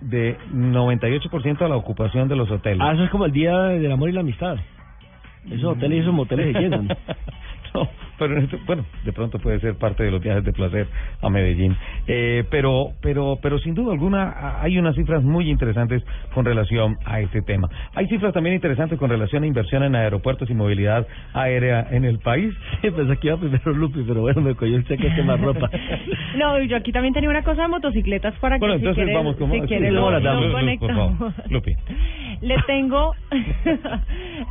[0.00, 2.80] De 98% de la ocupación de los hoteles.
[2.80, 4.56] Ah, eso es como el Día del Amor y la Amistad.
[5.46, 6.88] Esos hoteles y esos moteles se llenan.
[7.74, 7.88] No,
[8.18, 10.86] pero en este- bueno, de pronto puede ser parte de los viajes de placer
[11.22, 11.76] a Medellín.
[12.06, 16.02] Eh, pero, pero, pero sin duda alguna hay unas cifras muy interesantes
[16.34, 17.68] con relación a este tema.
[17.94, 22.18] Hay cifras también interesantes con relación a inversión en aeropuertos y movilidad aérea en el
[22.18, 22.52] país.
[22.80, 25.70] Sí, pensé que iba primero Lupi, pero bueno, me cogió usted que quema ropa.
[26.36, 29.36] No, yo aquí también tenía una cosa de motocicletas para que Bueno, si entonces vamos
[29.36, 31.32] si por favor.
[31.50, 31.74] Lupi.
[32.40, 33.12] Le tengo,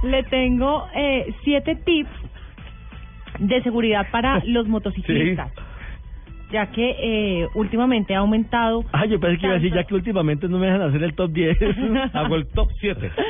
[0.03, 2.09] le tengo eh, siete tips
[3.37, 5.51] de seguridad para los motociclistas.
[6.51, 8.83] Ya que eh, últimamente ha aumentado.
[8.91, 11.13] Ah, yo pensé que iba a decir ya que últimamente no me dejan hacer el
[11.13, 11.57] top 10.
[12.13, 13.11] Hago el top 7.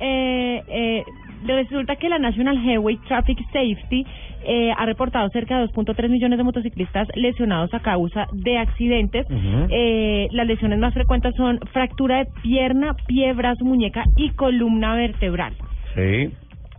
[0.00, 1.04] Eh, eh,
[1.46, 4.04] resulta que la National Highway Traffic Safety
[4.46, 9.26] eh, ha reportado cerca de 2.3 millones de motociclistas lesionados a causa de accidentes.
[9.70, 15.54] Eh, las lesiones más frecuentes son fractura de pierna, pie, brazo, muñeca y columna vertebral.
[15.94, 16.30] Sí.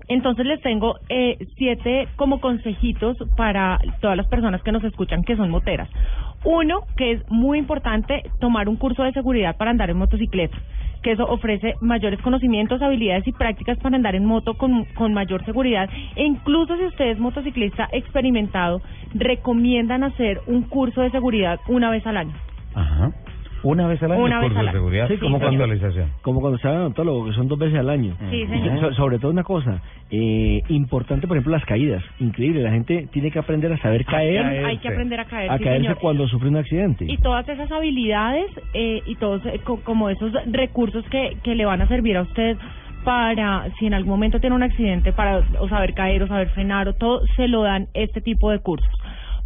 [0.08, 5.36] Entonces les tengo eh, siete como consejitos para todas las personas que nos escuchan que
[5.36, 5.90] son moteras.
[6.44, 10.56] Uno, que es muy importante, tomar un curso de seguridad para andar en motocicleta,
[11.02, 15.44] que eso ofrece mayores conocimientos, habilidades y prácticas para andar en moto con, con mayor
[15.44, 15.90] seguridad.
[16.16, 18.82] E incluso si usted es motociclista experimentado,
[19.16, 22.34] recomiendan hacer un curso de seguridad una vez al año.
[22.76, 23.12] Ajá.
[23.66, 24.78] Una vez al año Una vez curso al de año.
[24.78, 25.08] seguridad.
[25.08, 25.66] Sí, como cuando-.
[26.22, 28.16] Como cuando se va al odontólogo, que son dos veces al año.
[28.30, 28.80] Sí, señor.
[28.80, 29.82] So- sobre todo una cosa,
[30.12, 32.04] eh, importante, por ejemplo, las caídas.
[32.20, 34.46] Increíble, la gente tiene que aprender a saber caer.
[34.66, 35.50] Hay que aprender a caer.
[35.52, 35.98] A sí, caerse señor.
[36.00, 37.06] cuando sufre un accidente.
[37.10, 41.66] Y todas esas habilidades eh, y todos eh, co- como esos recursos que, que le
[41.66, 42.58] van a servir a usted
[43.04, 46.88] para si en algún momento tiene un accidente para o saber caer o saber frenar
[46.88, 48.90] o todo se lo dan este tipo de cursos.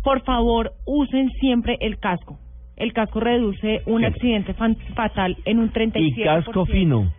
[0.04, 2.38] Por favor, usen siempre el casco.
[2.80, 5.92] El casco reduce un accidente fan- fatal en un 37%.
[6.00, 7.12] Y casco fino.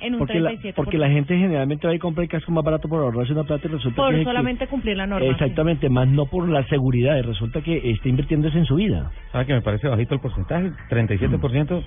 [0.00, 0.74] en un porque la, 37%.
[0.74, 3.66] porque la gente generalmente va y compra el casco más barato por ahorrarse una plata
[3.66, 5.26] y resulta por que- solamente cumplir la norma.
[5.28, 9.10] Exactamente, más no por la seguridad, y resulta que está invirtiendo en su vida.
[9.32, 10.70] ¿Sabe que me parece bajito el porcentaje?
[10.90, 11.82] 37%,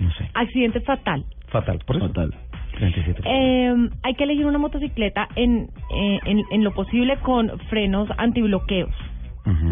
[0.00, 1.24] no sé, Accidente fatal.
[1.48, 1.80] fatal.
[1.86, 2.06] Por eso.
[2.08, 2.34] Fatal.
[2.78, 3.22] 37%.
[3.24, 8.90] Eh, hay que elegir una motocicleta en, eh, en, en lo posible con frenos antibloqueos,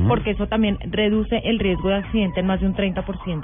[0.08, 3.42] Porque eso también reduce el riesgo de accidente en más de un 30%.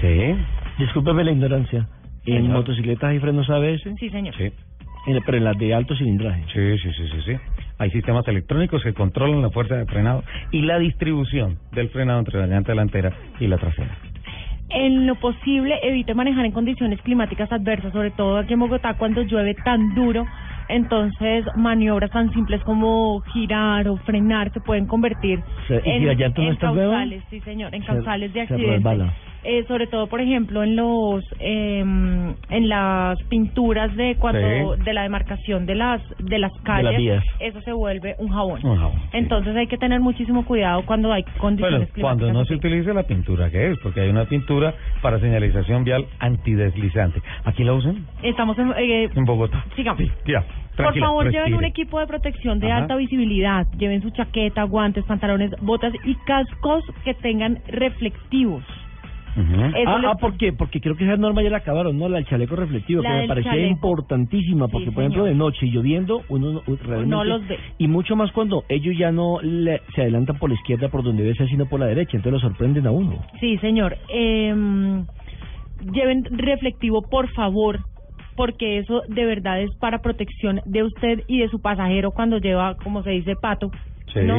[0.00, 0.36] ¿Qué?
[0.78, 1.86] Discúlpeme la ignorancia.
[2.26, 2.52] ¿En Señor.
[2.58, 3.82] motocicletas hay frenos ABS?
[3.98, 4.34] Sí, señor.
[4.36, 4.52] Sí.
[5.06, 6.44] En- pero en las de alto cilindraje.
[6.52, 7.32] Sí, sí, sí, sí, sí.
[7.78, 12.38] Hay sistemas electrónicos que controlan la fuerza de frenado y la distribución del frenado entre
[12.38, 13.96] la llanta delantera y la trasera.
[14.68, 19.22] En lo posible, evite manejar en condiciones climáticas adversas, sobre todo aquí en Bogotá cuando
[19.22, 20.26] llueve tan duro.
[20.70, 26.10] Entonces, maniobras tan simples como girar o frenar se pueden convertir sea, ¿y en, no
[26.12, 26.56] en
[26.90, 28.82] causales, sí señor, en Se- causales de accidentes.
[29.42, 34.82] Eh, sobre todo, por ejemplo, en los em, en las pinturas de cuando Sí.
[34.84, 38.60] de la demarcación de las de las calles, eso se vuelve un jabón.
[38.64, 42.40] Un jabón, Entonces hay que tener muchísimo cuidado cuando hay Bueno, condiciones cuando climáticas no
[42.40, 42.48] así.
[42.48, 43.78] se utilice la pintura, ¿qué es?
[43.82, 47.22] Porque hay una pintura para señalización vial antideslizante.
[47.44, 48.04] ¿Aquí la usan?
[48.22, 49.64] Estamos en, eh, En Bogotá.
[49.76, 50.02] sigamos.
[50.26, 52.82] Ya, Por tranquila, favor, lleven un equipo de protección de Ajá.
[52.82, 53.66] alta visibilidad.
[53.78, 58.64] Lleven su chaqueta, guantes, pantalones, botas y cascos que tengan reflectivos.
[59.36, 59.44] Eso
[59.86, 60.52] Ah, les- ah, ¿por qué?
[60.52, 62.08] Porque creo que esa norma ya la acabaron, ¿no?
[62.08, 63.68] La del chaleco reflectivo, La que me parecía chaleco.
[63.70, 67.06] importantísima, porque Sí, por ejemplo de noche y lloviendo, uno no- realmente...
[67.06, 67.58] No los ve.
[67.78, 71.22] Y mucho más cuando ellos ya no le- se adelantan por la izquierda por donde
[71.22, 73.24] debe ser, sino por la derecha, entonces lo sorprenden a uno.
[73.38, 73.96] Sí, señor.
[74.08, 74.54] Eh,
[75.92, 77.78] lleven reflectivo, por favor,
[78.36, 82.74] porque eso de verdad es para protección de usted y de su pasajero cuando lleva,
[82.82, 83.70] como se dice, pato.
[84.12, 84.20] Sí.
[84.24, 84.36] ¿no?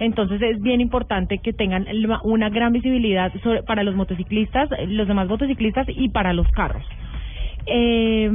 [0.00, 1.86] Entonces es bien importante que tengan
[2.24, 6.82] una gran visibilidad sobre- para los motociclistas, los demás motociclistas y para los carros.
[7.66, 8.28] Eh,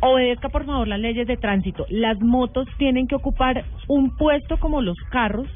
[0.00, 1.86] obedezca por favor las leyes de tránsito.
[1.88, 5.48] Las motos tienen que ocupar un puesto como los carros.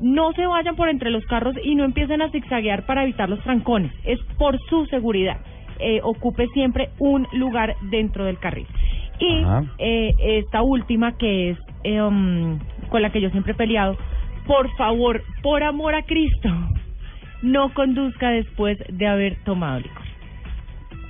[0.00, 3.40] No se vayan por entre los carros y no empiecen a zigzaguear para evitar los
[3.40, 3.92] trancones.
[4.04, 5.38] Es por su seguridad.
[5.80, 8.66] Eh, ocupe siempre un lugar dentro del carril.
[9.18, 9.42] Y
[9.78, 13.96] eh, esta última que es eh, um, con la que yo siempre he peleado,
[14.50, 16.48] por favor, por amor a Cristo,
[17.40, 20.02] no conduzca después de haber tomado licor.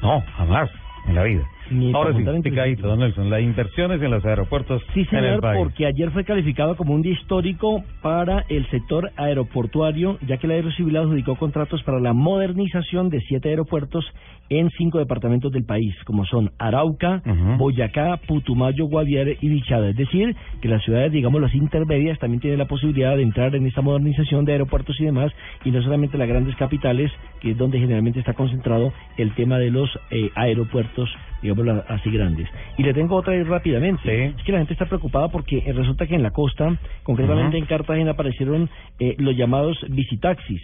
[0.02, 0.70] No, jamás
[1.06, 1.48] en la vida.
[1.70, 3.30] Ni Ahora sí, picadito, don Nelson.
[3.30, 5.58] Las inversiones en los aeropuertos Sí, en el señor, país.
[5.62, 10.54] porque ayer fue calificado como un día histórico para el sector aeroportuario, ya que la
[10.54, 14.04] Aerocivil adjudicó contratos para la modernización de siete aeropuertos
[14.48, 17.22] en cinco departamentos del país, como son Arauca,
[17.56, 19.90] Boyacá, Putumayo, Guaviare y Bichada.
[19.90, 23.66] Es decir, que las ciudades, digamos, las intermedias también tienen la posibilidad de entrar en
[23.66, 25.32] esta modernización de aeropuertos y demás,
[25.64, 29.70] y no solamente las grandes capitales, que es donde generalmente está concentrado el tema de
[29.70, 31.08] los eh, aeropuertos,
[31.42, 32.48] digamos, así grandes.
[32.78, 34.26] Y le tengo otra ahí rápidamente.
[34.26, 37.66] Es que la gente está preocupada porque eh, resulta que en la costa, concretamente en
[37.66, 38.68] Cartagena, aparecieron
[38.98, 40.62] eh, los llamados visitaxis,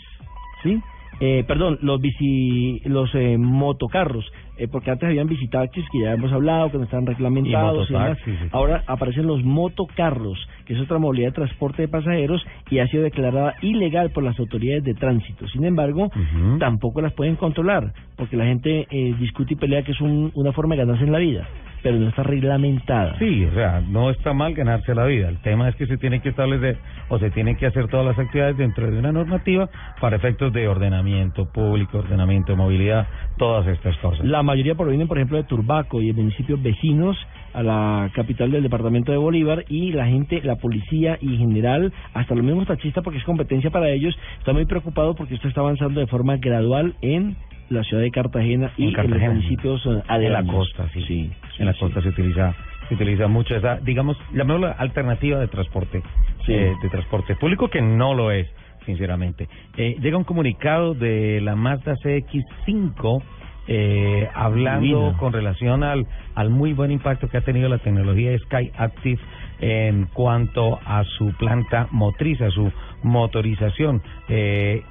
[0.63, 0.81] ¿sí?
[1.21, 6.31] Eh, perdón, los bici, los eh, motocarros, eh, porque antes habían visitaxis que ya hemos
[6.33, 7.93] hablado, que no están reglamentados y,
[8.25, 8.31] sí.
[8.53, 13.03] Ahora aparecen los motocarros, que es otra modalidad de transporte de pasajeros y ha sido
[13.03, 15.47] declarada ilegal por las autoridades de tránsito.
[15.49, 16.11] Sin embargo,
[16.59, 20.53] tampoco las pueden controlar, porque la gente eh, discute y pelea que es un- una
[20.53, 21.47] forma de ganarse en la vida,
[21.87, 23.17] pero no está reglamentada.
[23.21, 25.29] Sí, o sea, no está mal ganarse la vida.
[25.29, 28.19] El tema es que se tiene que establecer o se tienen que hacer todas las
[28.19, 33.07] actividades dentro de una normativa para efectos de ordenamiento público, ordenamiento de movilidad,
[33.37, 34.27] todas estas cosas.
[34.27, 37.17] La mayoría provienen, por ejemplo, de Turbaco y de municipios vecinos
[37.55, 41.93] a la capital del departamento de Bolívar y la gente, la policía y en general,
[42.15, 45.61] hasta los mismos taxistas, porque es competencia para ellos, está muy preocupado porque esto está
[45.61, 47.37] avanzando de forma gradual en
[47.71, 50.55] la ciudad de Cartagena y En los municipios eh, en la aledaños.
[50.55, 51.31] costa, sí.
[51.59, 52.55] en la costa se utiliza
[52.89, 56.03] se utiliza mucho esa, digamos, llamémosla alternativa de transporte,
[56.45, 56.53] Sí.
[56.53, 58.47] eh, de transporte público que no lo es,
[58.85, 59.49] sinceramente.
[59.77, 63.23] Eh, llega un comunicado de la Mazda CX5
[63.69, 66.07] eh, hablando con relación al,
[66.37, 69.21] al muy buen impacto que ha tenido la tecnología Sky Active
[69.59, 72.71] en cuanto a su planta motriz, a su
[73.03, 74.01] motorización.
[74.29, 74.83] Eh,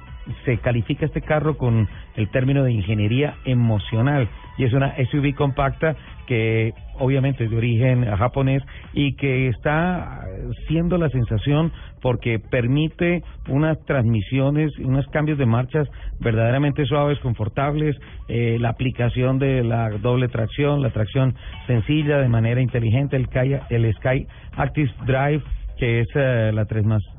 [0.44, 4.28] se califica este carro con el término de ingeniería emocional.
[4.58, 5.96] Y es una SUV compacta
[6.26, 8.62] que obviamente es de origen japonés
[8.94, 10.22] y que está
[10.66, 15.88] siendo la sensación porque permite unas transmisiones, unos cambios de marchas
[16.20, 17.96] verdaderamente suaves, confortables,
[18.28, 21.34] eh, la aplicación de la doble tracción, la tracción
[21.66, 24.26] sencilla de manera inteligente, el, Sky- el Sky
[24.56, 25.42] Active Drive
[25.78, 26.66] que es eh, la,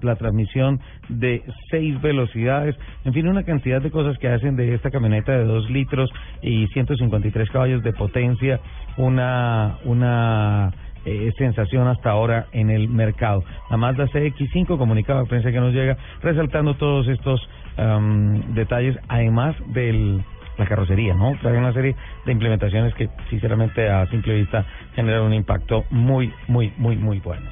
[0.01, 0.79] la transmisión
[1.09, 2.75] de seis velocidades,
[3.05, 6.09] en fin, una cantidad de cosas que hacen de esta camioneta de 2 litros
[6.41, 8.59] y 153 caballos de potencia
[8.97, 10.73] una, una
[11.05, 13.43] eh, sensación hasta ahora en el mercado.
[13.69, 17.47] La Mazda CX5, comunicado de prensa que nos llega, resaltando todos estos
[17.77, 20.21] am, detalles, además del
[20.57, 21.37] la carrocería, ¿no?
[21.41, 24.65] Trae una serie de implementaciones que, sinceramente, a simple vista
[24.95, 27.47] generan un impacto muy, muy, muy, muy bueno.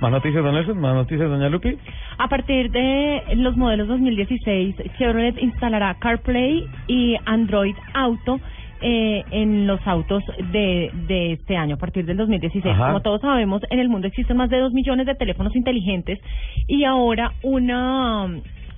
[0.00, 0.78] ¿Más noticias, don Nelson?
[0.78, 1.76] ¿Más noticias, doña Lupi?
[2.18, 8.40] A partir de los modelos 2016, Chevrolet instalará CarPlay y Android Auto
[8.80, 10.22] eh, en los autos
[10.52, 12.74] de, de este año, a partir del 2016.
[12.74, 12.88] Ajá.
[12.88, 16.18] Como todos sabemos, en el mundo existen más de dos millones de teléfonos inteligentes
[16.66, 18.28] y ahora una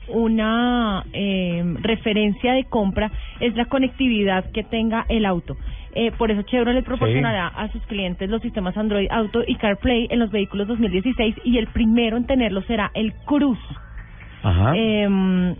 [0.09, 3.11] una eh, referencia de compra
[3.41, 5.57] es la conectividad que tenga el auto.
[5.99, 10.19] Eh, por eso Chevrolet proporcionará a sus clientes los sistemas Android Auto y CarPlay en
[10.19, 13.59] los vehículos 2016 y el primero en tenerlo será el Cruz.
[14.43, 14.77] Ajá.
[14.77, 15.57] Em,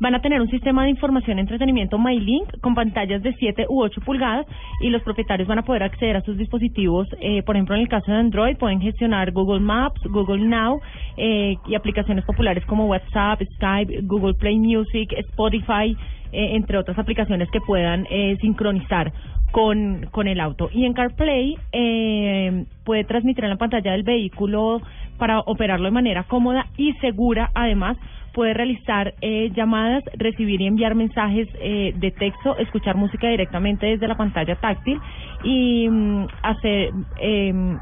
[0.00, 3.82] van a tener un sistema de información y entretenimiento MyLink con pantallas de 7 u
[3.82, 4.46] 8 pulgadas
[4.80, 7.08] y los propietarios van a poder acceder a sus dispositivos.
[7.20, 10.80] eh, por ejemplo, en el caso de Android pueden gestionar Google Maps, Google Now
[11.16, 15.96] eh, y aplicaciones populares como WhatsApp, Skype, Google Play Music, Spotify,
[16.30, 19.12] eh, entre otras aplicaciones que puedan eh, sincronizar
[19.50, 20.68] con, con el auto.
[20.72, 24.82] Y en CarPlay eh, puede transmitir en la pantalla del vehículo
[25.16, 27.50] para operarlo de manera cómoda y segura.
[27.54, 27.96] Además,
[28.32, 34.08] puede realizar eh, llamadas, recibir y enviar mensajes eh, de texto, escuchar música directamente desde
[34.08, 35.00] la pantalla táctil
[35.42, 36.90] y mm, hacer
[37.20, 37.76] eh,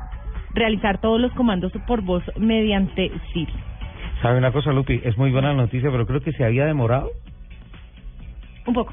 [0.54, 3.52] realizar todos los comandos por voz mediante Siri.
[4.22, 5.00] ¿Sabe una cosa, Lupi?
[5.04, 7.10] Es muy buena noticia, pero creo que se había demorado.
[8.66, 8.92] Un poco.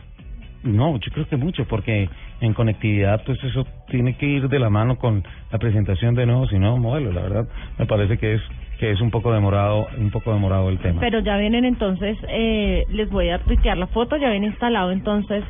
[0.64, 2.10] No, yo creo que mucho, porque
[2.40, 6.52] en conectividad, pues eso tiene que ir de la mano con la presentación de nuevos
[6.54, 7.14] y nuevos modelos.
[7.14, 8.42] La verdad, me parece que es
[8.80, 11.00] que es un poco demorado, un poco demorado el tema.
[11.00, 15.44] Pero ya vienen entonces, eh, les voy a tuitear la foto, ya viene instalado entonces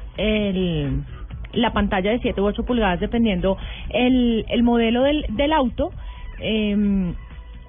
[1.54, 3.58] la pantalla de 7 u 8 pulgadas dependiendo
[3.90, 5.92] el, el modelo del, del auto
[6.40, 7.14] eh,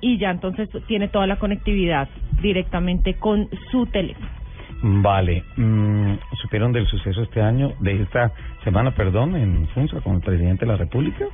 [0.01, 2.09] y ya entonces tiene toda la conectividad
[2.43, 4.44] directamente con su teléfono.
[4.87, 6.13] Vale, mm,
[6.43, 8.31] supieron del suceso este año, de esta
[8.65, 11.25] semana, perdón, en Funza con el presidente de la República,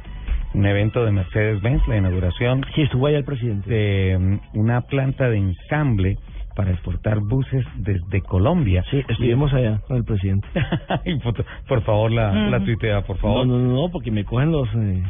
[0.54, 2.64] un evento de Mercedes-Benz, la inauguración.
[2.76, 3.68] Sí, estuvo allá el presidente.
[3.68, 6.16] De mm, una planta de ensamble
[6.54, 8.84] para exportar buses desde Colombia.
[8.88, 10.46] Sí, estuvimos allá con el presidente.
[11.66, 13.46] Por favor, la, la tuitea, por favor.
[13.48, 15.02] No, no, no, porque me cogen los eh,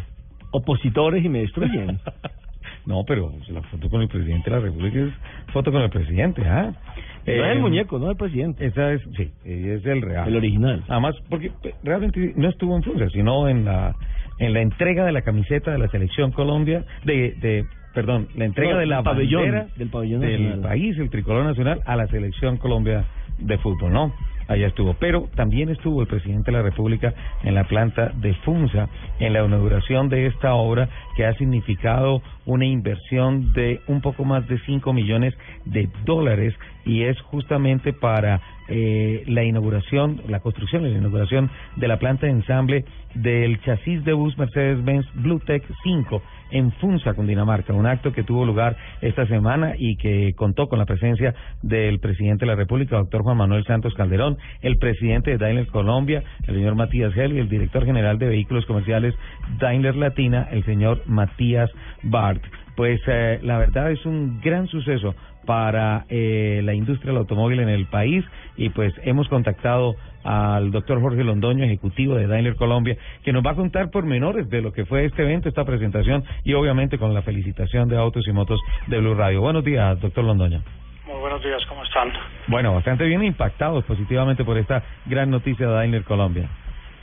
[0.53, 1.99] opositores y me destruyen.
[2.87, 5.13] No, pero la foto con el presidente de la República es
[5.53, 6.73] foto con el presidente, ¿ah?
[7.27, 8.65] No es el muñeco, no el presidente.
[8.67, 10.27] Esa es, sí, es el real.
[10.29, 10.83] El original.
[10.89, 13.95] Además, porque eh, realmente no estuvo en Funza, sino en la
[14.39, 18.73] en la entrega de la camiseta de la selección Colombia, de, de perdón, la entrega
[18.73, 20.61] No, de la pabellón, bandera del pabellón del nacional.
[20.71, 23.05] país, el tricolor nacional, a la selección Colombia
[23.39, 24.15] de fútbol, ¿no?
[24.51, 24.95] Allá estuvo.
[24.95, 27.15] Pero también estuvo el presidente de la República
[27.45, 28.89] en la planta de Funza,
[29.21, 34.49] en la inauguración de esta obra que ha significado una inversión de un poco más
[34.49, 35.35] de 5 millones
[35.67, 36.53] de dólares
[36.85, 42.27] y es justamente para eh, la inauguración, la construcción y la inauguración de la planta
[42.27, 42.85] de ensamble
[43.15, 48.77] del chasis de bus Mercedes-Benz BlueTech 5 en Funza, Cundinamarca, un acto que tuvo lugar
[49.01, 53.37] esta semana y que contó con la presencia del presidente de la República, doctor Juan
[53.37, 58.19] Manuel Santos Calderón, el presidente de Daimler Colombia, el señor Matías y el director general
[58.19, 59.15] de vehículos comerciales
[59.59, 61.71] Daimler Latina, el señor Matías
[62.03, 62.43] Bart.
[62.77, 65.15] Pues eh, la verdad es un gran suceso
[65.51, 68.25] para eh, la industria del automóvil en el país
[68.57, 73.51] y pues hemos contactado al doctor Jorge Londoño, ejecutivo de Daimler Colombia, que nos va
[73.51, 77.23] a contar pormenores de lo que fue este evento, esta presentación y obviamente con la
[77.23, 79.41] felicitación de Autos y Motos de Blue Radio.
[79.41, 80.63] Buenos días, doctor Londoño.
[81.05, 82.13] Muy buenos días, ¿cómo están?
[82.47, 86.49] Bueno, bastante bien impactados positivamente por esta gran noticia de Daimler Colombia.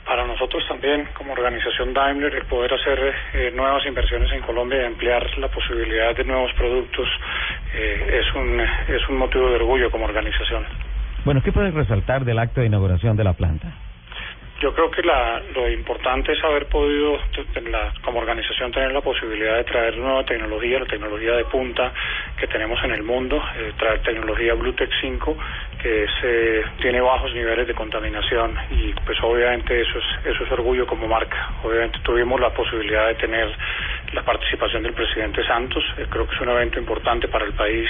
[0.08, 2.98] Para nosotros también, como organización Daimler, el poder hacer
[3.34, 7.06] eh, nuevas inversiones en Colombia y ampliar la posibilidad de nuevos productos
[7.74, 10.64] eh, es, un, es un motivo de orgullo como organización.
[11.26, 13.68] Bueno, ¿qué puedes resaltar del acto de inauguración de la planta?
[14.60, 17.16] Yo creo que la, lo importante es haber podido,
[18.02, 21.92] como organización, tener la posibilidad de traer nueva tecnología, la tecnología de punta
[22.36, 25.36] que tenemos en el mundo, eh, traer tecnología Bluetooth 5,
[25.80, 30.50] que es, eh, tiene bajos niveles de contaminación y pues obviamente eso es, eso es
[30.50, 31.50] orgullo como marca.
[31.62, 33.56] Obviamente tuvimos la posibilidad de tener
[34.12, 37.88] la participación del presidente Santos, eh, creo que es un evento importante para el país,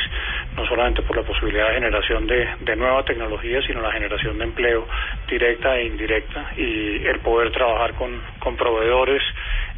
[0.56, 4.44] no solamente por la posibilidad de generación de, de nueva tecnología, sino la generación de
[4.44, 4.86] empleo
[5.28, 9.22] directa e indirecta y el poder trabajar con, con proveedores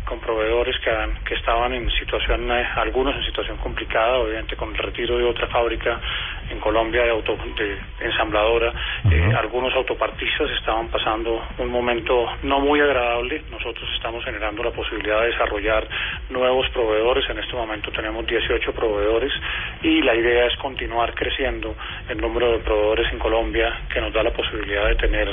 [0.05, 4.70] con proveedores que, han- que estaban en situación, eh, algunos en situación complicada, obviamente con
[4.70, 6.01] el retiro de otra fábrica
[6.51, 8.72] en Colombia de, auto, de ensambladora,
[9.10, 13.43] eh, algunos autopartistas estaban pasando un momento no muy agradable.
[13.51, 15.86] Nosotros estamos generando la posibilidad de desarrollar
[16.31, 17.28] nuevos proveedores.
[17.31, 19.32] En este momento tenemos 18 proveedores
[19.82, 21.77] y la idea es continuar creciendo
[22.09, 25.28] el número de proveedores en Colombia que nos da la posibilidad de tener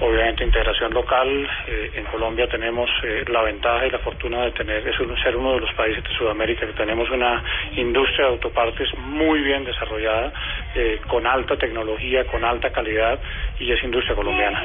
[0.00, 1.48] obviamente integración local.
[1.68, 5.36] Eh, en Colombia tenemos eh, la ventaja y la fortuna de tener, es un- ser
[5.36, 7.42] uno de los países de Sudamérica que tenemos una
[7.76, 10.32] industria de autopartes muy bien desarrollada,
[10.76, 13.18] eh, con alta tecnología, con alta calidad
[13.58, 14.60] y es industria colombiana.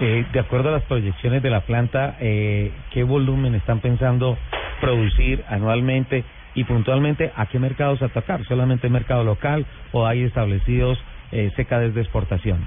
[0.00, 4.38] Eh, de acuerdo a las proyecciones de la planta, eh, ¿qué volumen están pensando
[4.80, 6.24] producir anualmente
[6.54, 8.42] y puntualmente a qué mercados atacar?
[8.44, 10.98] ¿Solamente mercado local o hay establecidos
[11.32, 12.66] eh, CKDs de exportación?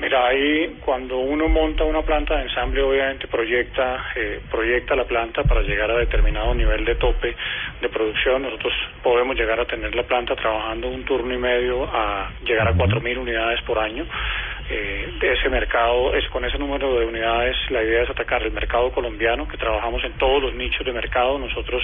[0.00, 5.44] Mira, ahí cuando uno monta una planta de ensamble, obviamente proyecta, eh, proyecta la planta
[5.44, 7.36] para llegar a determinado nivel de tope
[7.82, 8.40] de producción.
[8.40, 8.72] Nosotros
[9.02, 13.18] podemos llegar a tener la planta trabajando un turno y medio a llegar a 4.000
[13.18, 14.06] unidades por año.
[14.72, 18.52] Eh, de ese mercado, es con ese número de unidades, la idea es atacar el
[18.52, 21.40] mercado colombiano, que trabajamos en todos los nichos de mercado.
[21.40, 21.82] Nosotros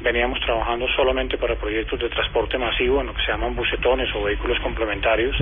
[0.00, 4.24] veníamos trabajando solamente para proyectos de transporte masivo, en lo que se llaman bucetones o
[4.24, 5.36] vehículos complementarios.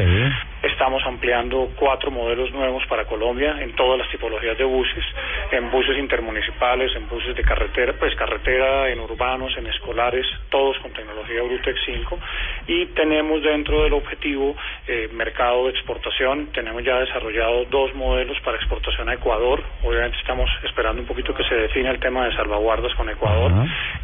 [0.63, 5.05] Estamos ampliando cuatro modelos nuevos para Colombia en todas las tipologías de buses,
[5.51, 10.93] en buses intermunicipales, en buses de carretera, pues carretera, en urbanos, en escolares, todos con
[10.93, 12.19] tecnología Bluetech 5
[12.67, 14.55] y tenemos dentro del objetivo
[14.87, 20.51] eh, mercado de exportación, tenemos ya desarrollado dos modelos para exportación a Ecuador, obviamente estamos
[20.65, 23.53] esperando un poquito que se defina el tema de salvaguardas con Ecuador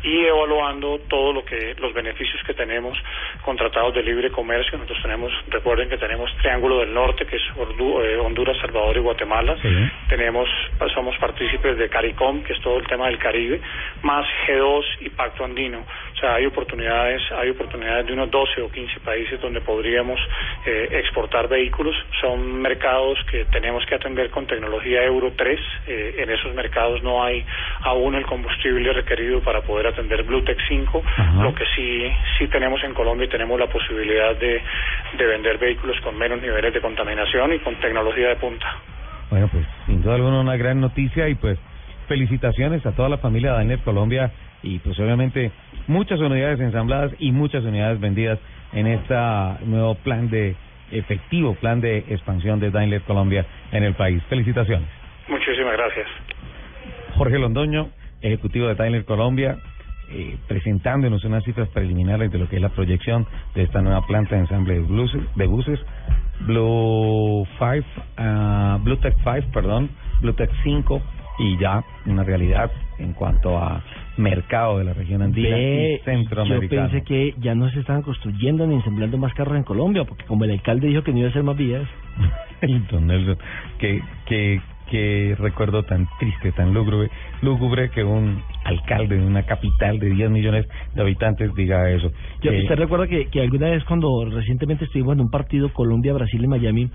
[0.03, 2.97] y evaluando todo lo que los beneficios que tenemos
[3.45, 4.79] con tratados de libre comercio.
[4.79, 9.57] Nosotros tenemos, recuerden que tenemos Triángulo del Norte, que es eh, Honduras, Salvador y Guatemala.
[10.09, 10.49] Tenemos,
[10.95, 13.61] somos partícipes de CARICOM, que es todo el tema del Caribe,
[14.03, 15.85] más G2 y Pacto Andino.
[16.19, 20.19] O sea, hay oportunidades, hay oportunidades de unos 12 o 15 países donde podríamos
[20.67, 21.95] eh, exportar vehículos.
[22.21, 25.61] Son mercados que tenemos que atender con tecnología Euro 3.
[25.87, 27.47] Eh, en esos mercados no hay
[27.83, 31.03] aún el combustible requerido para poder atender Bluetech 5.
[31.41, 34.61] Lo que sí, sí tenemos en Colombia y tenemos la posibilidad de,
[35.17, 38.67] de vender vehículos con menos niveles de contaminación y con tecnología de punta.
[39.31, 41.61] Bueno, pues sin duda alguna una gran noticia y pues
[42.09, 44.33] felicitaciones a toda la familia Daimler Colombia
[44.63, 45.53] y pues obviamente
[45.89, 48.39] muchas unidades ensambladas y muchas unidades vendidas
[48.73, 49.15] en este
[49.67, 50.55] nuevo plan de
[50.91, 54.23] efectivo plan de expansión de Daimler Colombia en el país.
[54.29, 54.89] Felicitaciones.
[55.29, 56.07] Muchísimas gracias.
[57.17, 57.89] Jorge Londoño,
[58.23, 59.59] ejecutivo de Daimler Colombia,
[60.11, 64.37] eh, presentándonos unas cifras preliminares de lo que es la proyección de esta nueva planta
[64.37, 65.81] de ensamble de buses, de buses
[66.41, 67.87] Blue 5,
[68.17, 69.91] ah, Blue Tech 5, perdón,
[70.23, 71.03] Blue Tech 5
[71.41, 73.83] y ya una realidad en cuanto a
[74.19, 76.89] mercado de la región andina Ve, y centroamericana.
[76.89, 80.25] Yo pensé que ya no se estaban construyendo ni ensamblando más carros en Colombia, porque
[80.25, 81.89] como el alcalde dijo que no iba a hacer más vías.
[82.91, 83.39] Don Nelson,
[83.79, 87.09] que, que, que recuerdo tan triste, tan lúgubre,
[87.43, 92.11] lúgubre que un alcalde de una capital de 10 millones de habitantes diga eso.
[92.43, 96.43] Yo, Que- ¿Usted recuerda que, que alguna vez cuando recientemente estuvimos en un partido Colombia-Brasil
[96.43, 96.91] en Miami,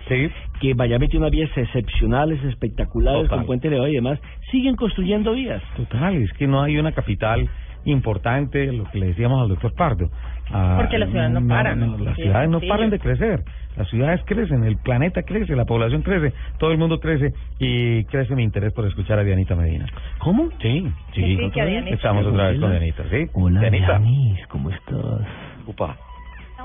[0.60, 3.38] que Miami tiene unas vías excepcionales, espectaculares, Total.
[3.40, 4.20] con puente elevado y demás,
[4.52, 5.62] siguen construyendo vías?
[5.76, 7.48] Total, es que no hay una capital
[7.86, 10.10] importante, lo que le decíamos al doctor Pardo.
[10.52, 12.04] Ah, Porque las ciudades no paran.
[12.04, 13.44] las Sí, ciudades no paran de crecer,
[13.76, 18.36] las ciudades crecen, el planeta crece, la población crece, todo el mundo crece y crece
[18.36, 19.86] mi interés por escuchar a Dianita Medina.
[20.20, 20.50] ¿Cómo?
[20.62, 21.38] Sí, sí.
[21.38, 21.80] Sí, que.
[21.90, 22.72] Estamos otra vez con.
[22.72, 23.26] Dianita, ¿sí?
[23.34, 24.00] Hola, Dianita.
[24.00, 25.22] Dianis, ¿cómo estás?
[25.68, 25.98] Upa.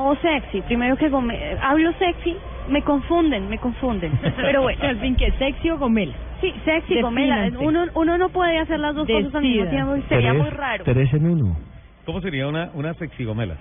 [0.00, 2.36] O sexy, primero que gome- hablo sexy,
[2.68, 4.12] me confunden, me confunden.
[4.36, 4.80] Pero bueno.
[4.88, 5.32] Al fin, ¿qué?
[5.38, 6.14] ¿Sexy o gomela?
[6.40, 7.36] Sí, sexy, gomela.
[7.42, 7.66] Defínanse.
[7.66, 10.84] Uno, uno no puede hacer las dos cosas al mismo tiempo y sería muy raro.
[10.84, 11.56] Tres en uno.
[12.04, 13.56] ¿Cómo sería una, una sexigomela?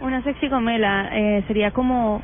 [0.00, 2.22] Una sexy gomela eh, sería como...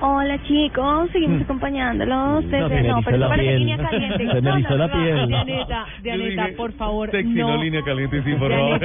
[0.00, 2.16] Hola chicos, seguimos acompañándolos.
[2.16, 3.58] No, desde- no, erizó pero parece piel.
[3.60, 4.28] línea caliente.
[4.32, 5.26] Se me erizó la piel.
[5.26, 7.62] Dianeta, Dianeta, por favor, Sexy, no, no.
[7.62, 8.80] línea caliente, sí, por favor.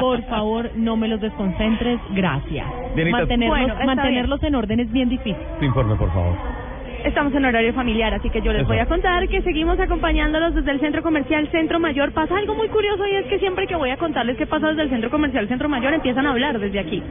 [0.00, 2.66] Por favor, no me los desconcentres, gracias.
[2.94, 3.18] Dianita.
[3.18, 5.36] Mantenerlos, mantenerlos en orden es bien difícil.
[5.58, 6.34] Tu informe, por favor.
[7.04, 8.68] Estamos en horario familiar, así que yo les Eso.
[8.68, 12.12] voy a contar que seguimos acompañándolos desde el Centro Comercial Centro Mayor.
[12.12, 14.82] Pasa algo muy curioso y es que siempre que voy a contarles qué pasa desde
[14.82, 17.02] el Centro Comercial Centro Mayor empiezan a hablar desde aquí.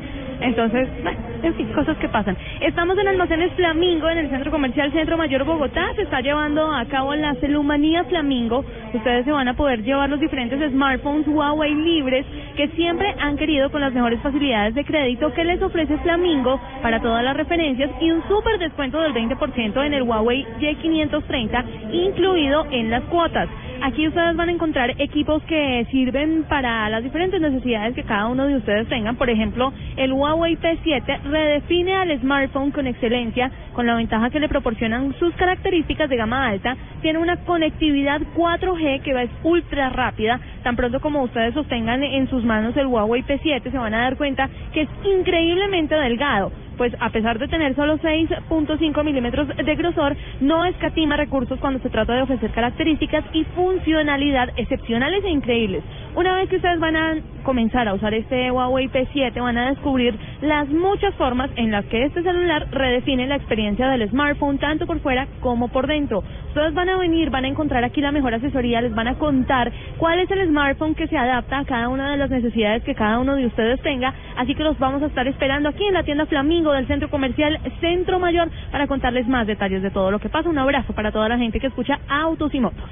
[0.41, 2.35] Entonces, bueno, en fin, cosas que pasan.
[2.59, 5.93] Estamos en Almacenes Flamingo, en el Centro Comercial Centro Mayor Bogotá.
[5.95, 8.65] Se está llevando a cabo la Celumanía Flamingo.
[8.93, 12.25] Ustedes se van a poder llevar los diferentes smartphones Huawei libres
[12.57, 16.99] que siempre han querido con las mejores facilidades de crédito que les ofrece Flamingo para
[16.99, 22.89] todas las referencias y un súper descuento del 20% en el Huawei Y530 incluido en
[22.89, 23.49] las cuotas.
[23.81, 28.45] Aquí ustedes van a encontrar equipos que sirven para las diferentes necesidades que cada uno
[28.45, 29.17] de ustedes tengan.
[29.17, 34.47] Por ejemplo, el Huawei P7 redefine al smartphone con excelencia, con la ventaja que le
[34.47, 36.77] proporcionan sus características de gama alta.
[37.01, 40.39] Tiene una conectividad 4G que es ultra rápida.
[40.63, 44.15] Tan pronto como ustedes sostengan en sus manos el Huawei P7, se van a dar
[44.15, 50.15] cuenta que es increíblemente delgado pues a pesar de tener solo 6.5 milímetros de grosor,
[50.41, 55.83] no escatima recursos cuando se trata de ofrecer características y funcionalidad excepcionales e increíbles.
[56.15, 60.15] Una vez que ustedes van a comenzar a usar este Huawei P7, van a descubrir
[60.41, 64.99] las muchas formas en las que este celular redefine la experiencia del smartphone, tanto por
[64.99, 66.23] fuera como por dentro.
[66.47, 69.71] Ustedes van a venir, van a encontrar aquí la mejor asesoría, les van a contar
[69.97, 73.19] cuál es el smartphone que se adapta a cada una de las necesidades que cada
[73.19, 76.25] uno de ustedes tenga, así que los vamos a estar esperando aquí en la tienda
[76.27, 80.49] Flamingo del Centro Comercial Centro Mayor para contarles más detalles de todo lo que pasa.
[80.49, 82.89] Un abrazo para toda la gente que escucha Autos y Motos.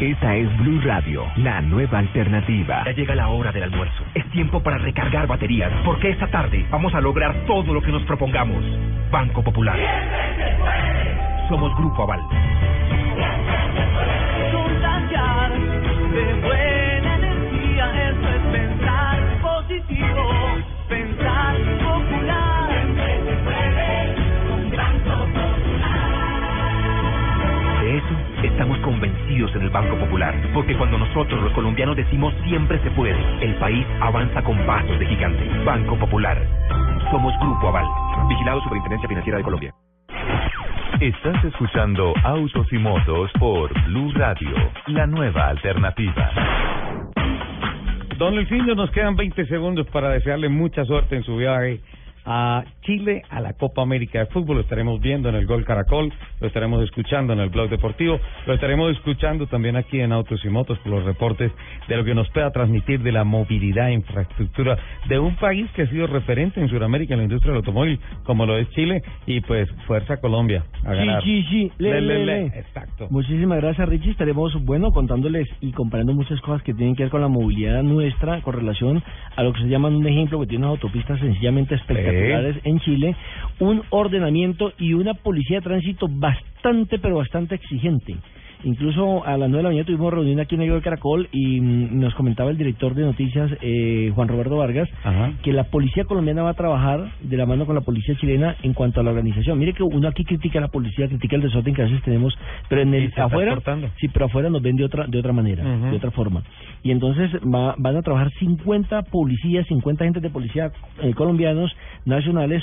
[0.00, 2.84] Esta es Blue Radio, la nueva alternativa.
[2.86, 4.04] Ya llega la hora del almuerzo.
[4.14, 8.02] Es tiempo para recargar baterías, porque esta tarde vamos a lograr todo lo que nos
[8.04, 8.62] propongamos.
[9.10, 9.76] Banco Popular.
[11.48, 12.20] Somos Grupo Aval.
[16.12, 20.30] De buena energía, eso es pensar positivo,
[20.88, 22.68] pensar popular.
[22.70, 24.14] Siempre se puede
[24.48, 25.98] con Banco Popular.
[27.82, 32.78] De eso estamos convencidos en el Banco Popular, porque cuando nosotros los colombianos decimos siempre
[32.82, 35.48] se puede, el país avanza con pasos de gigante.
[35.64, 36.38] Banco Popular.
[37.10, 37.86] Somos Grupo Aval.
[38.28, 39.74] Vigilado Superintendencia Financiera de Colombia.
[41.00, 44.50] Estás escuchando Autos y Motos por Blue Radio,
[44.88, 46.32] la nueva alternativa.
[48.18, 51.78] Don Luisinho, nos quedan 20 segundos para desearle mucha suerte en su viaje
[52.24, 54.56] a Chile, a la Copa América de Fútbol.
[54.56, 58.54] Lo estaremos viendo en el Gol Caracol, lo estaremos escuchando en el Blog Deportivo, lo
[58.54, 61.52] estaremos escuchando también aquí en Autos y Motos por los reportes
[61.88, 64.78] de lo que nos pueda transmitir de la movilidad e infraestructura
[65.08, 68.46] de un país que ha sido referente en Sudamérica en la industria del automóvil, como
[68.46, 71.22] lo es Chile, y pues fuerza Colombia a ganar.
[71.22, 71.72] Sí, sí, sí.
[71.78, 72.46] Le, Le, le.
[72.46, 73.08] Exacto.
[73.10, 74.10] Muchísimas gracias, Richie.
[74.10, 78.40] Estaremos, bueno, contándoles y comparando muchas cosas que tienen que ver con la movilidad nuestra
[78.42, 79.02] con relación
[79.36, 81.74] a lo que se llaman un ejemplo que tiene unas autopistas sencillamente
[82.64, 83.16] en Chile,
[83.60, 88.16] un ordenamiento y una policía de tránsito bastante, pero bastante exigente.
[88.64, 92.00] Incluso a las nueve de la mañana tuvimos reunión aquí en el Caracol y mm,
[92.00, 94.88] nos comentaba el director de noticias, eh, Juan Roberto Vargas,
[95.42, 98.74] que la policía colombiana va a trabajar de la mano con la policía chilena en
[98.74, 99.58] cuanto a la organización.
[99.58, 102.34] Mire que uno aquí critica a la policía, critica el desorden que a veces tenemos,
[102.68, 103.52] pero en el afuera,
[104.00, 106.42] sí, pero afuera nos ven de otra de otra manera, de otra forma.
[106.82, 110.70] Y entonces va- van a trabajar 50 policías, 50 agentes de policía
[111.02, 111.70] eh, colombianos
[112.04, 112.62] nacionales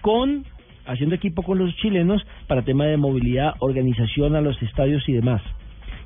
[0.00, 0.44] con
[0.86, 5.42] haciendo equipo con los chilenos para tema de movilidad, organización a los estadios y demás.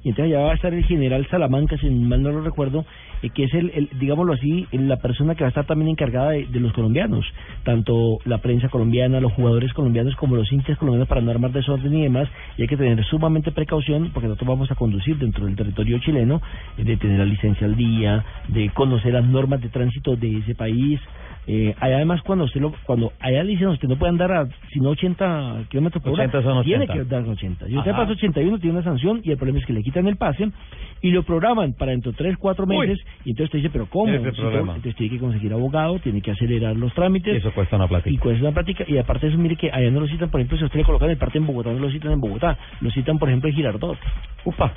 [0.05, 2.85] Y entonces allá va a estar el general Salamanca, si mal no lo recuerdo,
[3.23, 6.31] eh, que es el, el, digámoslo así, la persona que va a estar también encargada
[6.31, 7.25] de, los colombianos,
[7.65, 11.95] tanto la prensa colombiana, los jugadores colombianos como los hinchas colombianos para no armar desorden
[11.95, 15.57] y demás, y hay que tener sumamente precaución porque nosotros vamos a conducir dentro del
[15.57, 16.41] territorio chileno,
[16.77, 20.55] eh, de tener la licencia al día, de conocer las normas de tránsito de ese
[20.55, 21.01] país,
[21.51, 24.31] eh, allá además cuando usted lo, cuando allá le dicen a usted no puede andar
[24.33, 26.93] a sino 80 kilómetros por hora 80 son tiene 80.
[26.93, 28.01] que dar 80 si usted Ajá.
[28.03, 30.51] pasa 81 tiene una sanción y el problema es que le quitan el pase
[31.01, 32.77] y lo programan para dentro de 3, 4 Uy.
[32.89, 34.13] meses y entonces usted dice pero ¿cómo?
[34.13, 34.67] Ese Si problema.
[34.67, 37.89] todo- entonces tiene que conseguir abogado tiene que acelerar los trámites Y eso cuesta una
[37.89, 38.11] plata.
[38.11, 40.41] y cuesta una práctica y aparte de eso mire que allá no lo citan por
[40.41, 42.59] ejemplo si a usted le colocan el parte en Bogotá no lo citan en Bogotá
[42.81, 43.97] lo citan por ejemplo en Girardot
[44.45, 44.73] Upa,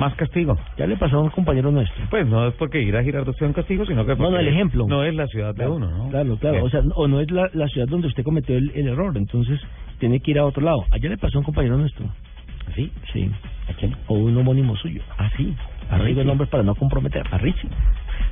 [0.00, 0.56] más castigo.
[0.78, 3.46] ya le pasó a un compañero nuestro Pues no es porque ir a Girardot sea
[3.46, 4.86] un castigo, sino que No, no, el ejemplo.
[4.88, 6.08] No es la ciudad de uno, ¿no?
[6.08, 6.54] Claro, claro.
[6.56, 6.66] Bien.
[6.66, 9.60] O sea, o no es la, la ciudad donde usted cometió el, el error, entonces
[9.98, 10.84] tiene que ir a otro lado.
[10.90, 12.06] Allá le pasó a un compañero nuestro.
[12.74, 12.90] ¿Sí?
[13.12, 13.30] Sí.
[13.68, 13.94] ¿A quién?
[14.06, 15.02] O un homónimo suyo.
[15.18, 15.54] Ah, sí.
[15.90, 16.24] No digo Richie.
[16.24, 17.24] nombres para no comprometer.
[17.30, 17.68] A Richie.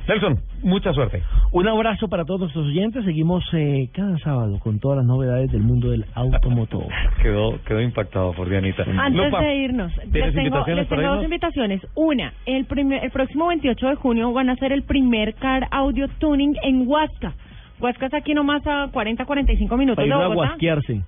[0.07, 1.21] Nelson, mucha suerte.
[1.51, 3.05] Un abrazo para todos nuestros oyentes.
[3.05, 6.85] Seguimos eh, cada sábado con todas las novedades del mundo del automotor.
[7.21, 8.83] Quedó, quedó impactado por Dianita.
[8.83, 11.81] Antes Lupa, de irnos, ¿tienes les tengo, invitaciones les tengo dos invitaciones.
[11.95, 16.07] Una, el, primer, el próximo 28 de junio van a hacer el primer Car Audio
[16.19, 17.33] Tuning en Huasca.
[17.79, 20.49] Huasca está aquí nomás a 40, 45 minutos de a Bogotá.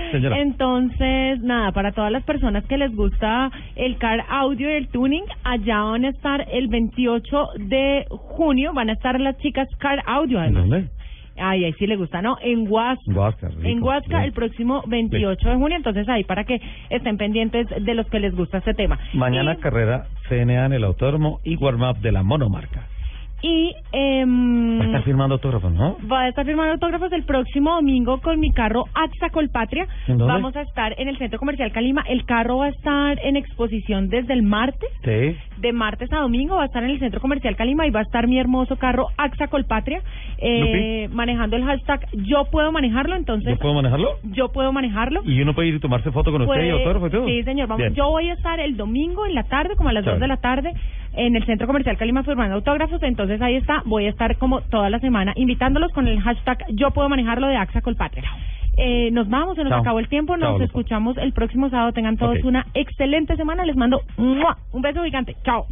[0.10, 0.38] Señora.
[0.40, 5.24] Entonces, nada, para todas las personas que les gusta el car audio y el tuning,
[5.44, 10.38] allá van a estar el 28 de junio, van a estar las chicas car audio.
[10.38, 10.68] ¿En además.
[10.68, 10.88] dónde?
[11.36, 12.36] Ay, ahí sí le gusta, ¿no?
[12.42, 13.12] En Huasca.
[13.12, 17.66] Huasca, rico, En Huasca el próximo 28 de junio, entonces ahí para que estén pendientes
[17.68, 18.98] de los que les gusta este tema.
[19.14, 22.86] Mañana carrera CNA en el autódromo y warm-up de la monomarca.
[23.42, 25.96] Y em, Va a estar firmando autógrafos, ¿no?
[26.10, 29.86] va a estar firmando autógrafos el próximo domingo con mi carro AXA Colpatria.
[30.08, 32.02] Vamos a estar en el Centro Comercial Calima.
[32.06, 34.90] El carro va a estar en exposición desde el martes.
[35.04, 35.36] Sí.
[35.58, 38.02] De martes a domingo va a estar en el Centro Comercial Calima y va a
[38.02, 40.02] estar mi hermoso carro AXA Colpatria
[40.38, 43.16] eh, manejando el hashtag yo puedo manejarlo.
[43.16, 44.08] Entonces, ¿Yo puedo manejarlo?
[44.24, 45.20] yo puedo manejarlo.
[45.24, 47.26] ¿Y uno puede ir y tomarse foto con usted y autógrafo y todo?
[47.26, 47.68] Sí, señor.
[47.68, 47.94] Vamos, Bien.
[47.94, 50.22] yo voy a estar el domingo en la tarde, como a las 2 Chévere.
[50.24, 50.72] de la tarde,
[51.12, 53.02] en el Centro Comercial Calima firmando autógrafos.
[53.02, 53.82] Entonces ahí está.
[53.84, 57.56] Voy a estar como toda la semana invitándolos con el hashtag yo puedo manejarlo de
[57.56, 58.30] AXA Colpatria.
[58.76, 59.80] Eh, nos vamos, se nos Chao.
[59.80, 60.36] acabó el tiempo.
[60.36, 61.92] Nos Chao, escuchamos el próximo sábado.
[61.92, 63.64] Tengan todos una excelente semana.
[63.64, 64.56] Les mando ¡mua!
[64.72, 65.36] un beso gigante.
[65.44, 65.66] Chao.